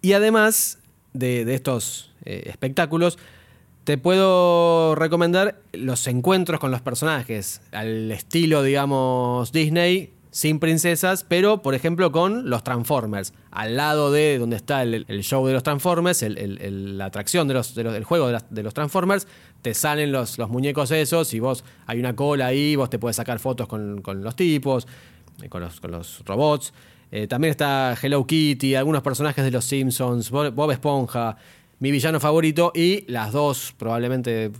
Y 0.00 0.14
además 0.14 0.80
de, 1.12 1.54
estos 1.54 2.10
eh, 2.24 2.42
espectáculos, 2.46 3.16
te 3.84 3.96
puedo 3.96 4.96
recomendar 4.96 5.60
los 5.72 6.04
encuentros 6.08 6.58
con 6.58 6.72
los 6.72 6.80
personajes, 6.80 7.60
al 7.70 8.10
estilo, 8.10 8.64
digamos, 8.64 9.52
Disney, 9.52 10.14
sin 10.32 10.58
princesas, 10.58 11.24
pero 11.28 11.60
por 11.60 11.74
ejemplo 11.74 12.10
con 12.10 12.48
los 12.48 12.64
Transformers. 12.64 13.34
Al 13.50 13.76
lado 13.76 14.10
de 14.10 14.38
donde 14.38 14.56
está 14.56 14.82
el, 14.82 15.04
show 15.22 15.46
de 15.46 15.52
los 15.52 15.62
Transformers, 15.62 16.22
la 16.22 17.04
atracción 17.04 17.46
de 17.46 17.54
del 17.54 18.04
juego 18.04 18.28
de, 18.28 18.62
los 18.62 18.74
Transformers, 18.74 19.28
te 19.60 19.74
salen 19.74 20.10
los, 20.10 20.38
los, 20.38 20.48
muñecos 20.48 20.90
esos 20.90 21.32
y 21.34 21.38
vos 21.38 21.64
hay 21.86 22.00
una 22.00 22.16
cola 22.16 22.46
ahí, 22.46 22.74
vos 22.74 22.88
te 22.88 22.98
puedes 22.98 23.16
sacar 23.16 23.38
fotos 23.38 23.68
con, 23.68 24.02
los 24.22 24.34
tipos, 24.34 24.88
eh, 25.42 25.50
con 25.50 25.60
los, 25.60 25.80
con 25.80 25.90
los 25.90 26.22
robots. 26.24 26.72
Eh, 27.10 27.26
también 27.26 27.50
está 27.50 27.94
Hello 28.02 28.26
Kitty, 28.26 28.74
algunos 28.74 29.02
personajes 29.02 29.44
de 29.44 29.50
los 29.50 29.66
Simpsons, 29.66 30.30
Bob 30.30 30.70
Esponja, 30.70 31.36
mi 31.78 31.90
villano 31.90 32.18
favorito 32.20 32.72
y 32.74 33.04
las 33.06 33.32
dos 33.32 33.74
probablemente 33.76 34.50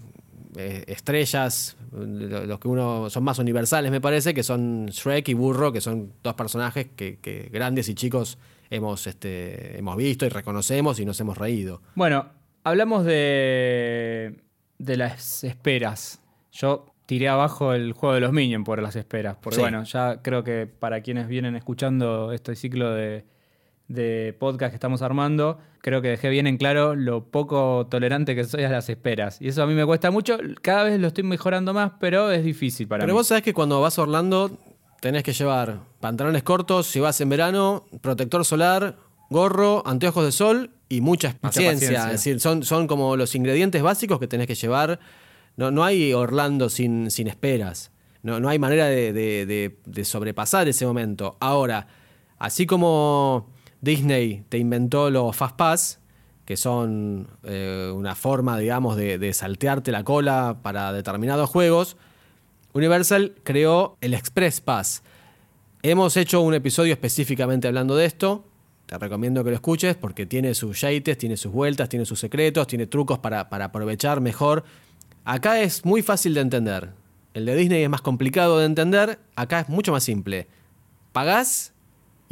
eh, 0.56 0.84
estrellas, 0.86 1.76
los 1.92 2.58
que 2.58 2.68
uno 2.68 3.08
son 3.08 3.24
más 3.24 3.38
universales 3.38 3.90
me 3.90 4.00
parece, 4.00 4.34
que 4.34 4.42
son 4.42 4.86
Shrek 4.86 5.28
y 5.28 5.34
Burro, 5.34 5.72
que 5.72 5.80
son 5.80 6.12
dos 6.22 6.34
personajes 6.34 6.88
que, 6.94 7.48
grandes 7.50 7.88
y 7.88 7.94
chicos 7.94 8.38
hemos, 8.70 9.06
este, 9.06 9.78
hemos 9.78 9.96
visto 9.96 10.26
y 10.26 10.28
reconocemos 10.28 10.98
y 11.00 11.04
nos 11.04 11.18
hemos 11.20 11.38
reído. 11.38 11.80
Bueno, 11.94 12.26
hablamos 12.64 13.04
de, 13.04 14.40
de 14.78 14.96
las 14.96 15.44
esperas. 15.44 16.20
Yo 16.52 16.92
tiré 17.06 17.28
abajo 17.28 17.72
el 17.72 17.92
juego 17.92 18.14
de 18.14 18.20
los 18.20 18.32
Minions 18.32 18.64
por 18.64 18.80
las 18.82 18.96
esperas, 18.96 19.36
porque 19.40 19.60
bueno, 19.60 19.84
ya 19.84 20.22
creo 20.22 20.44
que 20.44 20.66
para 20.66 21.00
quienes 21.00 21.28
vienen 21.28 21.56
escuchando 21.56 22.32
este 22.32 22.56
ciclo 22.56 22.90
de 22.90 23.24
de 23.92 24.34
podcast 24.38 24.70
que 24.70 24.76
estamos 24.76 25.02
armando, 25.02 25.58
creo 25.80 26.00
que 26.00 26.08
dejé 26.08 26.30
bien 26.30 26.46
en 26.46 26.56
claro 26.56 26.94
lo 26.94 27.24
poco 27.24 27.86
tolerante 27.90 28.34
que 28.34 28.44
soy 28.44 28.64
a 28.64 28.70
las 28.70 28.88
esperas. 28.88 29.40
Y 29.40 29.48
eso 29.48 29.62
a 29.62 29.66
mí 29.66 29.74
me 29.74 29.84
cuesta 29.84 30.10
mucho. 30.10 30.38
Cada 30.62 30.84
vez 30.84 30.98
lo 30.98 31.08
estoy 31.08 31.24
mejorando 31.24 31.74
más, 31.74 31.92
pero 32.00 32.30
es 32.30 32.44
difícil 32.44 32.88
para 32.88 33.02
mí. 33.02 33.06
Pero 33.06 33.14
vos 33.14 33.26
sabés 33.26 33.42
que 33.42 33.52
cuando 33.52 33.80
vas 33.80 33.98
a 33.98 34.02
Orlando 34.02 34.58
tenés 35.00 35.22
que 35.22 35.32
llevar 35.32 35.80
pantalones 36.00 36.42
cortos, 36.42 36.86
si 36.86 37.00
vas 37.00 37.20
en 37.20 37.28
verano, 37.28 37.84
protector 38.00 38.44
solar, 38.44 38.96
gorro, 39.28 39.82
anteojos 39.86 40.24
de 40.24 40.32
sol 40.32 40.70
y 40.88 41.00
mucha, 41.00 41.36
paciencia. 41.40 42.04
Es 42.06 42.12
decir, 42.12 42.40
son, 42.40 42.62
son 42.62 42.86
como 42.86 43.16
los 43.16 43.34
ingredientes 43.34 43.82
básicos 43.82 44.18
que 44.18 44.28
tenés 44.28 44.46
que 44.46 44.54
llevar. 44.54 45.00
No, 45.56 45.70
no 45.70 45.84
hay 45.84 46.14
Orlando 46.14 46.70
sin, 46.70 47.10
sin 47.10 47.26
esperas. 47.26 47.90
No, 48.22 48.38
no 48.38 48.48
hay 48.48 48.58
manera 48.60 48.86
de, 48.86 49.12
de 49.84 50.04
sobrepasar 50.04 50.68
ese 50.68 50.86
momento. 50.86 51.36
Ahora, 51.40 51.88
así 52.38 52.66
como 52.66 53.51
Disney 53.82 54.44
te 54.48 54.58
inventó 54.58 55.10
los 55.10 55.36
Fast 55.36 55.56
Pass, 55.56 56.00
que 56.46 56.56
son 56.56 57.28
eh, 57.42 57.92
una 57.94 58.14
forma, 58.14 58.56
digamos, 58.56 58.96
de, 58.96 59.32
saltearte 59.34 59.92
la 59.92 60.04
cola 60.04 60.58
para 60.62 60.92
determinados 60.92 61.50
juegos. 61.50 61.96
Universal 62.72 63.34
creó 63.42 63.98
el 64.00 64.14
Express 64.14 64.60
Pass. 64.60 65.02
Hemos 65.82 66.16
hecho 66.16 66.40
un 66.40 66.54
episodio 66.54 66.92
específicamente 66.92 67.66
hablando 67.66 67.96
de 67.96 68.06
esto. 68.06 68.44
Te 68.86 68.96
recomiendo 68.98 69.42
que 69.42 69.50
lo 69.50 69.56
escuches 69.56 69.96
porque 69.96 70.26
tiene 70.26 70.54
sus 70.54 70.80
yates, 70.80 71.18
tiene 71.18 71.36
sus 71.36 71.52
vueltas, 71.52 71.88
tiene 71.88 72.06
sus 72.06 72.20
secretos, 72.20 72.68
tiene 72.68 72.86
trucos 72.86 73.18
para, 73.18 73.50
para 73.50 73.66
aprovechar 73.66 74.20
mejor. 74.20 74.62
Acá 75.24 75.60
es 75.60 75.84
muy 75.84 76.02
fácil 76.02 76.34
de 76.34 76.40
entender. 76.40 76.90
El 77.34 77.46
de 77.46 77.56
Disney 77.56 77.82
es 77.82 77.90
más 77.90 78.02
complicado 78.02 78.60
de 78.60 78.66
entender. 78.66 79.18
Acá 79.34 79.60
es 79.60 79.68
mucho 79.68 79.90
más 79.90 80.04
simple. 80.04 80.46
Pagás 81.12 81.71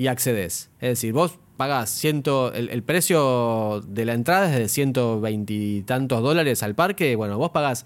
y 0.01 0.07
accedes. 0.07 0.71
Es 0.81 0.89
decir, 0.89 1.13
vos 1.13 1.39
pagás 1.59 1.91
ciento, 1.91 2.55
el, 2.55 2.83
precio 2.85 3.83
de 3.87 4.07
la 4.07 4.15
entrada 4.15 4.51
es 4.51 4.59
de 4.59 4.67
120 4.67 5.53
y 5.53 5.83
tantos 5.83 6.23
dólares 6.23 6.63
al 6.63 6.75
parque. 6.75 7.17
Bueno, 7.17 7.37
vos 7.37 7.51
pagás 7.51 7.85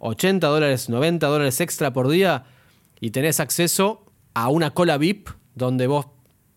80 0.00 0.48
dólares, 0.48 0.88
90 0.88 1.24
dólares 1.28 1.60
extra 1.60 1.92
por 1.92 2.08
día 2.08 2.42
y 2.98 3.12
tenés 3.12 3.38
acceso 3.38 4.04
a 4.34 4.48
una 4.48 4.72
cola 4.72 4.98
VIP 4.98 5.28
donde 5.54 5.86
vos 5.86 6.08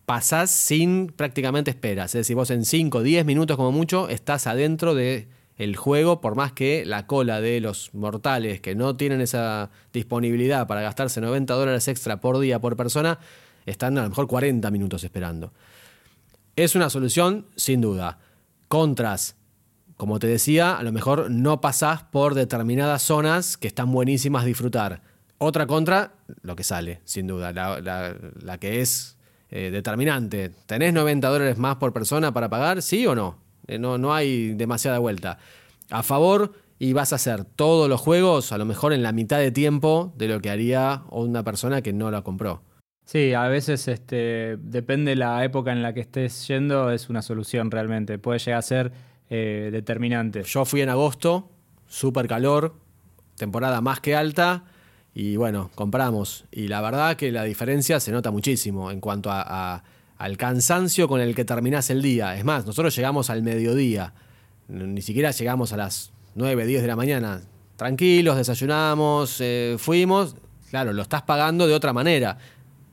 pasás 0.07 0.49
sin 0.49 1.13
prácticamente 1.15 1.69
esperas. 1.69 2.15
Es 2.15 2.21
decir, 2.21 2.35
vos 2.35 2.49
en 2.49 2.65
5, 2.65 3.03
10 3.03 3.23
minutos 3.23 3.55
como 3.55 3.71
mucho 3.71 4.09
estás 4.09 4.47
adentro 4.47 4.95
de 4.95 5.27
el 5.57 5.75
juego, 5.75 6.21
por 6.21 6.35
más 6.35 6.53
que 6.53 6.85
la 6.87 7.05
cola 7.05 7.39
de 7.39 7.61
los 7.61 7.93
mortales 7.93 8.61
que 8.61 8.73
no 8.73 8.97
tienen 8.97 9.21
esa 9.21 9.69
disponibilidad 9.93 10.65
para 10.65 10.81
gastarse 10.81 11.21
90 11.21 11.53
dólares 11.53 11.87
extra 11.87 12.19
por 12.19 12.39
día 12.39 12.59
por 12.59 12.75
persona, 12.75 13.19
están 13.72 13.97
a 13.97 14.03
lo 14.03 14.09
mejor 14.09 14.28
40 14.28 14.70
minutos 14.72 15.03
esperando. 15.03 15.53
Es 16.55 16.76
una 16.76 16.89
solución, 16.89 17.45
sin 17.55 17.82
duda. 17.82 18.20
Contras, 18.68 19.36
como 19.95 20.20
te 20.20 20.28
decía, 20.28 20.78
a 20.78 20.84
lo 20.84 20.91
mejor 20.91 21.30
no 21.30 21.61
pasás 21.61 22.03
por 22.03 22.34
determinadas 22.34 23.01
zonas 23.01 23.57
que 23.57 23.68
están 23.68 23.91
buenísimas 23.91 24.43
a 24.43 24.47
disfrutar. 24.47 25.01
Otra 25.38 25.68
contra, 25.68 26.13
lo 26.41 26.55
que 26.55 26.63
sale, 26.63 27.01
sin 27.03 27.28
duda, 27.28 27.53
la, 27.53 28.57
que 28.59 28.82
es 28.82 29.18
eh, 29.49 29.70
determinante. 29.72 30.49
¿Tenés 30.65 30.93
90 30.93 31.28
dólares 31.28 31.57
más 31.57 31.76
por 31.76 31.93
persona 31.93 32.34
para 32.34 32.49
pagar? 32.49 32.82
¿Sí 32.82 33.05
o 33.05 33.13
no? 33.13 33.38
Eh, 33.68 33.78
no, 33.78 33.97
no 33.97 34.13
hay 34.13 34.53
demasiada 34.53 34.99
vuelta. 34.99 35.38
A 35.89 36.03
favor, 36.03 36.53
y 36.80 36.93
vas 36.93 37.11
a 37.11 37.15
hacer 37.18 37.43
todos 37.43 37.89
los 37.89 38.01
juegos 38.01 38.51
a 38.51 38.57
lo 38.57 38.65
mejor 38.65 38.93
en 38.93 39.03
la 39.03 39.11
mitad 39.11 39.39
de 39.39 39.51
tiempo 39.51 40.13
de 40.15 40.28
lo 40.28 40.41
que 40.41 40.49
haría 40.49 41.03
una 41.09 41.43
persona 41.43 41.82
que 41.82 41.93
no 41.93 42.11
la 42.11 42.22
compró. 42.22 42.61
Sí, 43.08 43.34
a 43.34 43.47
veces 43.47 43.88
este, 43.88 44.58
depende 44.60 45.16
la 45.16 45.41
época 45.45 45.72
en 45.72 45.82
la 45.82 45.93
que 45.93 46.01
estés 46.01 46.45
yendo, 46.45 46.91
es 46.91 47.08
una 47.08 47.22
solución 47.22 47.72
realmente. 47.72 48.20
Puede 48.20 48.38
llegar 48.39 48.60
a 48.60 48.62
ser 48.62 48.91
eh, 49.30 49.70
determinante. 49.72 50.43
Yo 50.43 50.66
fui 50.66 50.82
en 50.82 50.89
agosto, 50.89 51.49
súper 51.88 52.28
calor, 52.28 52.76
temporada 53.38 53.80
más 53.80 54.01
que 54.01 54.14
alta, 54.14 54.66
y 55.14 55.38
bueno, 55.38 55.72
compramos. 55.74 56.43
Y 56.51 56.68
la 56.68 56.82
verdad 56.82 57.16
que 57.16 57.32
la 57.32 57.45
diferencia 57.45 58.01
se 58.01 58.12
nota 58.12 58.30
muchísimo 58.30 58.91
en 58.91 58.99
cuanto 58.99 59.30
a, 59.32 59.86
al 60.18 60.36
cansancio 60.36 61.08
con 61.08 61.22
el 61.22 61.34
que 61.34 61.45
terminás 61.45 61.89
el 61.89 62.01
día. 62.01 62.36
Es 62.36 62.43
más, 62.43 62.66
nosotros 62.66 62.93
llegamos 62.93 63.30
al 63.30 63.41
mediodía, 63.41 64.14
ni 64.68 65.01
siquiera 65.01 65.32
llegamos 65.32 65.72
a 65.72 65.78
las 65.78 66.12
9, 66.36 66.66
10 66.66 66.82
de 66.82 66.88
la 66.89 66.97
mañana. 66.97 67.41
Tranquilos, 67.78 68.36
desayunamos, 68.36 69.38
eh, 69.39 69.78
fuimos. 69.80 70.36
Claro, 70.70 70.91
lo 70.91 71.03
estás 71.03 71.22
pagando 71.22 71.66
de 71.66 71.74
otra 71.74 71.93
manera 71.93 72.38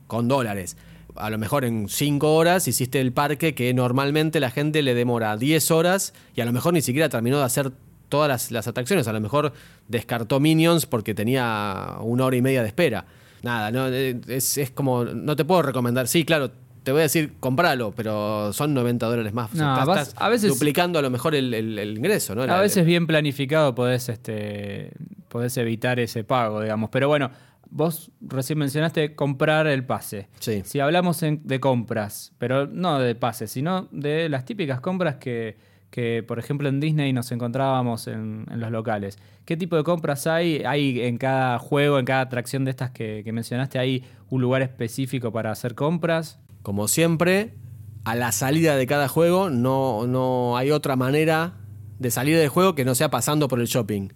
con 0.07 0.27
dólares. 0.27 0.77
A 1.15 1.29
lo 1.29 1.37
mejor 1.37 1.63
en 1.63 1.87
5 1.87 2.35
horas 2.35 2.67
hiciste 2.67 2.99
el 2.99 3.13
parque 3.13 3.55
que 3.55 3.73
normalmente 3.73 4.39
la 4.39 4.51
gente 4.51 4.81
le 4.81 4.93
demora 4.93 5.37
10 5.37 5.71
horas 5.71 6.13
y 6.35 6.41
a 6.41 6.45
lo 6.45 6.51
mejor 6.51 6.73
ni 6.73 6.81
siquiera 6.81 7.07
terminó 7.07 7.37
de 7.37 7.45
hacer 7.45 7.71
todas 8.09 8.51
las, 8.51 8.67
atracciones. 8.67 9.07
A 9.07 9.13
lo 9.13 9.21
mejor 9.21 9.53
descartó 9.87 10.39
Minions 10.39 10.85
porque 10.85 11.13
tenía 11.13 11.95
una 12.01 12.25
hora 12.25 12.35
y 12.35 12.41
media 12.41 12.61
de 12.61 12.67
espera. 12.67 13.05
Nada, 13.43 13.71
no, 13.71 13.87
eh, 13.89 14.19
es, 14.27 14.71
como, 14.73 15.05
no 15.05 15.35
te 15.35 15.45
puedo 15.45 15.61
recomendar. 15.61 16.07
Sí, 16.07 16.25
claro, 16.25 16.51
te 16.83 16.91
voy 16.91 17.01
a 17.01 17.03
decir, 17.03 17.33
compralo, 17.39 17.93
pero 17.95 18.53
son 18.53 18.73
90 18.73 19.05
dólares 19.05 19.33
más. 19.33 19.51
estás, 19.51 20.13
a 20.17 20.29
veces, 20.29 20.49
duplicando 20.49 20.99
a 20.99 21.01
lo 21.01 21.09
mejor 21.09 21.35
el, 21.35 21.53
ingreso, 21.97 22.35
¿no? 22.35 22.43
A 22.43 22.61
veces 22.61 22.85
bien 22.85 23.07
planificado 23.07 23.73
podés, 23.73 24.09
este, 24.09 24.91
podés 25.27 25.57
evitar 25.57 25.99
ese 25.99 26.23
pago, 26.23 26.61
digamos. 26.61 26.89
Pero 26.91 27.07
bueno, 27.07 27.31
Vos 27.69 28.11
recién 28.21 28.59
mencionaste 28.59 29.15
comprar 29.15 29.67
el 29.67 29.85
pase. 29.85 30.27
Sí. 30.39 30.61
Si 30.65 30.79
hablamos 30.79 31.21
de 31.21 31.59
compras, 31.59 32.33
pero 32.37 32.67
no 32.67 32.99
de 32.99 33.15
pases, 33.15 33.51
sino 33.51 33.87
de 33.91 34.29
las 34.29 34.45
típicas 34.45 34.79
compras 34.79 35.15
que, 35.15 35.55
por 36.27 36.39
ejemplo, 36.39 36.69
en 36.69 36.79
Disney 36.79 37.13
nos 37.13 37.31
encontrábamos 37.31 38.07
en, 38.07 38.45
los 38.49 38.71
locales. 38.71 39.17
¿Qué 39.45 39.57
tipo 39.57 39.75
de 39.75 39.83
compras 39.83 40.27
hay? 40.27 40.63
¿Hay 40.65 41.01
en 41.01 41.17
cada 41.17 41.59
juego, 41.59 41.99
en 41.99 42.05
cada 42.05 42.21
atracción 42.21 42.65
de 42.65 42.71
estas 42.71 42.91
que, 42.91 43.21
que 43.23 43.31
mencionaste, 43.31 43.79
hay 43.79 44.03
un 44.29 44.41
lugar 44.41 44.61
específico 44.61 45.31
para 45.31 45.51
hacer 45.51 45.75
compras? 45.75 46.39
Como 46.61 46.87
siempre, 46.87 47.53
a 48.05 48.15
la 48.15 48.31
salida 48.31 48.75
de 48.75 48.87
cada 48.87 49.07
juego 49.07 49.49
no, 49.49 50.07
no 50.07 50.57
hay 50.57 50.71
otra 50.71 50.95
manera 50.95 51.53
de 51.99 52.11
salir 52.11 52.37
del 52.37 52.49
juego 52.49 52.75
que 52.75 52.85
no 52.85 52.95
sea 52.95 53.09
pasando 53.09 53.47
por 53.47 53.59
el 53.59 53.67
shopping. 53.67 54.09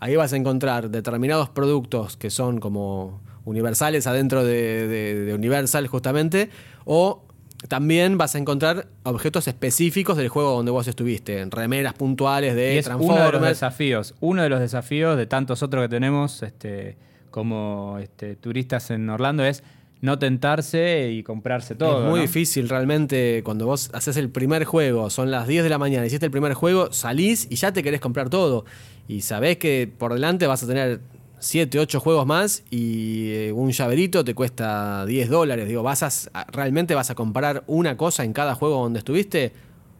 Ahí 0.00 0.16
vas 0.16 0.32
a 0.32 0.36
encontrar 0.36 0.90
determinados 0.90 1.48
productos 1.48 2.16
que 2.16 2.30
son 2.30 2.60
como 2.60 3.20
universales 3.44 4.06
adentro 4.06 4.44
de, 4.44 5.32
Universal 5.34 5.86
justamente, 5.86 6.50
o 6.84 7.22
también 7.68 8.18
vas 8.18 8.34
a 8.34 8.38
encontrar 8.38 8.88
objetos 9.04 9.48
específicos 9.48 10.16
del 10.16 10.28
juego 10.28 10.52
donde 10.52 10.70
vos 10.70 10.86
estuviste, 10.86 11.44
remeras 11.46 11.94
puntuales 11.94 12.54
de 12.54 12.74
y 12.74 12.78
es 12.78 12.88
Uno 12.88 13.24
de 13.24 13.32
los 13.32 13.42
desafíos, 13.42 14.14
uno 14.20 14.42
de 14.42 14.48
los 14.48 14.60
desafíos 14.60 15.16
de 15.16 15.26
tantos 15.26 15.62
otros 15.62 15.84
que 15.84 15.88
tenemos 15.88 16.42
este, 16.42 16.96
como 17.30 17.98
este, 18.00 18.36
turistas 18.36 18.90
en 18.90 19.08
Orlando 19.08 19.44
es 19.44 19.62
no 20.04 20.18
tentarse 20.18 21.10
y 21.12 21.22
comprarse 21.22 21.74
todo. 21.74 22.04
Es 22.04 22.10
muy 22.10 22.20
difícil 22.20 22.68
realmente 22.68 23.40
cuando 23.42 23.64
vos 23.64 23.88
haces 23.94 24.18
el 24.18 24.28
primer 24.28 24.66
juego, 24.66 25.08
son 25.08 25.30
las 25.30 25.48
10 25.48 25.64
de 25.64 25.70
la 25.70 25.78
mañana, 25.78 26.04
hiciste 26.04 26.26
el 26.26 26.30
primer 26.30 26.52
juego, 26.52 26.92
salís 26.92 27.46
y 27.50 27.56
ya 27.56 27.72
te 27.72 27.82
querés 27.82 28.02
comprar 28.02 28.28
todo. 28.28 28.66
Y 29.08 29.22
sabés 29.22 29.56
que 29.56 29.90
por 29.96 30.12
delante 30.12 30.46
vas 30.46 30.62
a 30.62 30.66
tener 30.66 31.00
7, 31.38 31.78
8 31.78 32.00
juegos 32.00 32.26
más 32.26 32.64
y 32.70 33.30
eh, 33.30 33.52
un 33.52 33.70
llaverito 33.70 34.22
te 34.24 34.34
cuesta 34.34 35.06
10 35.06 35.30
dólares. 35.30 35.66
Digo, 35.68 35.82
vas 35.82 36.02
a, 36.02 36.44
realmente 36.52 36.94
vas 36.94 37.08
a 37.08 37.14
comprar 37.14 37.64
una 37.66 37.96
cosa 37.96 38.24
en 38.24 38.34
cada 38.34 38.54
juego 38.54 38.82
donde 38.82 38.98
estuviste. 38.98 39.54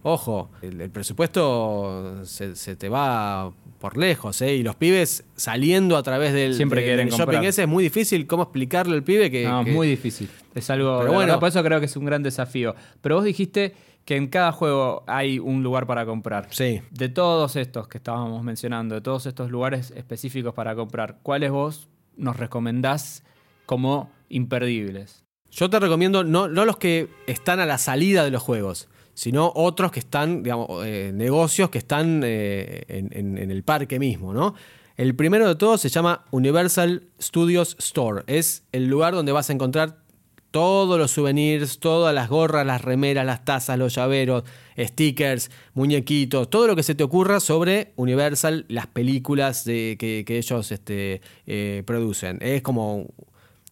Ojo, 0.05 0.51
el, 0.63 0.91
presupuesto 0.91 2.25
se, 2.25 2.77
te 2.77 2.89
va 2.89 3.53
por 3.81 3.97
lejos, 3.97 4.41
¿eh? 4.43 4.55
Y 4.55 4.63
los 4.63 4.77
pibes 4.77 5.25
saliendo 5.35 5.97
a 5.97 6.03
través 6.03 6.33
del, 6.33 6.55
Siempre 6.55 7.07
shopping 7.11 7.43
ese 7.43 7.63
es 7.63 7.69
muy 7.69 7.83
difícil. 7.83 8.27
¿Cómo 8.27 8.45
explicarle 8.45 8.95
al 8.95 9.03
pibe 9.03 9.31
que.? 9.31 9.45
No, 9.45 9.63
es 9.63 9.73
muy 9.73 9.89
difícil. 9.89 10.29
Es 10.55 10.71
algo. 10.71 11.01
Pero 11.01 11.13
bueno, 11.13 11.41
por 11.41 11.49
eso 11.49 11.63
creo 11.65 11.81
que 11.81 11.87
es 11.87 11.97
un 11.97 12.05
gran 12.05 12.23
desafío. 12.23 12.75
Pero 13.01 13.17
vos 13.17 13.25
dijiste 13.25 13.75
que 14.05 14.17
en 14.17 14.29
cada 14.29 14.53
juego 14.53 15.05
hay 15.07 15.39
un 15.39 15.63
lugar 15.63 15.87
para 15.87 16.05
comprar. 16.05 16.49
Sí. 16.51 16.83
De 16.91 17.09
todos 17.09 17.57
estos 17.57 17.89
que 17.89 17.99
estábamos 17.99 18.43
mencionando, 18.45 18.95
de 18.95 19.01
todos 19.01 19.25
estos 19.25 19.51
lugares 19.51 19.91
específicos 19.97 20.53
para 20.53 20.75
comprar, 20.75 21.19
¿cuáles 21.23 21.51
vos 21.51 21.89
nos 22.17 22.37
recomendás 22.37 23.25
como 23.65 24.11
imperdibles? 24.29 25.25
Yo 25.51 25.71
te 25.71 25.81
recomiendo 25.81 26.25
no, 26.25 26.49
no 26.49 26.65
los 26.65 26.77
que 26.77 27.09
están 27.27 27.61
a 27.61 27.67
la 27.67 27.79
salida 27.79 28.25
de 28.25 28.31
los 28.31 28.43
juegos, 28.43 28.89
sino 29.15 29.53
otros 29.55 29.93
que 29.93 30.01
están, 30.01 30.43
digamos, 30.43 30.85
eh, 30.85 31.13
negocios 31.15 31.71
que 31.71 31.79
están 31.79 32.23
eh, 32.25 32.85
en, 32.89 33.39
el 33.39 33.63
parque 33.63 33.99
mismo, 33.99 34.35
¿no? 34.35 34.55
El 34.97 35.17
primero 35.17 35.49
de 35.49 35.57
todos 35.57 35.81
se 35.81 35.89
llama 35.89 36.25
Universal 36.31 37.09
Studios 37.21 37.77
Store. 37.81 38.23
Es 38.29 38.65
el 38.71 38.87
lugar 38.87 39.15
donde 39.15 39.33
vas 39.33 39.51
a 39.51 39.53
encontrar 39.53 40.05
todos 40.53 41.01
los 41.01 41.11
souvenirs, 41.11 41.81
todas 41.81 42.15
las 42.15 42.29
gorras, 42.29 42.65
las 42.65 42.81
remeras, 42.81 43.27
las 43.27 43.45
tazas, 43.45 43.77
los 43.77 43.93
llaveros, 43.97 44.45
stickers, 44.79 45.51
muñequitos, 45.75 46.49
todo 46.49 46.69
lo 46.69 46.77
que 46.77 46.85
se 46.85 46.95
te 46.95 47.03
ocurra 47.03 47.41
sobre 47.41 47.93
Universal, 47.97 48.65
las 48.69 48.87
películas 48.87 49.65
de, 49.65 49.97
que, 49.99 50.25
ellos 50.29 50.71
este, 50.71 51.23
eh, 51.49 51.83
producen. 51.85 52.39
Es 52.41 52.63
como 52.63 53.09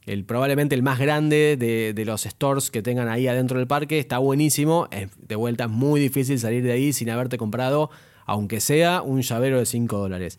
el, 0.07 0.25
probablemente 0.25 0.75
el 0.75 0.83
más 0.83 0.99
grande 0.99 1.57
de, 1.57 2.05
los 2.05 2.23
stores 2.23 2.71
que 2.71 2.83
tengan 2.83 3.09
ahí 3.09 3.29
adentro 3.29 3.59
del 3.59 3.67
parque. 3.67 3.99
Está 3.99 4.19
buenísimo. 4.19 4.89
de 5.19 5.37
vuelta 5.37 5.65
es 5.65 5.71
muy 5.71 6.01
difícil 6.01 6.39
salir 6.39 6.63
de 6.63 6.73
ahí 6.73 6.93
sin 6.93 7.11
haberte 7.11 7.39
comprado, 7.39 7.91
aunque 8.27 8.61
sea 8.61 9.03
un 9.03 9.23
llavero 9.23 9.59
de 9.59 9.67
5 9.67 9.99
dólares. 9.99 10.39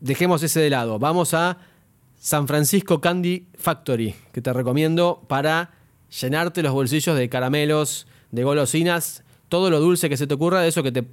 Dejemos 0.00 0.42
ese 0.42 0.60
de 0.60 0.70
lado. 0.70 0.98
Vamos 0.98 1.34
a 1.34 1.58
San 2.18 2.48
Francisco 2.48 3.00
Candy 3.00 3.46
Factory, 3.54 4.14
que 4.32 4.40
te 4.40 4.52
recomiendo 4.52 5.24
para 5.28 5.72
llenarte 6.20 6.62
los 6.62 6.72
bolsillos 6.72 7.16
de 7.16 7.28
caramelos, 7.28 8.06
de 8.30 8.44
golosinas, 8.44 9.24
todo 9.48 9.70
lo 9.70 9.80
dulce 9.80 10.08
que 10.08 10.16
se 10.16 10.26
te 10.26 10.34
ocurra, 10.34 10.62
de 10.62 10.68
eso 10.68 10.82
que 10.82 10.92
te 10.92 11.04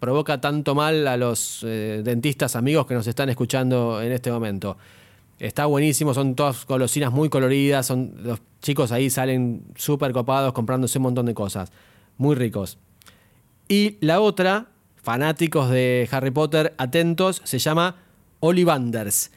provoca 0.00 0.40
tanto 0.40 0.74
mal 0.74 1.06
a 1.06 1.16
los 1.16 1.64
eh, 1.64 2.02
dentistas 2.04 2.56
amigos 2.56 2.86
que 2.86 2.94
nos 2.94 3.06
están 3.06 3.28
escuchando 3.28 4.02
en 4.02 4.12
este 4.12 4.30
momento. 4.30 4.76
Está 5.38 5.66
buenísimo, 5.66 6.14
son 6.14 6.34
todas 6.34 6.64
golosinas 6.66 7.12
muy 7.12 7.28
coloridas, 7.28 7.86
son, 7.86 8.14
los 8.22 8.40
chicos 8.62 8.92
ahí 8.92 9.10
salen 9.10 9.64
súper 9.74 10.12
copados 10.12 10.52
comprándose 10.52 10.98
un 10.98 11.02
montón 11.02 11.26
de 11.26 11.34
cosas, 11.34 11.72
muy 12.16 12.34
ricos. 12.34 12.78
Y 13.68 13.96
la 14.00 14.20
otra, 14.20 14.68
fanáticos 14.96 15.70
de 15.70 16.08
Harry 16.10 16.30
Potter, 16.30 16.74
atentos, 16.78 17.42
se 17.44 17.58
llama 17.58 17.96
Ollivanders. 18.40 19.30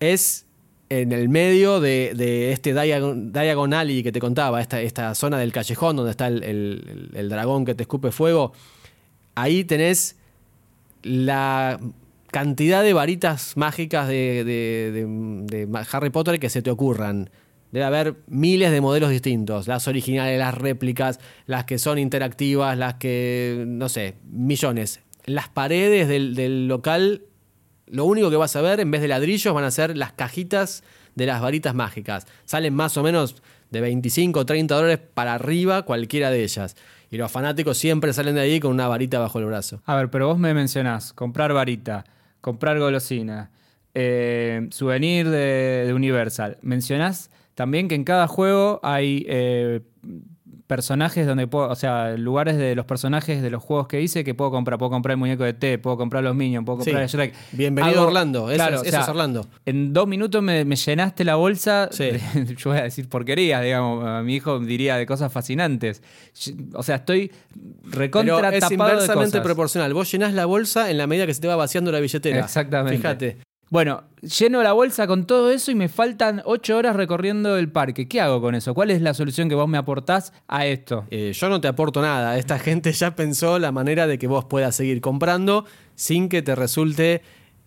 Es 0.00 0.46
en 0.90 1.12
el 1.12 1.28
medio 1.28 1.80
de, 1.80 2.52
este 2.52 2.72
Diagon, 2.72 3.74
Alley 3.74 4.02
que 4.02 4.12
te 4.12 4.20
contaba, 4.20 4.60
esta, 4.60 4.80
esta, 4.80 5.14
zona 5.14 5.38
del 5.38 5.52
callejón 5.52 5.96
donde 5.96 6.12
está 6.12 6.28
el, 6.28 7.28
dragón 7.28 7.64
que 7.64 7.74
te 7.74 7.82
escupe 7.82 8.10
fuego, 8.10 8.52
ahí 9.34 9.64
tenés 9.64 10.16
la 11.02 11.78
cantidad 12.30 12.82
de 12.82 12.92
varitas 12.92 13.56
mágicas 13.56 14.08
de, 14.08 15.46
Harry 15.90 16.10
Potter 16.10 16.38
que 16.38 16.50
se 16.50 16.62
te 16.62 16.70
ocurran. 16.70 17.30
Debe 17.72 17.84
haber 17.84 18.16
miles 18.26 18.70
de 18.70 18.80
modelos 18.80 19.10
distintos, 19.10 19.68
las 19.68 19.88
originales, 19.88 20.38
las 20.38 20.54
réplicas, 20.54 21.20
las 21.44 21.64
que 21.64 21.78
son 21.78 21.98
interactivas, 21.98 22.78
las 22.78 22.94
que, 22.94 23.64
no 23.66 23.90
sé, 23.90 24.14
millones. 24.30 25.00
Las 25.26 25.50
paredes 25.50 26.08
del, 26.08 26.34
del 26.34 26.66
local 26.66 27.24
lo 27.90 28.04
único 28.04 28.30
que 28.30 28.36
vas 28.36 28.54
a 28.56 28.62
ver 28.62 28.80
en 28.80 28.90
vez 28.90 29.00
de 29.00 29.08
ladrillos 29.08 29.54
van 29.54 29.64
a 29.64 29.70
ser 29.70 29.96
las 29.96 30.12
cajitas 30.12 30.82
de 31.14 31.26
las 31.26 31.40
varitas 31.40 31.74
mágicas. 31.74 32.26
Salen 32.44 32.74
más 32.74 32.96
o 32.96 33.02
menos 33.02 33.36
de 33.70 33.80
25 33.80 34.40
o 34.40 34.46
30 34.46 34.74
dólares 34.74 35.00
para 35.14 35.34
arriba 35.34 35.82
cualquiera 35.82 36.30
de 36.30 36.42
ellas. 36.42 36.76
Y 37.10 37.16
los 37.16 37.30
fanáticos 37.30 37.78
siempre 37.78 38.12
salen 38.12 38.34
de 38.34 38.42
ahí 38.42 38.60
con 38.60 38.72
una 38.72 38.88
varita 38.88 39.18
bajo 39.18 39.38
el 39.38 39.46
brazo. 39.46 39.82
A 39.86 39.96
ver, 39.96 40.10
pero 40.10 40.28
vos 40.28 40.38
me 40.38 40.54
mencionás 40.54 41.12
comprar 41.12 41.52
varita, 41.52 42.04
comprar 42.40 42.78
golosina, 42.78 43.50
eh, 43.94 44.68
souvenir 44.70 45.28
de, 45.28 45.92
Universal. 45.94 46.58
Mencionás 46.62 47.30
también 47.54 47.88
que 47.88 47.94
en 47.94 48.04
cada 48.04 48.28
juego 48.28 48.80
hay 48.82 49.24
eh, 49.28 49.80
personajes 50.68 51.26
donde 51.26 51.46
puedo, 51.46 51.68
o 51.68 51.74
sea, 51.74 52.16
lugares 52.16 52.58
de 52.58 52.76
los 52.76 52.84
personajes 52.84 53.42
de 53.42 53.50
los 53.50 53.62
juegos 53.62 53.88
que 53.88 54.00
hice 54.02 54.22
que 54.22 54.34
puedo 54.34 54.50
comprar. 54.50 54.78
Puedo 54.78 54.90
comprar 54.90 55.12
el 55.12 55.16
muñeco 55.16 55.42
de 55.42 55.54
T, 55.54 55.78
puedo 55.78 55.96
comprar 55.96 56.22
los 56.22 56.36
Minions, 56.36 56.64
puedo 56.64 56.78
comprar 56.78 57.02
el 57.02 57.08
Shrek. 57.08 57.34
Bienvenido 57.52 58.02
a 58.02 58.06
Orlando, 58.06 58.50
eso, 58.50 58.56
claro, 58.56 58.84
es 58.84 59.08
Orlando. 59.08 59.48
En 59.64 59.92
dos 59.92 60.06
minutos 60.06 60.42
me, 60.42 60.64
llenaste 60.64 61.24
la 61.24 61.36
bolsa, 61.36 61.88
yo 61.98 62.70
voy 62.70 62.78
a 62.78 62.82
decir 62.82 63.08
porquerías, 63.08 63.64
digamos, 63.64 64.06
a 64.06 64.22
mi 64.22 64.36
hijo 64.36 64.60
diría 64.60 64.96
de 64.96 65.06
cosas 65.06 65.32
fascinantes. 65.32 66.02
O 66.74 66.82
sea, 66.82 66.96
estoy 66.96 67.32
recontra 67.84 68.50
Pero 68.50 68.66
es 68.66 68.70
inversamente 68.70 69.40
proporcional. 69.40 69.94
Vos 69.94 70.12
llenás 70.12 70.34
la 70.34 70.44
bolsa 70.44 70.90
en 70.90 70.98
la 70.98 71.06
medida 71.06 71.26
que 71.26 71.34
se 71.34 71.40
te 71.40 71.48
va 71.48 71.56
vaciando 71.56 71.90
la 71.90 72.00
billetera. 72.00 72.40
Exactamente. 72.40 72.98
Fíjate. 72.98 73.47
Bueno, 73.70 74.04
lleno 74.22 74.62
la 74.62 74.72
bolsa 74.72 75.06
con 75.06 75.26
todo 75.26 75.50
eso 75.50 75.70
y 75.70 75.74
me 75.74 75.90
faltan 75.90 76.40
ocho 76.46 76.78
horas 76.78 76.96
recorriendo 76.96 77.58
el 77.58 77.70
parque. 77.70 78.08
¿Qué 78.08 78.18
hago 78.18 78.40
con 78.40 78.54
eso? 78.54 78.72
¿Cuál 78.72 78.90
es 78.90 79.02
la 79.02 79.12
solución 79.12 79.50
que 79.50 79.54
vos 79.54 79.68
me 79.68 79.76
aportás 79.76 80.32
a 80.46 80.64
esto? 80.64 81.04
Eh, 81.10 81.32
yo 81.34 81.50
no 81.50 81.60
te 81.60 81.68
aporto 81.68 82.00
nada. 82.00 82.38
Esta 82.38 82.58
gente 82.58 82.92
ya 82.92 83.14
pensó 83.14 83.58
la 83.58 83.70
manera 83.70 84.06
de 84.06 84.18
que 84.18 84.26
vos 84.26 84.46
puedas 84.46 84.74
seguir 84.74 85.02
comprando 85.02 85.66
sin 85.94 86.30
que 86.30 86.40
te 86.40 86.54
resulte 86.54 87.20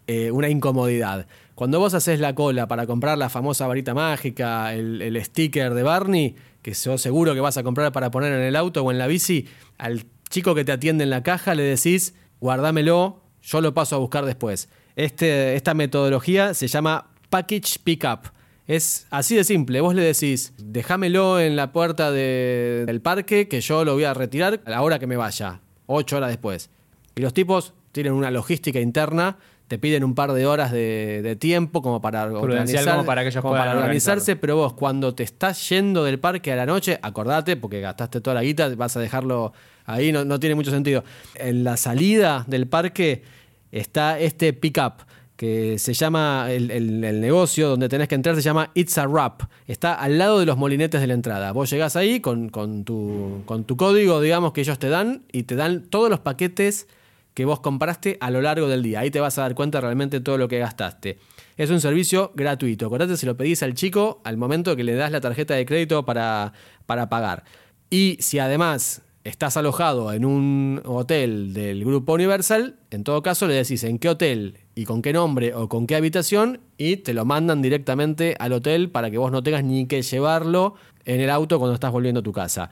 eh, 0.07 0.31
una 0.31 0.49
incomodidad. 0.49 1.27
Cuando 1.53 1.77
vos 1.77 1.93
haces 1.93 2.19
la 2.19 2.33
cola 2.33 2.67
para 2.67 2.87
comprar 2.87 3.19
la 3.19 3.29
famosa 3.29 3.67
varita 3.67 3.93
mágica, 3.93 4.73
el, 4.73 5.19
sticker 5.23 5.75
de 5.75 5.83
Barney, 5.83 6.35
que 6.63 6.73
yo 6.73 6.97
seguro 6.97 7.35
que 7.35 7.41
vas 7.41 7.57
a 7.57 7.63
comprar 7.63 7.91
para 7.91 8.09
poner 8.09 8.33
en 8.33 8.41
el 8.41 8.55
auto 8.55 8.83
o 8.83 8.91
en 8.91 8.97
la 8.97 9.05
bici, 9.05 9.47
al 9.77 10.05
chico 10.31 10.55
que 10.55 10.65
te 10.65 10.71
atiende 10.71 11.03
en 11.03 11.11
la 11.11 11.21
caja 11.21 11.53
le 11.53 11.61
decís, 11.61 12.15
guardámelo, 12.39 13.21
yo 13.43 13.61
lo 13.61 13.75
paso 13.75 13.95
a 13.95 13.99
buscar 13.99 14.25
después. 14.25 14.69
Este, 15.01 15.55
esta 15.55 15.73
metodología 15.73 16.53
se 16.53 16.67
llama 16.67 17.07
Package 17.31 17.79
Pickup. 17.83 18.27
Es 18.67 19.07
así 19.09 19.35
de 19.35 19.43
simple. 19.43 19.81
Vos 19.81 19.95
le 19.95 20.03
decís, 20.03 20.53
déjamelo 20.59 21.39
en 21.39 21.55
la 21.55 21.71
puerta 21.71 22.11
del 22.11 23.01
parque 23.01 23.47
que 23.47 23.61
yo 23.61 23.83
lo 23.83 23.95
voy 23.95 24.03
a 24.03 24.13
retirar 24.13 24.61
a 24.63 24.69
la 24.69 24.83
hora 24.83 24.99
que 24.99 25.07
me 25.07 25.17
vaya, 25.17 25.61
ocho 25.87 26.17
horas 26.17 26.29
después. 26.29 26.69
Y 27.15 27.21
los 27.21 27.33
tipos 27.33 27.73
tienen 27.91 28.13
una 28.13 28.29
logística 28.29 28.79
interna, 28.79 29.39
te 29.67 29.79
piden 29.79 30.03
un 30.03 30.13
par 30.13 30.33
de 30.33 30.45
horas 30.45 30.71
de, 30.71 31.35
tiempo 31.39 31.81
como 31.81 31.99
para, 31.99 32.25
organizar, 32.25 33.03
para, 33.03 33.23
que 33.23 33.29
ellos 33.29 33.41
puedan 33.41 33.75
organizarse, 33.75 34.35
pero 34.35 34.55
vos 34.57 34.73
cuando 34.73 35.15
te 35.15 35.23
estás 35.23 35.67
yendo 35.67 36.03
del 36.03 36.19
parque 36.19 36.51
a 36.51 36.55
la 36.55 36.67
noche, 36.67 36.99
acordate, 37.01 37.57
porque 37.57 37.81
gastaste 37.81 38.21
toda 38.21 38.35
la 38.35 38.43
guita, 38.43 38.69
vas 38.75 38.95
a 38.97 38.99
dejarlo 38.99 39.51
ahí, 39.85 40.11
no, 40.11 40.25
no 40.25 40.39
tiene 40.39 40.53
mucho 40.53 40.69
sentido. 40.69 41.03
En 41.33 41.63
la 41.63 41.75
salida 41.75 42.45
del 42.47 42.67
parque 42.67 43.40
está 43.71 44.19
este 44.19 44.53
pickup 44.53 45.03
que 45.41 45.79
se 45.79 45.95
llama 45.95 46.51
el, 46.51 47.01
negocio 47.19 47.69
donde 47.69 47.89
tenés 47.89 48.07
que 48.07 48.13
entrar, 48.13 48.35
se 48.35 48.43
llama 48.43 48.69
It's 48.75 48.99
a 48.99 49.07
Wrap. 49.07 49.41
Está 49.65 49.95
al 49.95 50.19
lado 50.19 50.39
de 50.39 50.45
los 50.45 50.55
molinetes 50.55 51.01
de 51.01 51.07
la 51.07 51.15
entrada. 51.15 51.51
Vos 51.51 51.67
llegás 51.71 51.95
ahí 51.95 52.19
con, 52.19 52.49
con, 52.49 52.83
tu, 52.83 53.41
con 53.45 53.63
tu 53.63 53.75
código, 53.75 54.21
digamos, 54.21 54.53
que 54.53 54.61
ellos 54.61 54.77
te 54.77 54.89
dan 54.89 55.23
y 55.31 55.43
te 55.43 55.55
dan 55.55 55.89
todos 55.89 56.11
los 56.11 56.19
paquetes 56.19 56.87
que 57.33 57.45
vos 57.45 57.59
compraste 57.59 58.17
a 58.21 58.29
lo 58.29 58.41
largo 58.41 58.67
del 58.67 58.83
día. 58.83 58.99
Ahí 58.99 59.09
te 59.09 59.19
vas 59.19 59.39
a 59.39 59.41
dar 59.41 59.55
cuenta 59.55 59.81
realmente 59.81 60.19
todo 60.19 60.37
lo 60.37 60.47
que 60.47 60.59
gastaste. 60.59 61.17
Es 61.57 61.71
un 61.71 61.81
servicio 61.81 62.31
gratuito. 62.35 62.85
Acordate 62.85 63.17
si 63.17 63.25
lo 63.25 63.35
pedís 63.35 63.63
al 63.63 63.73
chico 63.73 64.21
al 64.23 64.37
momento 64.37 64.75
que 64.75 64.83
le 64.83 64.93
das 64.93 65.11
la 65.11 65.21
tarjeta 65.21 65.55
de 65.55 65.65
crédito 65.65 66.05
para, 66.05 66.53
para 66.85 67.09
pagar. 67.09 67.45
Y 67.89 68.17
si 68.19 68.37
además 68.37 69.01
estás 69.23 69.57
alojado 69.57 70.13
en 70.13 70.25
un 70.25 70.81
hotel 70.85 71.53
del 71.53 71.85
grupo 71.85 72.13
Universal, 72.13 72.75
en 72.89 73.03
todo 73.03 73.21
caso 73.21 73.47
le 73.47 73.53
decís 73.53 73.83
en 73.83 73.99
qué 73.99 74.09
hotel 74.09 74.57
y 74.75 74.85
con 74.85 75.01
qué 75.01 75.13
nombre 75.13 75.53
o 75.53 75.69
con 75.69 75.87
qué 75.87 75.95
habitación 75.95 76.59
y 76.77 76.97
te 76.97 77.13
lo 77.13 77.25
mandan 77.25 77.61
directamente 77.61 78.35
al 78.39 78.53
hotel 78.53 78.89
para 78.89 79.11
que 79.11 79.17
vos 79.17 79.31
no 79.31 79.43
tengas 79.43 79.63
ni 79.63 79.85
que 79.85 80.01
llevarlo 80.01 80.75
en 81.05 81.21
el 81.21 81.29
auto 81.29 81.59
cuando 81.59 81.75
estás 81.75 81.91
volviendo 81.91 82.21
a 82.21 82.23
tu 82.23 82.31
casa. 82.31 82.69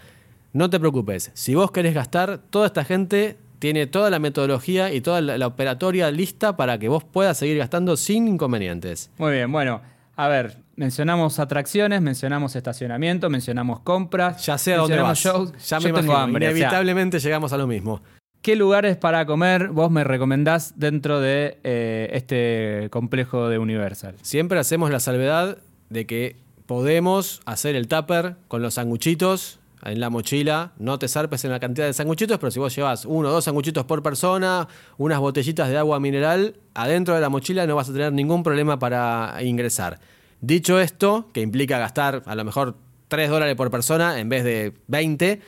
No 0.52 0.70
te 0.70 0.80
preocupes, 0.80 1.32
si 1.36 1.54
vos 1.54 1.72
querés 1.72 1.94
gastar, 1.94 2.40
toda 2.50 2.66
esta 2.66 2.84
gente 2.84 3.38
tiene 3.60 3.88
toda 3.88 4.10
la 4.10 4.20
metodología 4.20 4.92
y 4.94 5.02
toda 5.02 5.22
la, 5.22 5.46
operatoria 5.46 6.10
lista 6.10 6.58
para 6.58 6.80
que 6.80 6.88
vos 6.88 7.04
puedas 7.04 7.38
seguir 7.38 7.58
gastando 7.58 7.98
sin 7.98 8.28
inconvenientes. 8.28 9.12
Muy 9.18 9.34
bien, 9.34 9.52
bueno, 9.52 9.82
a 10.20 10.28
ver, 10.28 10.58
mencionamos 10.76 11.40
atracciones, 11.40 12.02
mencionamos 12.02 12.54
estacionamiento, 12.58 13.30
mencionamos 13.30 13.80
compras. 13.80 14.46
Ya 14.46 14.58
sé 14.58 14.74
a 14.74 14.78
dónde 14.80 15.00
vas. 15.00 15.18
Shows. 15.18 15.54
Ya 15.66 15.80
me 15.80 15.94
tengo 15.94 16.14
hambre. 16.14 16.46
Inevitablemente 16.46 17.20
llegamos 17.20 17.54
a 17.54 17.58
lo 17.58 17.68
mismo. 17.68 18.02
¿Qué 18.42 18.58
lugares 18.58 18.98
para 18.98 19.26
comer 19.26 19.70
vos 19.70 19.90
me 19.90 20.04
recomendás 20.04 20.78
dentro 20.78 21.22
de 21.22 21.60
eh, 21.64 22.10
este 22.12 22.90
complejo 22.92 23.48
de 23.48 23.60
Universal? 23.60 24.16
Siempre 24.22 24.60
hacemos 24.60 24.92
la 24.92 25.00
salvedad 25.00 25.60
de 25.88 26.06
que 26.06 26.36
podemos 26.66 27.40
hacer 27.46 27.78
el 27.78 27.88
tupper 27.88 28.36
con 28.50 28.62
los 28.62 28.74
sanguchitos 28.74 29.59
en 29.84 30.00
la 30.00 30.10
mochila, 30.10 30.74
no 30.78 31.00
te 31.00 31.08
zarpes 31.08 31.46
en 31.46 31.52
la 31.52 31.60
cantidad 31.60 31.88
de 31.88 31.94
sanguchitos, 31.94 32.38
pero 32.38 32.52
si 32.52 32.60
vos 32.60 32.76
llevas 32.76 33.06
uno 33.06 33.30
o 33.30 33.32
dos 33.32 33.46
sanguchitos 33.46 33.86
por 33.86 34.04
persona, 34.04 34.68
unas 34.98 35.20
botellitas 35.20 35.70
de 35.70 35.78
agua 35.78 36.00
mineral, 36.00 36.56
adentro 36.74 37.16
de 37.16 37.22
la 37.22 37.30
mochila 37.30 37.66
no 37.66 37.76
vas 37.76 37.90
a 37.90 37.94
tener 37.94 38.12
ningún 38.14 38.44
problema 38.44 38.80
para 38.80 39.38
ingresar. 39.42 40.00
Dicho 40.42 40.80
esto, 40.80 41.30
que 41.34 41.42
implica 41.42 41.80
gastar 41.80 42.24
a 42.26 42.36
lo 42.36 42.44
mejor 42.44 42.78
3 43.10 43.30
dólares 43.30 43.56
por 43.56 43.72
persona 43.72 44.20
en 44.20 44.30
vez 44.30 44.44
de 44.44 44.74
20, 44.88 45.42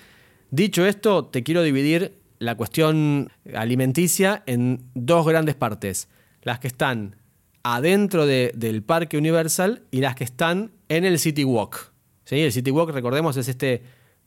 dicho 0.50 0.86
esto, 0.86 1.26
te 1.26 1.44
quiero 1.44 1.64
dividir 1.64 2.20
la 2.40 2.56
cuestión 2.56 3.32
alimenticia 3.54 4.44
en 4.48 4.84
dos 4.96 5.28
grandes 5.28 5.56
partes. 5.56 6.10
Las 6.42 6.60
que 6.60 6.68
están 6.68 7.16
adentro 7.64 8.26
del 8.26 8.82
Parque 8.84 9.18
Universal 9.18 9.84
y 9.92 10.02
las 10.02 10.16
que 10.16 10.24
están 10.24 10.72
en 10.90 11.06
el 11.06 11.20
City 11.20 11.44
Walk. 11.44 11.92
¿Sí? 12.26 12.40
El 12.40 12.52
City 12.52 12.72
Walk, 12.72 12.90
recordemos, 12.90 13.38
es 13.38 13.48
este 13.48 13.84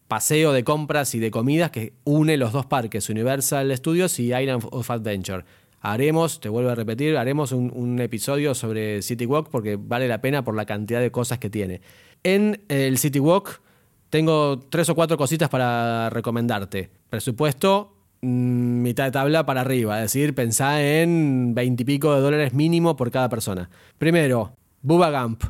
paseo 0.09 0.53
de 0.53 0.65
compras 0.65 1.15
y 1.15 1.19
de 1.19 1.31
comidas 1.31 1.71
que 1.71 1.95
une 2.05 2.37
los 2.37 2.53
dos 2.53 2.67
parques, 2.67 3.09
Universal 3.09 3.75
Studios 3.77 4.19
y 4.19 4.35
Island 4.35 4.67
of 4.71 4.91
Adventure. 4.91 5.45
Haremos, 5.81 6.41
te 6.41 6.49
vuelvo 6.49 6.71
a 6.71 6.75
repetir, 6.75 7.17
haremos 7.17 7.53
un, 7.53 8.01
episodio 8.01 8.55
sobre 8.55 9.03
City 9.03 9.27
Walk 9.27 9.49
porque 9.51 9.77
vale 9.77 10.09
la 10.09 10.23
pena 10.23 10.43
por 10.43 10.57
la 10.57 10.65
cantidad 10.65 11.01
de 11.01 11.11
cosas 11.11 11.39
que 11.39 11.51
tiene. 11.51 11.83
En 12.23 12.65
el 12.69 12.97
City 12.97 13.21
Walk 13.21 13.61
tengo 14.09 14.61
tres 14.61 14.89
o 14.89 14.95
cuatro 14.95 15.19
cositas 15.19 15.51
para 15.51 16.09
recomendarte. 16.09 16.91
Presupuesto, 17.11 17.99
mm, 18.23 18.83
mitad 18.83 19.05
de 19.05 19.11
tabla 19.11 19.45
para 19.45 19.61
arriba, 19.61 19.99
es 19.99 20.13
decir, 20.13 20.35
pensá 20.35 20.83
en 20.83 21.55
veintipico 21.55 22.15
de 22.15 22.21
dólares 22.23 22.55
mínimo 22.55 22.97
por 22.97 23.11
cada 23.11 23.29
persona. 23.29 23.69
Primero, 23.99 24.57
Bubba 24.81 25.11
Gump. 25.11 25.45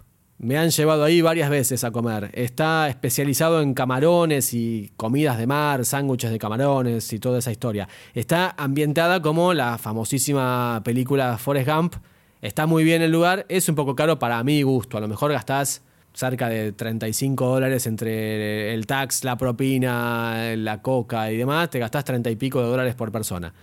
Me 0.44 0.58
han 0.58 0.68
llevado 0.68 1.04
ahí 1.04 1.22
varias 1.22 1.48
veces 1.48 1.84
a 1.84 1.90
comer. 1.90 2.28
Está 2.34 2.90
especializado 2.90 3.62
en 3.62 3.72
camarones 3.72 4.52
y 4.52 4.92
comidas 4.94 5.38
de 5.38 5.46
mar, 5.46 5.86
sándwiches 5.86 6.30
de 6.30 6.38
camarones 6.38 7.10
y 7.14 7.18
toda 7.18 7.38
esa 7.38 7.50
historia. 7.50 7.88
Está 8.12 8.54
ambientada 8.58 9.22
como 9.22 9.54
la 9.54 9.78
famosísima 9.78 10.82
película 10.84 11.38
Forrest 11.38 11.66
Gump. 11.66 11.94
Está 12.42 12.66
muy 12.66 12.84
bien 12.84 13.00
el 13.00 13.10
lugar. 13.10 13.46
Es 13.48 13.70
un 13.70 13.74
poco 13.74 13.96
caro 13.96 14.18
para 14.18 14.44
mi 14.44 14.60
gusto. 14.60 14.98
A 14.98 15.00
lo 15.00 15.08
mejor 15.08 15.32
gastás 15.32 15.80
cerca 16.12 16.50
de 16.50 16.72
35 16.72 17.48
dólares 17.48 17.86
entre 17.86 18.74
el 18.74 18.86
tax, 18.86 19.24
la 19.24 19.38
propina, 19.38 20.54
la 20.56 20.82
coca 20.82 21.32
y 21.32 21.38
demás. 21.38 21.70
Te 21.70 21.78
gastás 21.78 22.04
30 22.04 22.30
y 22.30 22.36
pico 22.36 22.60
de 22.60 22.68
dólares 22.68 22.94
por 22.94 23.10
persona. 23.10 23.54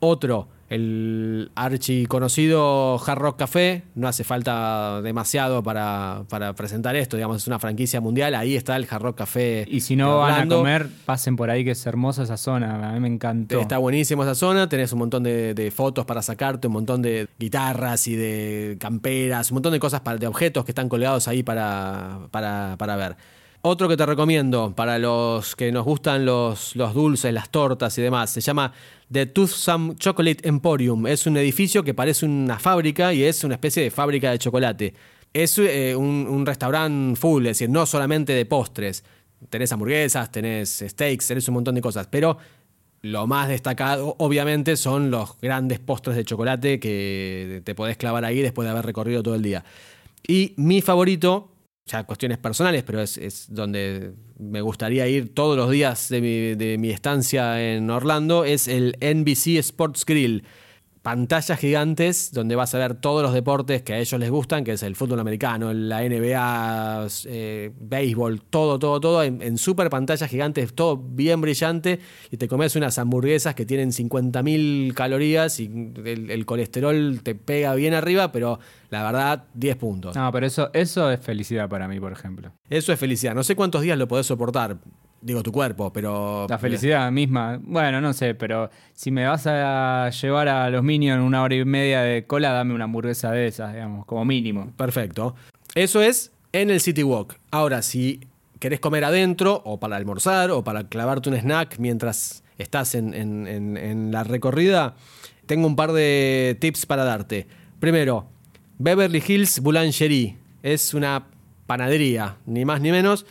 Otro, 0.00 0.48
el 0.68 1.50
archi 1.54 2.06
conocido 2.06 3.00
Hard 3.04 3.18
Rock 3.18 3.38
Café, 3.38 3.84
no 3.94 4.08
hace 4.08 4.24
falta 4.24 5.00
demasiado 5.02 5.62
para, 5.62 6.24
presentar 6.56 6.96
esto, 6.96 7.16
digamos, 7.16 7.38
es 7.38 7.46
una 7.46 7.58
franquicia 7.58 8.00
mundial, 8.00 8.34
ahí 8.34 8.56
está 8.56 8.76
el 8.76 8.86
Hard 8.90 9.02
Rock 9.02 9.18
Café. 9.18 9.64
Y 9.68 9.80
si 9.80 9.96
no 9.96 10.18
van 10.18 10.50
a 10.50 10.54
comer, 10.54 10.88
pasen 11.04 11.36
por 11.36 11.50
ahí, 11.50 11.64
que 11.64 11.72
es 11.72 11.86
hermosa 11.86 12.24
esa 12.24 12.36
zona, 12.36 12.90
a 12.90 12.92
mí 12.92 13.00
me 13.00 13.08
encantó. 13.08 13.60
Está 13.60 13.78
buenísima 13.78 14.24
esa 14.24 14.34
zona, 14.34 14.68
tenés 14.68 14.92
un 14.92 15.00
montón 15.00 15.22
de, 15.22 15.72
fotos 15.74 16.04
para 16.06 16.22
sacarte, 16.22 16.68
un 16.68 16.72
montón 16.72 17.02
de 17.02 17.28
guitarras 17.38 18.06
y 18.08 18.16
de 18.16 18.76
camperas, 18.80 19.50
un 19.50 19.56
montón 19.56 19.72
de 19.72 19.80
cosas, 19.80 20.00
para, 20.00 20.18
de 20.18 20.26
objetos 20.26 20.64
que 20.64 20.70
están 20.70 20.88
colgados 20.88 21.28
ahí 21.28 21.42
para, 21.42 22.28
para, 22.30 22.96
ver. 22.96 23.16
Otro 23.62 23.88
que 23.88 23.96
te 23.96 24.06
recomiendo 24.06 24.74
para 24.74 24.98
los 24.98 25.56
que 25.56 25.72
nos 25.72 25.84
gustan 25.84 26.24
los, 26.24 26.74
dulces, 26.74 27.32
las 27.32 27.50
tortas 27.50 27.96
y 27.98 28.02
demás, 28.02 28.30
se 28.30 28.40
llama 28.40 28.72
The 29.10 29.26
Toothsome 29.26 29.96
Chocolate 29.96 30.48
Emporium. 30.48 31.06
Es 31.06 31.26
un 31.26 31.36
edificio 31.36 31.82
que 31.82 31.94
parece 31.94 32.26
una 32.26 32.58
fábrica 32.58 33.12
y 33.12 33.24
es 33.24 33.42
una 33.44 33.54
especie 33.54 33.82
de 33.82 33.90
fábrica 33.90 34.30
de 34.30 34.38
chocolate. 34.38 34.94
Es 35.32 35.58
eh, 35.58 35.96
un, 35.96 36.46
restaurante 36.46 37.18
full, 37.18 37.46
es 37.46 37.58
decir, 37.58 37.70
no 37.70 37.86
solamente 37.86 38.32
de 38.32 38.46
postres. 38.46 39.04
Tenés 39.50 39.72
hamburguesas, 39.72 40.30
tenés 40.30 40.84
steaks, 40.86 41.26
tenés 41.26 41.48
un 41.48 41.54
montón 41.54 41.74
de 41.74 41.80
cosas, 41.80 42.06
pero 42.06 42.38
lo 43.02 43.26
más 43.26 43.48
destacado, 43.48 44.16
obviamente, 44.18 44.76
son 44.76 45.10
los 45.10 45.38
grandes 45.40 45.78
postres 45.78 46.16
de 46.16 46.24
chocolate 46.24 46.80
que 46.80 47.62
te 47.64 47.74
podés 47.74 47.96
clavar 47.96 48.24
ahí 48.24 48.40
después 48.40 48.64
de 48.64 48.70
haber 48.70 48.86
recorrido 48.86 49.22
todo 49.22 49.34
el 49.34 49.42
día. 49.42 49.64
Y 50.26 50.54
mi 50.56 50.80
favorito 50.80 51.50
ya 51.86 52.04
cuestiones 52.04 52.38
personales, 52.38 52.82
pero 52.82 53.00
es, 53.00 53.46
donde 53.48 54.12
me 54.38 54.60
gustaría 54.60 55.06
ir 55.06 55.32
todos 55.32 55.56
los 55.56 55.70
días 55.70 56.08
de 56.08 56.20
mi, 56.20 56.54
de 56.54 56.78
mi, 56.78 56.90
estancia 56.90 57.74
en 57.74 57.88
Orlando, 57.90 58.44
es 58.44 58.66
el 58.66 58.96
NBC 59.00 59.58
Sports 59.58 60.04
Grill 60.04 60.44
pantallas 61.06 61.56
gigantes 61.60 62.32
donde 62.32 62.56
vas 62.56 62.74
a 62.74 62.78
ver 62.78 62.96
todos 62.96 63.22
los 63.22 63.32
deportes 63.32 63.82
que 63.82 63.92
a 63.92 63.98
ellos 64.00 64.18
les 64.18 64.28
gustan, 64.28 64.64
que 64.64 64.72
es 64.72 64.82
el 64.82 64.96
fútbol 64.96 65.20
americano, 65.20 65.72
la 65.72 66.00
NBA, 66.00 67.06
eh, 67.26 67.70
béisbol, 67.78 68.42
todo, 68.42 68.80
todo, 68.80 68.98
todo, 68.98 69.22
en, 69.22 69.56
super 69.56 69.88
pantallas 69.88 70.28
gigantes, 70.28 70.74
todo 70.74 70.96
bien 70.96 71.40
brillante, 71.40 72.00
y 72.32 72.38
te 72.38 72.48
comes 72.48 72.74
unas 72.74 72.98
hamburguesas 72.98 73.54
que 73.54 73.64
tienen 73.64 73.92
50.000 73.92 74.94
calorías 74.94 75.60
y 75.60 75.66
el, 75.66 76.44
colesterol 76.44 77.20
te 77.22 77.36
pega 77.36 77.76
bien 77.76 77.94
arriba, 77.94 78.32
pero 78.32 78.58
la 78.90 79.04
verdad, 79.04 79.44
10 79.54 79.76
puntos. 79.76 80.16
No, 80.16 80.32
pero 80.32 80.44
eso, 80.44 80.70
eso 80.72 81.08
es 81.12 81.20
felicidad 81.20 81.68
para 81.68 81.86
mí, 81.86 82.00
por 82.00 82.10
ejemplo. 82.10 82.50
Eso 82.68 82.92
es 82.92 82.98
felicidad. 82.98 83.32
No 83.32 83.44
sé 83.44 83.54
cuántos 83.54 83.82
días 83.82 83.96
lo 83.96 84.08
podés 84.08 84.26
soportar. 84.26 84.78
Digo, 85.20 85.42
tu 85.42 85.52
cuerpo, 85.52 85.92
pero. 85.92 86.46
La 86.48 86.58
felicidad 86.58 87.10
misma. 87.10 87.58
Bueno, 87.62 88.00
no 88.00 88.12
sé, 88.12 88.34
pero 88.34 88.70
si 88.92 89.10
me 89.10 89.26
vas 89.26 89.46
a 89.46 90.10
llevar 90.10 90.48
a 90.48 90.70
los 90.70 90.82
Minions 90.82 91.22
una 91.22 91.42
hora 91.42 91.54
y 91.54 91.64
media 91.64 92.02
de 92.02 92.26
cola, 92.26 92.52
dame 92.52 92.74
una 92.74 92.84
hamburguesa 92.84 93.30
de 93.32 93.46
esas, 93.46 93.72
digamos, 93.72 94.06
como 94.06 94.24
mínimo. 94.24 94.72
Perfecto. 94.76 95.34
Eso 95.74 96.00
es 96.00 96.32
en 96.52 96.70
el 96.70 96.80
City 96.80 97.02
Walk. 97.02 97.38
Ahora, 97.50 97.82
si 97.82 98.20
querés 98.60 98.80
comer 98.80 99.04
adentro, 99.04 99.62
o 99.64 99.80
para 99.80 99.96
almorzar, 99.96 100.50
o 100.50 100.62
para 100.62 100.88
clavarte 100.88 101.28
un 101.30 101.36
snack 101.36 101.78
mientras 101.78 102.44
estás 102.58 102.94
en, 102.94 103.14
en 103.14 104.12
la 104.12 104.24
recorrida, 104.24 104.96
tengo 105.46 105.66
un 105.66 105.76
par 105.76 105.92
de 105.92 106.56
tips 106.60 106.86
para 106.86 107.04
darte. 107.04 107.46
Primero, 107.80 108.28
Beverly 108.78 109.22
Hills 109.26 109.60
Boulangerie. 109.60 110.36
Es 110.62 110.94
una 110.94 111.26
panadería, 111.66 112.36
ni 112.46 112.64
más 112.64 112.80
ni 112.80 112.90
menos 112.90 113.26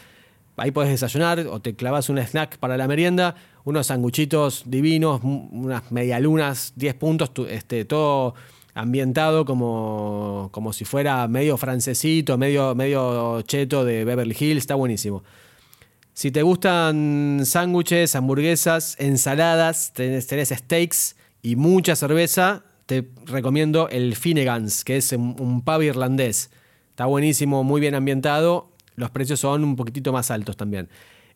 ahí 0.58 0.72
puedes 0.72 0.92
desayunar 0.92 1.40
o 1.40 1.62
te 1.62 1.76
clavas 1.76 2.10
un 2.10 2.18
snack 2.18 2.58
para 2.58 2.78
la 2.78 2.88
merienda, 2.88 3.36
unos 3.64 3.88
sanguchitos 3.88 4.64
divinos, 4.66 5.22
unas 5.24 5.92
medialunas, 5.92 6.74
10 6.76 6.94
puntos, 6.96 7.32
este, 7.50 7.86
todo 7.86 8.36
ambientado 8.74 9.46
como, 9.46 10.50
como 10.52 10.74
si 10.74 10.86
fuera 10.86 11.28
medio 11.28 11.58
francesito, 11.58 12.38
medio, 12.38 12.76
medio 12.76 13.42
cheto 13.44 13.86
de 13.86 14.04
Beverly 14.06 14.36
Hills, 14.38 14.60
está 14.60 14.76
buenísimo. 14.76 15.24
Si 16.14 16.32
te 16.32 16.44
gustan 16.44 17.42
sándwiches, 17.44 18.16
hamburguesas, 18.16 18.96
ensaladas, 19.00 19.94
tenés, 19.94 20.50
steaks 20.50 21.16
y 21.42 21.56
mucha 21.56 21.96
cerveza, 21.96 22.64
te 22.86 23.10
recomiendo 23.26 23.90
el 23.90 24.16
Finnegans, 24.16 24.86
que 24.86 24.98
es 24.98 25.12
un, 25.12 25.36
un 25.40 25.62
pub 25.62 25.82
irlandés. 25.82 26.52
Está 26.92 27.06
buenísimo, 27.06 27.64
muy 27.64 27.82
bien 27.82 27.96
ambientado 27.96 28.75
los 28.96 29.10
precios 29.12 29.40
son 29.40 29.64
un 29.64 29.76
poquitito 29.76 30.12
más 30.14 30.32
altos 30.32 30.58
también. 30.58 30.90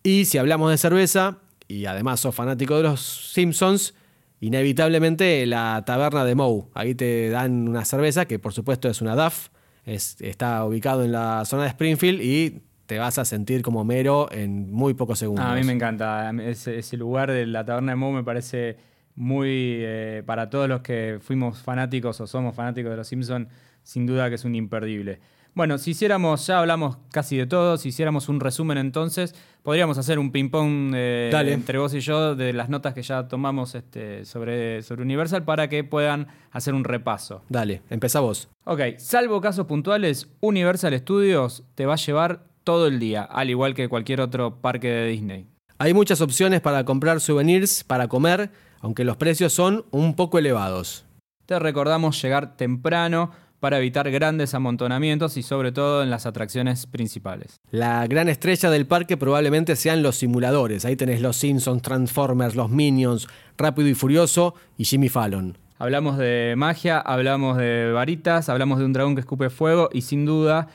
Y 0.04 0.26
si 0.26 0.38
hablamos 0.38 0.72
de 0.72 0.78
cerveza, 0.78 1.40
y 1.68 1.86
además 1.86 2.20
sos 2.20 2.34
fanático 2.34 2.78
de 2.78 2.84
los 2.84 3.32
Simpsons, 3.34 3.94
inevitablemente 4.40 5.46
la 5.46 5.84
taberna 5.86 6.26
de 6.26 6.36
Moe. 6.36 6.66
Ahí 6.74 6.96
te 6.96 7.30
dan 7.30 7.68
una 7.68 7.86
cerveza, 7.86 8.26
que 8.26 8.40
por 8.40 8.54
supuesto 8.54 8.90
es 8.90 9.02
una 9.02 9.16
DAF, 9.16 9.50
está 9.86 10.64
ubicado 10.66 11.04
en 11.04 11.12
la 11.12 11.44
zona 11.46 11.64
de 11.64 11.70
Springfield 11.70 12.22
y 12.22 12.62
te 12.86 12.98
vas 12.98 13.18
a 13.18 13.26
sentir 13.26 13.62
como 13.62 13.84
mero 13.86 14.30
en 14.32 14.72
muy 14.72 14.94
pocos 14.94 15.20
segundos. 15.20 15.46
a 15.46 15.54
mí 15.54 15.64
me 15.64 15.74
encanta. 15.74 16.32
Ese, 16.42 16.98
lugar 16.98 17.32
de 17.32 17.46
la 17.46 17.66
taberna 17.66 17.92
de 17.92 17.96
Moe 17.98 18.14
me 18.14 18.24
parece 18.24 18.78
muy, 19.16 19.78
eh, 19.80 20.24
para 20.26 20.50
todos 20.50 20.68
los 20.68 20.82
que 20.82 21.20
fuimos 21.22 21.62
fanáticos 21.62 22.20
o 22.22 22.28
somos 22.28 22.56
fanáticos 22.56 22.92
de 22.92 22.98
los 22.98 23.08
Simpsons, 23.08 23.48
sin 23.84 24.06
duda 24.06 24.30
que 24.30 24.36
es 24.36 24.46
un 24.46 24.56
imperdible. 24.56 25.20
Bueno, 25.56 25.78
si 25.78 25.92
hiciéramos, 25.92 26.48
ya 26.48 26.60
hablamos 26.60 26.98
casi 27.12 27.38
de 27.38 27.46
todo, 27.46 27.78
si 27.78 27.90
hiciéramos 27.90 28.30
un 28.30 28.40
resumen 28.40 28.78
entonces, 28.78 29.36
podríamos 29.64 29.98
hacer 29.98 30.20
un 30.20 30.32
ping-pong 30.32 30.94
eh, 30.96 31.32
entre 31.34 31.78
vos 31.78 31.94
y 31.94 32.00
yo 32.00 32.36
de 32.36 32.54
las 32.54 32.70
notas 32.70 32.94
que 32.94 33.02
ya 33.02 33.28
tomamos 33.28 33.76
este, 33.76 34.26
sobre, 34.26 34.82
sobre 34.84 35.02
Universal 35.02 35.44
para 35.44 35.68
que 35.68 35.84
puedan 35.84 36.28
hacer 36.52 36.74
un 36.74 36.84
repaso. 36.84 37.44
Dale, 37.50 37.82
empezá 37.90 38.20
vos. 38.20 38.50
Ok, 38.64 38.82
salvo 38.98 39.42
casos 39.42 39.66
puntuales, 39.66 40.30
Universal 40.40 40.98
Studios 40.98 41.64
te 41.76 41.86
va 41.86 41.94
a 41.94 41.98
llevar 41.98 42.46
todo 42.64 42.88
el 42.88 43.00
día, 43.00 43.24
al 43.24 43.50
igual 43.50 43.74
que 43.74 43.90
cualquier 43.90 44.22
otro 44.22 44.62
parque 44.62 44.88
de 44.88 45.08
Disney. 45.08 45.48
Hay 45.78 45.94
muchas 45.94 46.22
opciones 46.22 46.62
para 46.62 46.84
comprar 46.84 47.22
souvenirs, 47.22 47.84
para 47.84 48.08
comer, 48.08 48.52
aunque 48.82 49.04
los 49.04 49.18
precios 49.18 49.54
son 49.54 49.86
un 49.92 50.16
poco 50.16 50.38
elevados. 50.38 51.06
Te 51.46 51.58
recordamos 51.58 52.22
llegar 52.22 52.58
temprano 52.58 53.32
para 53.60 53.78
evitar 53.78 54.10
grandes 54.12 54.54
amontonamientos 54.54 55.38
y 55.38 55.44
sobre 55.44 55.72
todo 55.72 56.04
en 56.04 56.10
las 56.10 56.26
atracciones 56.26 56.86
principales. 56.88 57.60
La 57.72 58.08
gran 58.08 58.30
estrella 58.30 58.70
del 58.70 58.88
parque 58.88 59.18
probablemente 59.18 59.76
sean 59.76 60.02
los 60.02 60.18
simuladores. 60.18 60.86
Ahí 60.86 60.96
tenés 60.96 61.22
los 61.22 61.38
Simpsons, 61.38 61.82
Transformers, 61.82 62.56
los 62.56 62.70
Minions, 62.70 63.28
Rápido 63.58 63.90
y 63.90 63.94
Furioso 63.94 64.56
y 64.78 64.86
Jimmy 64.86 65.10
Fallon. 65.10 65.58
Hablamos 65.78 66.18
de 66.18 66.56
magia, 66.58 67.00
hablamos 67.00 67.58
de 67.58 67.92
varitas, 67.94 68.50
hablamos 68.50 68.80
de 68.80 68.86
un 68.86 68.94
dragón 68.94 69.16
que 69.16 69.22
escupe 69.22 69.50
fuego 69.50 69.90
y 69.94 70.02
sin 70.02 70.26
duda 70.26 70.68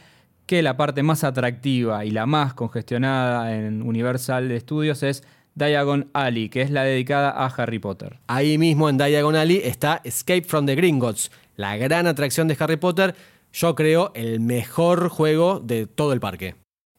que 0.46 0.62
la 0.62 0.76
parte 0.76 1.02
más 1.02 1.24
atractiva 1.24 2.04
y 2.04 2.10
la 2.10 2.26
más 2.26 2.54
congestionada 2.54 3.54
en 3.54 3.82
Universal 3.82 4.54
Studios 4.60 5.02
es 5.02 5.24
Diagon 5.54 6.10
Alley, 6.12 6.48
que 6.48 6.62
es 6.62 6.70
la 6.70 6.84
dedicada 6.84 7.30
a 7.30 7.46
Harry 7.46 7.78
Potter. 7.78 8.18
Ahí 8.26 8.58
mismo 8.58 8.88
en 8.88 8.98
Diagon 8.98 9.36
Alley 9.36 9.60
está 9.64 10.00
Escape 10.04 10.44
from 10.44 10.66
the 10.66 10.74
Gringotts, 10.74 11.30
la 11.56 11.76
gran 11.76 12.06
atracción 12.06 12.48
de 12.48 12.56
Harry 12.58 12.76
Potter, 12.76 13.14
yo 13.52 13.74
creo 13.76 14.10
el 14.14 14.40
mejor 14.40 15.08
juego 15.08 15.60
de 15.60 15.86
todo 15.86 16.12
el 16.12 16.20
parque. 16.20 16.56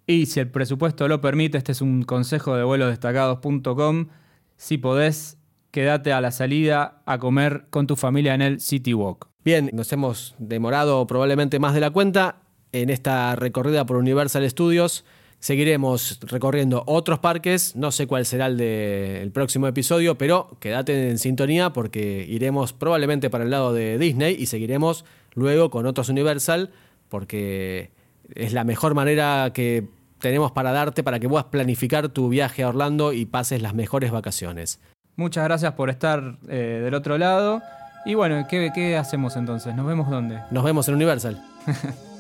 Y 0.07 0.27
si 0.27 0.39
el 0.39 0.49
presupuesto 0.49 1.07
lo 1.07 1.19
permite, 1.19 1.57
este 1.57 1.73
es 1.73 1.81
un 1.81 2.03
consejo 2.03 2.55
de 2.55 2.63
vuelosdestacados.com. 2.63 4.07
Si 4.55 4.77
podés, 4.77 5.37
quédate 5.71 6.13
a 6.13 6.21
la 6.21 6.31
salida 6.31 7.01
a 7.05 7.17
comer 7.17 7.65
con 7.69 7.87
tu 7.87 7.97
familia 7.97 8.33
en 8.35 8.41
el 8.41 8.61
City 8.61 8.93
Walk. 8.93 9.27
Bien, 9.43 9.69
nos 9.73 9.91
hemos 9.91 10.35
demorado 10.39 11.05
probablemente 11.07 11.59
más 11.59 11.73
de 11.73 11.81
la 11.81 11.89
cuenta 11.89 12.37
en 12.71 12.89
esta 12.89 13.35
recorrida 13.35 13.85
por 13.85 13.97
Universal 13.97 14.49
Studios. 14.49 15.03
Seguiremos 15.45 16.17
recorriendo 16.21 16.81
otros 16.87 17.19
parques, 17.19 17.75
no 17.75 17.91
sé 17.91 18.07
cuál 18.07 18.25
será 18.25 18.47
el 18.47 18.57
del 18.57 19.29
próximo 19.29 19.67
episodio, 19.67 20.17
pero 20.17 20.57
quédate 20.59 21.11
en 21.11 21.19
sintonía 21.19 21.71
porque 21.71 22.25
iremos 22.27 22.73
probablemente 22.73 23.29
para 23.29 23.43
el 23.43 23.51
lado 23.51 23.71
de 23.71 23.99
Disney 23.99 24.35
y 24.39 24.47
seguiremos 24.47 25.05
luego 25.35 25.69
con 25.69 25.85
otros 25.85 26.09
Universal 26.09 26.71
porque 27.09 27.91
es 28.33 28.53
la 28.53 28.63
mejor 28.63 28.95
manera 28.95 29.51
que 29.53 29.87
tenemos 30.17 30.51
para 30.51 30.71
darte 30.71 31.03
para 31.03 31.19
que 31.19 31.29
puedas 31.29 31.45
planificar 31.45 32.09
tu 32.09 32.27
viaje 32.27 32.63
a 32.63 32.69
Orlando 32.69 33.13
y 33.13 33.27
pases 33.27 33.61
las 33.61 33.75
mejores 33.75 34.09
vacaciones. 34.09 34.79
Muchas 35.15 35.43
gracias 35.43 35.73
por 35.73 35.91
estar 35.91 36.39
eh, 36.49 36.81
del 36.83 36.95
otro 36.95 37.19
lado. 37.19 37.61
Y 38.03 38.15
bueno, 38.15 38.47
¿qué, 38.49 38.71
¿qué 38.73 38.97
hacemos 38.97 39.35
entonces? 39.35 39.75
¿Nos 39.75 39.85
vemos 39.85 40.09
dónde? 40.09 40.39
Nos 40.49 40.63
vemos 40.63 40.87
en 40.87 40.95
Universal. 40.95 41.39